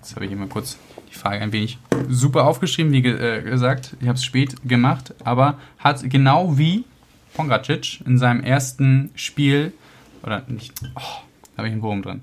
[0.00, 0.78] jetzt habe ich immer kurz
[1.10, 1.78] die Frage ein wenig
[2.08, 6.84] super aufgeschrieben, wie ge äh, gesagt, ich habe es spät gemacht, aber hat genau wie
[7.34, 9.72] Pongracic in seinem ersten Spiel,
[10.22, 12.22] oder nicht, oh, da habe ich einen Wurm drin,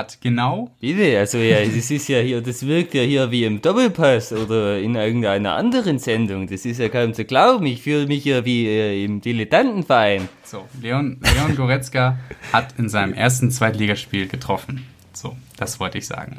[0.00, 0.70] hat genau.
[0.80, 4.78] Bitte, also ja, das ist ja hier, das wirkt ja hier wie im Doppelpass oder
[4.78, 6.46] in irgendeiner anderen Sendung.
[6.46, 7.66] Das ist ja kaum zu glauben.
[7.66, 10.28] Ich fühle mich ja wie äh, im Dilettantenverein.
[10.44, 12.18] So, Leon, Leon Goretzka
[12.52, 14.86] hat in seinem ersten Zweitligaspiel getroffen.
[15.12, 16.38] So, das wollte ich sagen.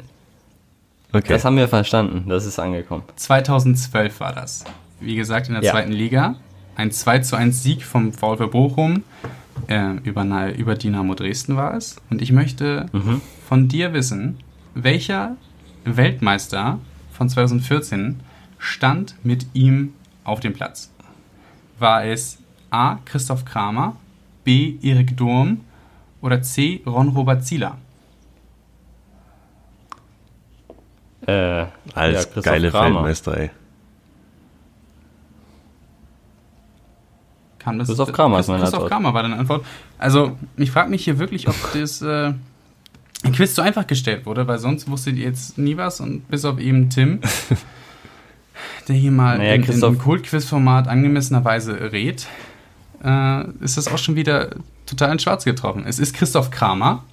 [1.12, 1.28] Okay.
[1.28, 3.04] Das haben wir verstanden, das ist angekommen.
[3.16, 4.64] 2012 war das.
[4.98, 5.72] Wie gesagt, in der ja.
[5.72, 6.36] zweiten Liga.
[6.74, 9.04] Ein 2 zu 1 Sieg vom VfB Bochum
[9.68, 11.96] äh, über, über Dynamo Dresden war es.
[12.10, 13.20] Und ich möchte mhm.
[13.46, 14.38] von dir wissen,
[14.74, 15.36] welcher
[15.84, 16.78] Weltmeister
[17.10, 18.20] von 2014
[18.58, 19.94] stand mit ihm
[20.24, 20.90] auf dem Platz?
[21.78, 22.38] War es
[22.70, 22.98] A.
[23.04, 23.96] Christoph Kramer,
[24.44, 24.76] B.
[24.82, 25.60] Erik Durm
[26.20, 26.82] oder C.
[26.86, 27.76] Ron-Robert Zieler?
[31.26, 32.96] Äh, Als ja, geile Kramer.
[32.96, 33.50] Weltmeister, ey.
[37.62, 37.88] Kam das.
[37.88, 39.64] Christoph Kramer ist meine Christoph Kramer war deine Antwort.
[39.98, 42.32] Also, ich frage mich hier wirklich, ob das äh,
[43.30, 46.58] Quiz so einfach gestellt wurde, weil sonst wusstet ihr jetzt nie was und bis auf
[46.58, 47.20] eben Tim,
[48.88, 52.26] der hier mal naja, in, in einem Kult-Quiz-Format angemessenerweise rät,
[53.04, 54.50] äh, ist das auch schon wieder
[54.86, 55.84] total in Schwarz getroffen.
[55.86, 57.04] Es ist Christoph Kramer.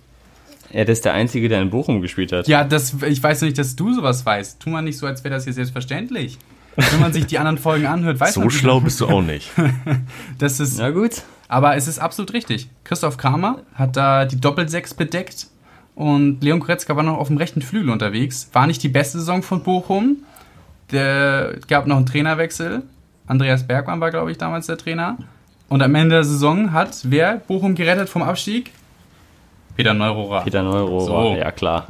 [0.72, 2.48] Ja, das ist der Einzige, der in Bochum gespielt hat.
[2.48, 4.60] Ja, das, ich weiß nicht, dass du sowas weißt.
[4.60, 6.38] Tu mal nicht so, als wäre das hier selbstverständlich.
[6.76, 8.50] Wenn man sich die anderen Folgen anhört, weiß so man.
[8.50, 9.52] So schlau bist du auch nicht.
[10.38, 10.78] das ist.
[10.78, 11.24] Na gut.
[11.48, 12.70] Aber es ist absolut richtig.
[12.84, 15.48] Christoph Kramer hat da die Doppelsechs bedeckt
[15.96, 18.50] und Leon Goretzka war noch auf dem rechten Flügel unterwegs.
[18.54, 20.18] War nicht die beste Saison von Bochum.
[20.92, 22.84] Der gab noch einen Trainerwechsel.
[23.26, 25.18] Andreas Bergmann war, glaube ich, damals der Trainer.
[25.70, 28.72] Und am Ende der Saison hat wer Bochum gerettet vom Abstieg?
[29.76, 30.44] Peter Neurohrer.
[30.44, 31.36] Peter Neurohrer, so.
[31.36, 31.88] ja klar.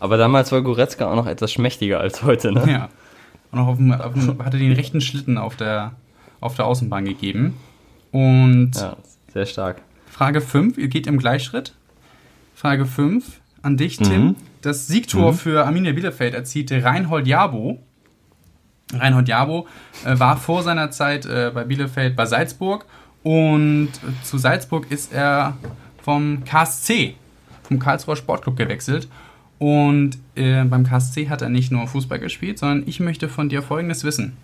[0.00, 2.64] Aber damals war Goretzka auch noch etwas schmächtiger als heute, ne?
[2.70, 2.88] Ja
[3.50, 5.92] und auf dem, auf dem, hatte den rechten Schlitten auf der,
[6.40, 7.54] auf der Außenbahn gegeben.
[8.12, 8.96] Und ja,
[9.32, 9.82] sehr stark.
[10.06, 11.74] Frage 5, ihr geht im Gleichschritt.
[12.54, 14.24] Frage 5 an dich, Tim.
[14.24, 14.36] Mhm.
[14.62, 15.36] Das Siegtor mhm.
[15.36, 17.78] für Arminia Bielefeld erzielte Reinhold Jabo.
[18.92, 19.66] Reinhold Jabo
[20.04, 22.86] äh, war vor seiner Zeit äh, bei Bielefeld bei Salzburg
[23.22, 23.90] und
[24.22, 25.56] zu Salzburg ist er
[26.02, 27.14] vom KSC,
[27.64, 29.08] vom Karlsruher Sportclub gewechselt
[29.58, 33.62] und äh, beim KSC hat er nicht nur Fußball gespielt, sondern ich möchte von dir
[33.62, 34.36] Folgendes wissen.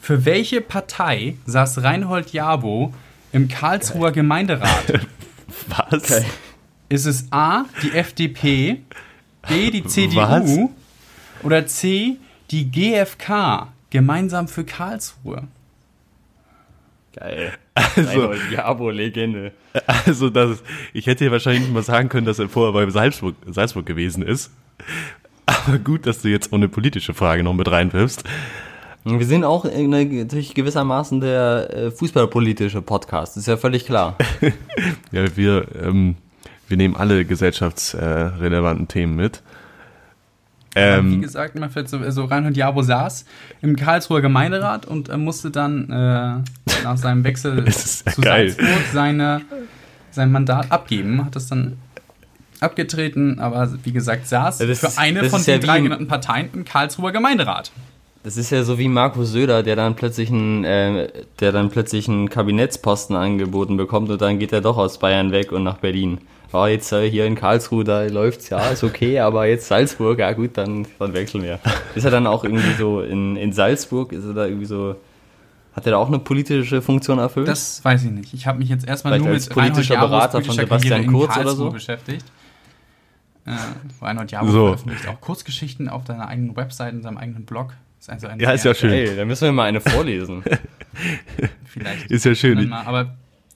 [0.00, 2.92] Für welche Partei saß Reinhold Jabo
[3.32, 4.12] im Karlsruher Geil.
[4.12, 5.00] Gemeinderat?
[5.68, 6.08] Was?
[6.08, 6.26] Geil.
[6.90, 8.82] Ist es A, die FDP,
[9.48, 11.42] B, die CDU Was?
[11.42, 12.16] oder C,
[12.50, 15.48] die GfK, gemeinsam für Karlsruhe?
[17.16, 17.52] Geil.
[17.74, 19.52] Also, Jabo-Legende.
[19.86, 20.62] Also, das,
[20.92, 24.22] ich hätte dir wahrscheinlich nicht mal sagen können, dass er vorher bei Salzburg, Salzburg gewesen
[24.22, 24.50] ist.
[25.46, 28.24] Aber gut, dass du jetzt ohne politische Frage noch mit reinwirfst.
[29.04, 34.16] Wir sind auch natürlich gewissermaßen der äh, fußballpolitische Podcast, ist ja völlig klar.
[35.12, 36.16] ja, wir, ähm,
[36.68, 39.42] wir nehmen alle gesellschaftsrelevanten Themen mit.
[40.74, 43.24] Ähm, wie gesagt, man fällt so, so Reinhold Jabo saß
[43.62, 48.50] im Karlsruher Gemeinderat und er musste dann äh, nach seinem Wechsel zu geil.
[48.50, 49.42] Salzburg seine,
[50.10, 51.76] sein Mandat abgeben, hat das dann
[52.60, 56.64] abgetreten, aber wie gesagt, saß ja, für eine von den ja drei genannten Parteien im
[56.64, 57.70] Karlsruher Gemeinderat.
[58.24, 61.08] Das ist ja so wie Markus Söder, der dann plötzlich einen, äh,
[61.40, 65.52] der dann plötzlich einen Kabinettsposten angeboten bekommt und dann geht er doch aus Bayern weg
[65.52, 66.18] und nach Berlin
[66.54, 70.32] war jetzt äh, hier in Karlsruhe, da läuft's ja, ist okay, aber jetzt Salzburg, ja
[70.32, 71.58] gut, dann, dann wechseln wir.
[71.94, 74.96] Ist er dann auch irgendwie so in, in Salzburg, ist er da irgendwie so
[75.74, 77.48] Hat er da auch eine politische Funktion erfüllt?
[77.48, 78.32] Das weiß ich nicht.
[78.32, 82.24] Ich habe mich jetzt erstmal nur mit politischer Berater von Sebastian Kurz oder so beschäftigt.
[83.46, 83.52] Äh,
[84.00, 84.66] Reinhold Jabo so.
[84.66, 87.74] veröffentlicht auch Kurzgeschichten auf seiner eigenen Website, in seinem eigenen Blog.
[88.00, 88.92] Ist also ja, ist ja schön.
[88.92, 90.42] Ey, da müssen wir mal eine vorlesen.
[91.64, 92.10] vielleicht.
[92.10, 92.68] Ist ja schön.
[92.68, 93.14] Mal, aber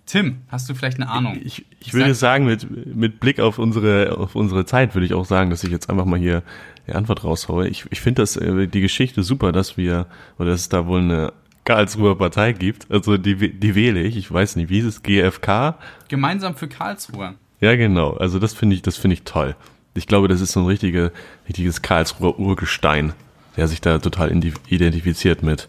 [0.09, 1.39] Tim, hast du vielleicht eine Ahnung?
[1.45, 5.27] Ich, ich würde sagen, mit, mit Blick auf unsere, auf unsere Zeit würde ich auch
[5.27, 6.43] sagen, dass ich jetzt einfach mal hier
[6.87, 7.69] die Antwort raushaue.
[7.69, 10.07] Ich, ich finde das, äh, die Geschichte super, dass wir,
[10.39, 11.35] oder dass es da wohl eine
[11.65, 12.91] Karlsruher Partei gibt.
[12.91, 14.17] Also die, die wähle ich.
[14.17, 15.03] Ich weiß nicht, wie ist es?
[15.03, 15.75] GFK?
[16.09, 17.35] Gemeinsam für Karlsruhe.
[17.61, 18.15] Ja, genau.
[18.15, 19.57] Also das finde ich, das finde ich toll.
[19.93, 21.13] Ich glaube, das ist so ein richtige,
[21.47, 23.13] richtiges Karlsruher Urgestein,
[23.59, 25.69] der sich da total identifiziert mit,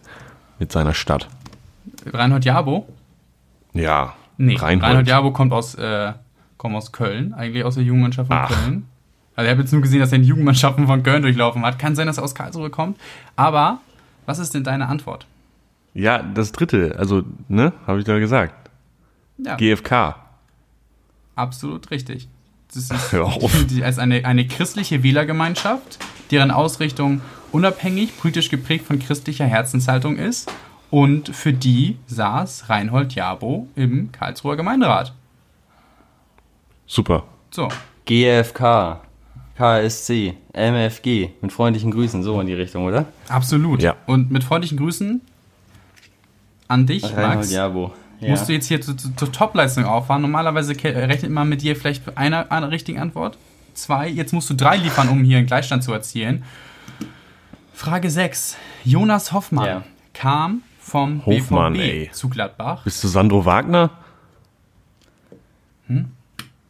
[0.59, 1.27] mit seiner Stadt.
[2.05, 2.87] Reinhold Jabo?
[3.73, 4.15] Ja.
[4.39, 6.13] Nee, Reinhold, Reinhold Jabo kommt aus, äh,
[6.57, 8.47] kommt aus Köln, eigentlich aus der Jugendmannschaft von Ach.
[8.49, 8.85] Köln.
[9.35, 11.77] Also ich habe jetzt nur gesehen, dass er in Jugendmannschaften von Köln durchlaufen hat.
[11.77, 12.97] Kann sein, dass er aus Karlsruhe kommt.
[13.35, 13.79] Aber
[14.25, 15.27] was ist denn deine Antwort?
[15.93, 18.69] Ja, das dritte, also, ne, habe ich da gesagt.
[19.37, 19.55] Ja.
[19.55, 20.15] GFK.
[21.35, 22.29] Absolut richtig.
[22.73, 25.99] Das ist die, als eine, eine christliche Wählergemeinschaft,
[26.31, 27.19] deren Ausrichtung
[27.51, 30.49] unabhängig, politisch geprägt von christlicher Herzenshaltung ist.
[30.89, 35.13] Und für die saß Reinhold Jabo im Karlsruher Gemeinderat.
[36.87, 37.25] Super.
[37.51, 37.67] So.
[38.05, 39.01] GFK,
[39.55, 43.05] KSC, MFG, mit freundlichen Grüßen, so in die Richtung, oder?
[43.27, 43.83] Absolut.
[43.83, 43.95] Ja.
[44.07, 45.21] Und mit freundlichen Grüßen
[46.67, 47.51] an dich, Reinhold Max.
[47.51, 48.29] Jabo ja.
[48.29, 50.21] musst du jetzt hier zur, zur Topleistung auffahren.
[50.21, 53.37] Normalerweise rechnet man mit dir vielleicht einer, einer richtigen Antwort.
[53.73, 56.43] Zwei, jetzt musst du drei liefern, um hier einen Gleichstand zu erzielen.
[57.73, 58.57] Frage 6.
[58.83, 59.83] Jonas Hoffmann ja.
[60.13, 62.09] kam vom Hoffmann, BVB ey.
[62.11, 62.83] zu Gladbach.
[62.83, 63.91] Bist du Sandro Wagner?
[65.87, 66.11] Hm?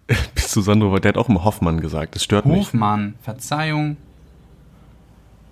[0.36, 1.00] Bist du Sandro Wagner?
[1.00, 2.16] Der hat auch immer Hoffmann gesagt.
[2.16, 2.68] Das stört Hoffmann, mich.
[2.68, 3.98] Hoffmann, Verzeihung.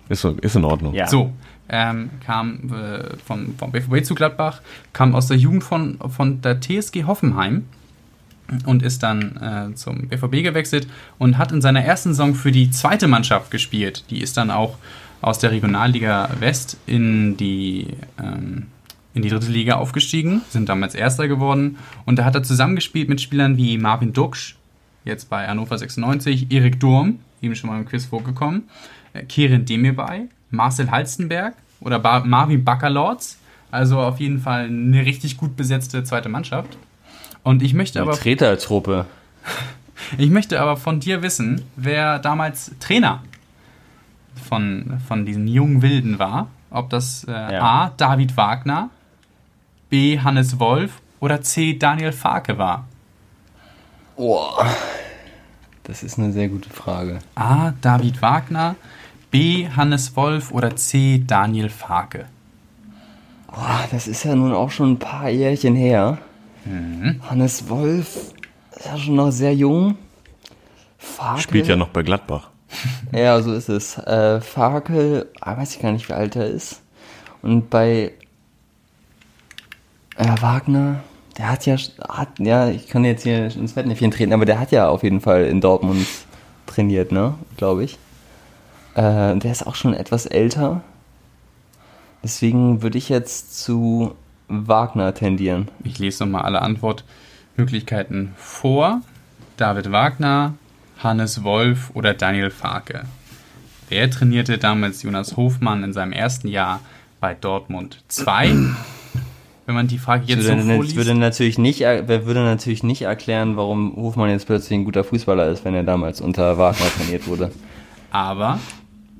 [0.08, 0.94] Ist, ist in Ordnung.
[0.94, 1.06] Ja.
[1.06, 1.32] So,
[1.68, 4.62] ähm, kam äh, vom, vom BVB zu Gladbach,
[4.92, 7.66] kam aus der Jugend von, von der TSG Hoffenheim
[8.64, 10.88] und ist dann äh, zum BVB gewechselt
[11.18, 14.04] und hat in seiner ersten Saison für die zweite Mannschaft gespielt.
[14.10, 14.78] Die ist dann auch
[15.20, 17.88] aus der Regionalliga West in die,
[18.18, 18.66] ähm,
[19.14, 23.20] in die dritte Liga aufgestiegen, sind damals Erster geworden und da hat er zusammengespielt mit
[23.20, 24.56] Spielern wie Marvin Duksch,
[25.04, 28.64] jetzt bei Hannover 96, Erik Durm, eben schon mal im Quiz vorgekommen,
[29.12, 33.38] äh, Keren Demirbay, Marcel Halstenberg oder Bar Marvin Baccalords.
[33.70, 36.78] Also auf jeden Fall eine richtig gut besetzte zweite Mannschaft.
[37.42, 38.12] Und ich möchte aber.
[38.12, 39.06] Tretertruppe.
[40.16, 43.20] Ich möchte aber von dir wissen, wer damals Trainer
[44.48, 46.48] von, von diesen jungen Wilden war.
[46.70, 47.62] Ob das äh, ja.
[47.62, 47.92] A.
[47.96, 48.90] David Wagner,
[49.90, 50.18] B.
[50.18, 51.78] Hannes Wolf oder C.
[51.78, 52.86] Daniel Farke war.
[54.16, 54.66] Boah.
[55.84, 57.20] Das ist eine sehr gute Frage.
[57.34, 57.72] A.
[57.80, 58.76] David Wagner,
[59.30, 59.68] B.
[59.68, 61.22] Hannes Wolf oder C.
[61.26, 62.26] Daniel Farke?
[63.50, 66.18] Oh, das ist ja nun auch schon ein paar Jährchen her.
[66.64, 67.20] Mhm.
[67.28, 68.34] Hannes Wolf
[68.76, 69.96] ist ja schon noch sehr jung.
[70.98, 71.40] Farke.
[71.40, 72.50] Spielt ja noch bei Gladbach.
[73.12, 73.98] Ja, so ist es.
[73.98, 76.82] Äh, Farke, ah, weiß ich gar nicht, wie alt er ist.
[77.42, 78.12] Und bei
[80.16, 81.02] äh, Wagner,
[81.36, 81.76] der hat ja,
[82.08, 85.20] hat, ja, ich kann jetzt hier ins Fettnäpfchen treten, aber der hat ja auf jeden
[85.20, 86.06] Fall in Dortmund
[86.66, 87.98] trainiert, ne, glaube ich.
[88.94, 90.82] Äh, der ist auch schon etwas älter.
[92.22, 94.16] Deswegen würde ich jetzt zu
[94.48, 95.68] Wagner tendieren.
[95.84, 99.02] Ich lese nochmal alle Antwortmöglichkeiten vor.
[99.56, 100.54] David Wagner,
[100.98, 103.02] Hannes Wolf oder Daniel Farke.
[103.88, 106.80] Wer trainierte damals Jonas Hofmann in seinem ersten Jahr
[107.20, 108.54] bei Dortmund 2?
[109.66, 110.96] Wenn man die Frage jetzt würde, so vorliest.
[110.96, 115.64] Würde natürlich nicht, würde natürlich nicht erklären, warum Hofmann jetzt plötzlich ein guter Fußballer ist,
[115.64, 117.50] wenn er damals unter Wagner trainiert wurde.
[118.10, 118.58] Aber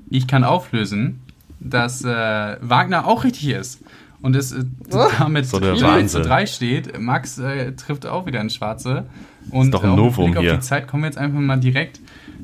[0.09, 1.21] ich kann auflösen,
[1.59, 3.83] dass äh, Wagner auch richtig ist.
[4.21, 4.63] Und es äh,
[5.19, 6.99] damit so 4 zu 3 steht.
[6.99, 9.05] Max äh, trifft auch wieder ein Schwarze.
[9.51, 10.51] Und ist doch ein Novum Blick hier.
[10.53, 11.99] auf die Zeit kommen wir jetzt einfach mal direkt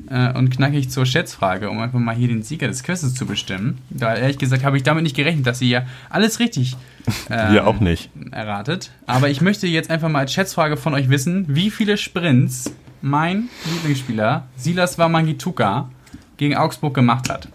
[0.08, 3.78] äh, und knackig zur Schätzfrage, um einfach mal hier den Sieger des Quizzes zu bestimmen.
[3.90, 6.76] Da ehrlich gesagt habe ich damit nicht gerechnet, dass ihr ja alles richtig
[7.30, 8.10] ähm, Wir auch nicht.
[8.32, 8.90] erratet.
[9.06, 13.48] Aber ich möchte jetzt einfach mal als Schätzfrage von euch wissen, wie viele Sprints mein
[13.72, 15.88] Lieblingsspieler Silas Wamangituka
[16.36, 17.48] gegen Augsburg gemacht hat.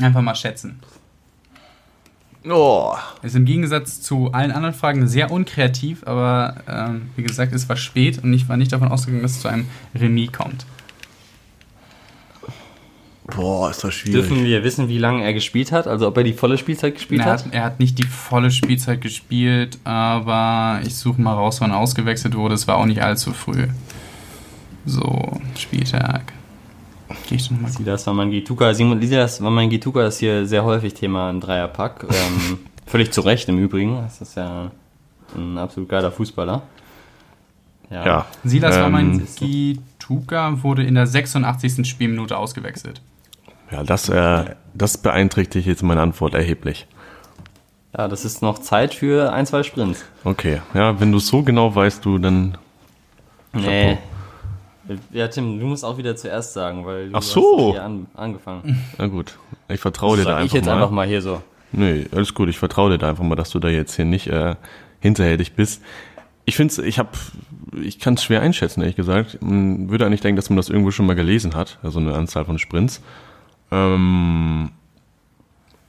[0.00, 0.78] Einfach mal schätzen.
[2.44, 2.94] Oh.
[3.22, 7.76] Ist im Gegensatz zu allen anderen Fragen sehr unkreativ, aber ähm, wie gesagt, es war
[7.76, 10.64] spät und ich war nicht davon ausgegangen, dass es zu einem Remis kommt.
[13.24, 14.26] Boah, ist das schwierig.
[14.26, 15.86] Dürfen wir wissen, wie lange er gespielt hat?
[15.86, 17.44] Also ob er die volle Spielzeit gespielt er hat?
[17.50, 22.34] Er hat nicht die volle Spielzeit gespielt, aber ich suche mal raus, wann er ausgewechselt
[22.34, 22.54] wurde.
[22.54, 23.66] Es war auch nicht allzu früh.
[24.86, 26.32] So, Spieltag.
[27.30, 27.70] Ich nochmal.
[27.70, 28.74] Silas Wamangituka.
[28.74, 32.06] Silas Wamangituka ist hier sehr häufig Thema im Dreierpack.
[32.10, 33.96] ähm, Völlig zu Recht im Übrigen.
[34.02, 34.70] Das ist ja
[35.36, 36.62] ein absolut geiler Fußballer.
[37.90, 38.06] Ja.
[38.06, 38.26] ja.
[38.44, 41.86] Silas ähm, Wamanski Tuka wurde in der 86.
[41.86, 43.00] Spielminute ausgewechselt.
[43.70, 44.44] Ja, das, äh,
[44.74, 46.86] das beeinträchtigt jetzt meine Antwort erheblich.
[47.96, 50.04] Ja, das ist noch Zeit für ein, zwei Sprints.
[50.24, 52.56] Okay, ja, wenn du es so genau weißt, du dann.
[53.52, 53.98] Nee.
[55.12, 57.68] Ja, Tim, du musst auch wieder zuerst sagen, weil du Ach so.
[57.68, 58.82] hast hier an, angefangen.
[58.98, 59.38] Na gut,
[59.68, 60.46] ich vertraue dir da einfach mal.
[60.46, 60.74] ich jetzt mal.
[60.74, 61.42] einfach mal hier so.
[61.72, 64.28] Nee, alles gut, ich vertraue dir da einfach mal, dass du da jetzt hier nicht
[64.28, 64.54] äh,
[65.00, 65.82] hinterhältig bist.
[66.44, 67.10] Ich finde ich habe,
[67.82, 69.38] ich kann es schwer einschätzen, ehrlich gesagt.
[69.42, 72.46] Man würde eigentlich denken, dass man das irgendwo schon mal gelesen hat, also eine Anzahl
[72.46, 73.02] von Sprints.
[73.70, 74.70] Ähm,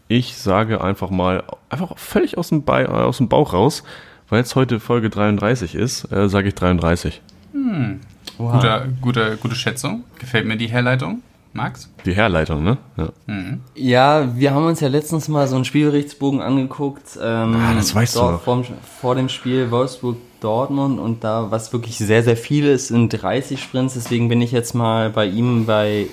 [0.09, 3.83] ich sage einfach mal, einfach völlig aus dem, Be aus dem Bauch raus,
[4.27, 7.21] weil es heute Folge 33 ist, äh, sage ich 33.
[7.53, 8.01] Hm.
[8.39, 8.53] Wow.
[8.53, 10.05] Guter, gute, gute Schätzung.
[10.17, 11.21] Gefällt mir die Herleitung.
[11.51, 11.91] Max?
[12.05, 12.77] Die Herleitung, ne?
[12.95, 13.09] Ja.
[13.25, 13.61] Mhm.
[13.75, 17.17] ja, wir haben uns ja letztens mal so einen Spielberichtsbogen angeguckt.
[17.21, 18.37] Ähm, ah, das weißt du.
[18.37, 18.63] Vor,
[19.01, 23.95] vor dem Spiel Wolfsburg-Dortmund und da, was wirklich sehr, sehr viel ist, sind 30 Sprints.
[23.95, 26.07] Deswegen bin ich jetzt mal bei ihm bei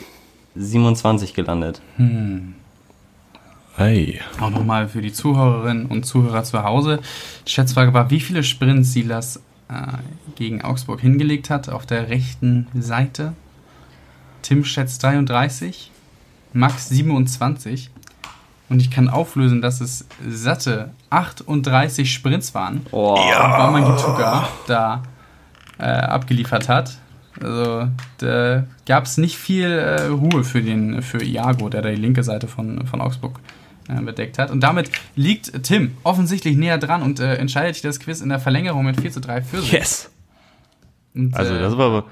[0.56, 1.80] 27 gelandet.
[1.96, 2.54] Hm.
[3.76, 4.20] Hey.
[4.40, 6.98] Auch nochmal für die Zuhörerinnen und Zuhörer zu Hause.
[7.46, 9.42] Die Schätzfrage war, wie viele Sprints Silas
[10.36, 13.32] gegen Augsburg hingelegt hat auf der rechten Seite.
[14.42, 15.90] Tim schätzt 33,
[16.52, 17.90] Max 27.
[18.68, 22.84] Und ich kann auflösen, dass es satte 38 Sprints waren.
[22.90, 23.16] Oh.
[23.30, 23.58] Ja.
[23.58, 25.02] Weil man Gituka da
[25.78, 26.98] äh, abgeliefert hat.
[27.40, 27.88] Also
[28.18, 32.24] da gab es nicht viel äh, Ruhe für, den, für Iago, der da die linke
[32.24, 34.50] Seite von, von Augsburg äh, bedeckt hat.
[34.50, 38.40] Und damit liegt Tim offensichtlich näher dran und äh, entscheidet sich das Quiz in der
[38.40, 39.72] Verlängerung mit 4 zu 3 für sich.
[39.72, 40.10] Yes!
[41.14, 42.04] Und, also äh, das war aber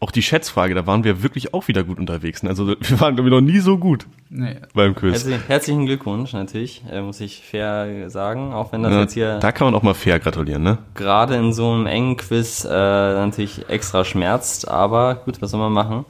[0.00, 2.42] auch die Schätzfrage, da waren wir wirklich auch wieder gut unterwegs.
[2.42, 2.50] Ne?
[2.50, 4.56] Also wir waren, glaube ich, noch nie so gut nee.
[4.74, 5.12] beim Quiz.
[5.14, 9.38] Herzlichen, herzlichen Glückwunsch natürlich, äh, muss ich fair sagen, auch wenn das ja, jetzt hier...
[9.38, 10.78] Da kann man auch mal fair gratulieren, ne?
[10.94, 15.72] Gerade in so einem engen Quiz äh, natürlich extra schmerzt, aber gut, was soll man
[15.72, 16.04] machen?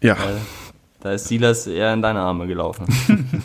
[0.00, 0.14] Ja.
[0.14, 0.38] Äh,
[1.00, 2.86] da ist Silas eher in deine Arme gelaufen.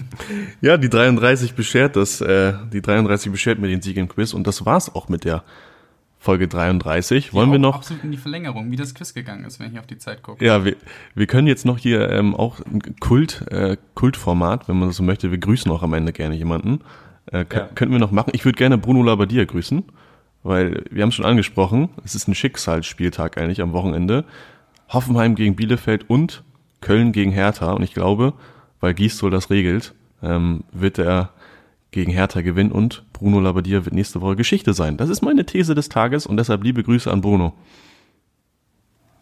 [0.61, 4.47] ja, die 33 beschert das, äh, die 33 beschert mir den Sieg im Quiz und
[4.47, 5.43] das war's auch mit der
[6.19, 7.33] Folge 33.
[7.33, 7.75] Wollen ja, wir noch.
[7.75, 10.43] Absolut in die Verlängerung, wie das Quiz gegangen ist, wenn ich auf die Zeit gucke.
[10.45, 10.75] Ja, wir,
[11.15, 15.03] wir können jetzt noch hier ähm, auch ein Kult, äh, Kultformat, wenn man das so
[15.03, 15.31] möchte.
[15.31, 16.81] Wir grüßen auch am Ende gerne jemanden.
[17.31, 17.69] Äh, ja.
[17.73, 18.31] Könnten wir noch machen.
[18.33, 19.83] Ich würde gerne Bruno Labbadia grüßen,
[20.43, 24.25] weil wir haben schon angesprochen, es ist ein Schicksalsspieltag eigentlich am Wochenende.
[24.89, 26.43] Hoffenheim gegen Bielefeld und
[26.81, 27.71] Köln gegen Hertha.
[27.71, 28.33] Und ich glaube,
[28.81, 31.29] weil Gisdol das regelt, ähm, wird er
[31.91, 34.97] gegen Hertha gewinnen und Bruno Labbadia wird nächste Woche Geschichte sein.
[34.97, 37.53] Das ist meine These des Tages und deshalb liebe Grüße an Bruno.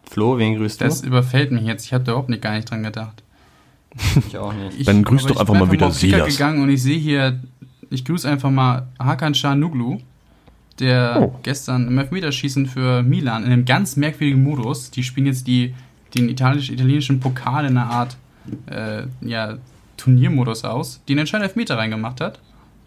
[0.04, 0.86] Flo, wen grüßt du?
[0.86, 1.86] Das überfällt mich jetzt.
[1.86, 3.24] Ich habe da überhaupt nicht, gar nicht dran gedacht.
[4.28, 4.80] Ich auch nicht.
[4.80, 6.28] Ich, Dann grüß doch einfach mal wieder Silas.
[6.28, 7.40] gegangen und ich sehe hier,
[7.90, 10.00] ich grüße einfach mal Hakan Nuglu,
[10.80, 11.40] der oh.
[11.44, 15.74] gestern im Elfmeterschießen für Milan in einem ganz merkwürdigen Modus, die spielen jetzt die
[16.16, 18.18] den italienisch, italienischen Pokal in einer Art
[18.68, 19.58] äh, ja,
[19.98, 22.40] Turniermodus aus, den entscheidenden Elfmeter reingemacht hat.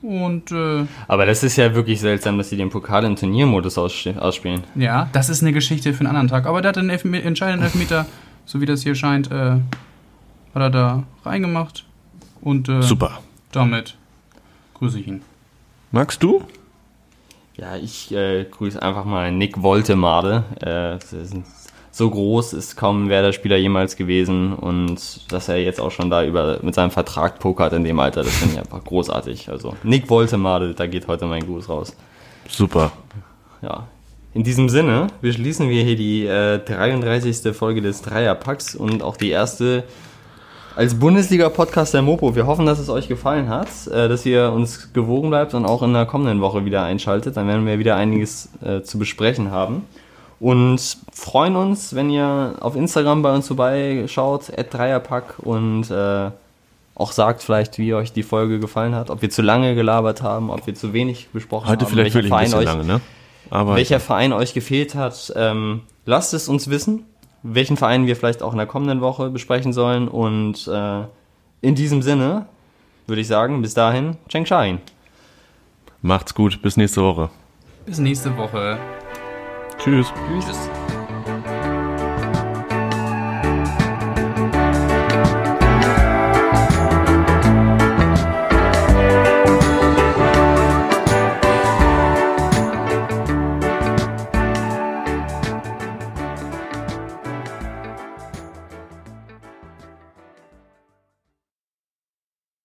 [0.03, 4.65] Und, äh, Aber das ist ja wirklich seltsam, dass sie den Pokal im Turniermodus ausspielen.
[4.75, 6.47] Ja, das ist eine Geschichte für einen anderen Tag.
[6.47, 8.07] Aber der hat den Elf entscheidenden Elfmeter,
[8.47, 9.57] so wie das hier scheint, äh,
[10.55, 11.85] hat er da reingemacht.
[12.41, 13.21] Und äh, Super.
[13.53, 13.97] damit
[14.75, 15.21] grüße ich ihn.
[15.91, 16.45] Magst du?
[17.57, 20.45] Ja, ich äh, grüße einfach mal Nick Woltemade.
[20.61, 21.45] Äh, das ist ein
[21.93, 26.25] so groß ist kaum ein Werder-Spieler jemals gewesen und dass er jetzt auch schon da
[26.25, 29.49] über mit seinem Vertrag pokert in dem Alter, das finde ich einfach großartig.
[29.49, 31.97] Also Nick Woltemade, da geht heute mein Gruß raus.
[32.49, 32.93] Super.
[33.63, 33.89] Ja.
[34.33, 37.53] In diesem Sinne beschließen wir hier die äh, 33.
[37.55, 39.83] Folge des Dreierpacks und auch die erste
[40.77, 42.37] als Bundesliga-Podcast der Mopo.
[42.37, 45.83] Wir hoffen, dass es euch gefallen hat, äh, dass ihr uns gewogen bleibt und auch
[45.83, 47.37] in der kommenden Woche wieder einschaltet.
[47.37, 49.83] Dann werden wir wieder einiges äh, zu besprechen haben.
[50.41, 50.81] Und
[51.13, 56.31] freuen uns, wenn ihr auf Instagram bei uns vorbeischaut, Dreierpack und äh,
[56.95, 60.51] auch sagt vielleicht, wie euch die Folge gefallen hat, ob wir zu lange gelabert haben,
[60.51, 63.01] ob wir zu wenig besprochen Heute haben, vielleicht welcher, Verein euch, lange, ne?
[63.51, 65.33] Aber welcher Verein euch gefehlt hat.
[65.37, 67.05] Ähm, lasst es uns wissen,
[67.43, 70.09] welchen Verein wir vielleicht auch in der kommenden Woche besprechen sollen.
[70.09, 71.03] Und äh,
[71.61, 72.47] in diesem Sinne
[73.07, 74.81] würde ich sagen, bis dahin, Cheng Shain.
[76.01, 77.29] Macht's gut, bis nächste Woche.
[77.85, 78.79] Bis nächste Woche.
[79.83, 80.13] Tschüss.
[80.29, 81.00] Tschüss.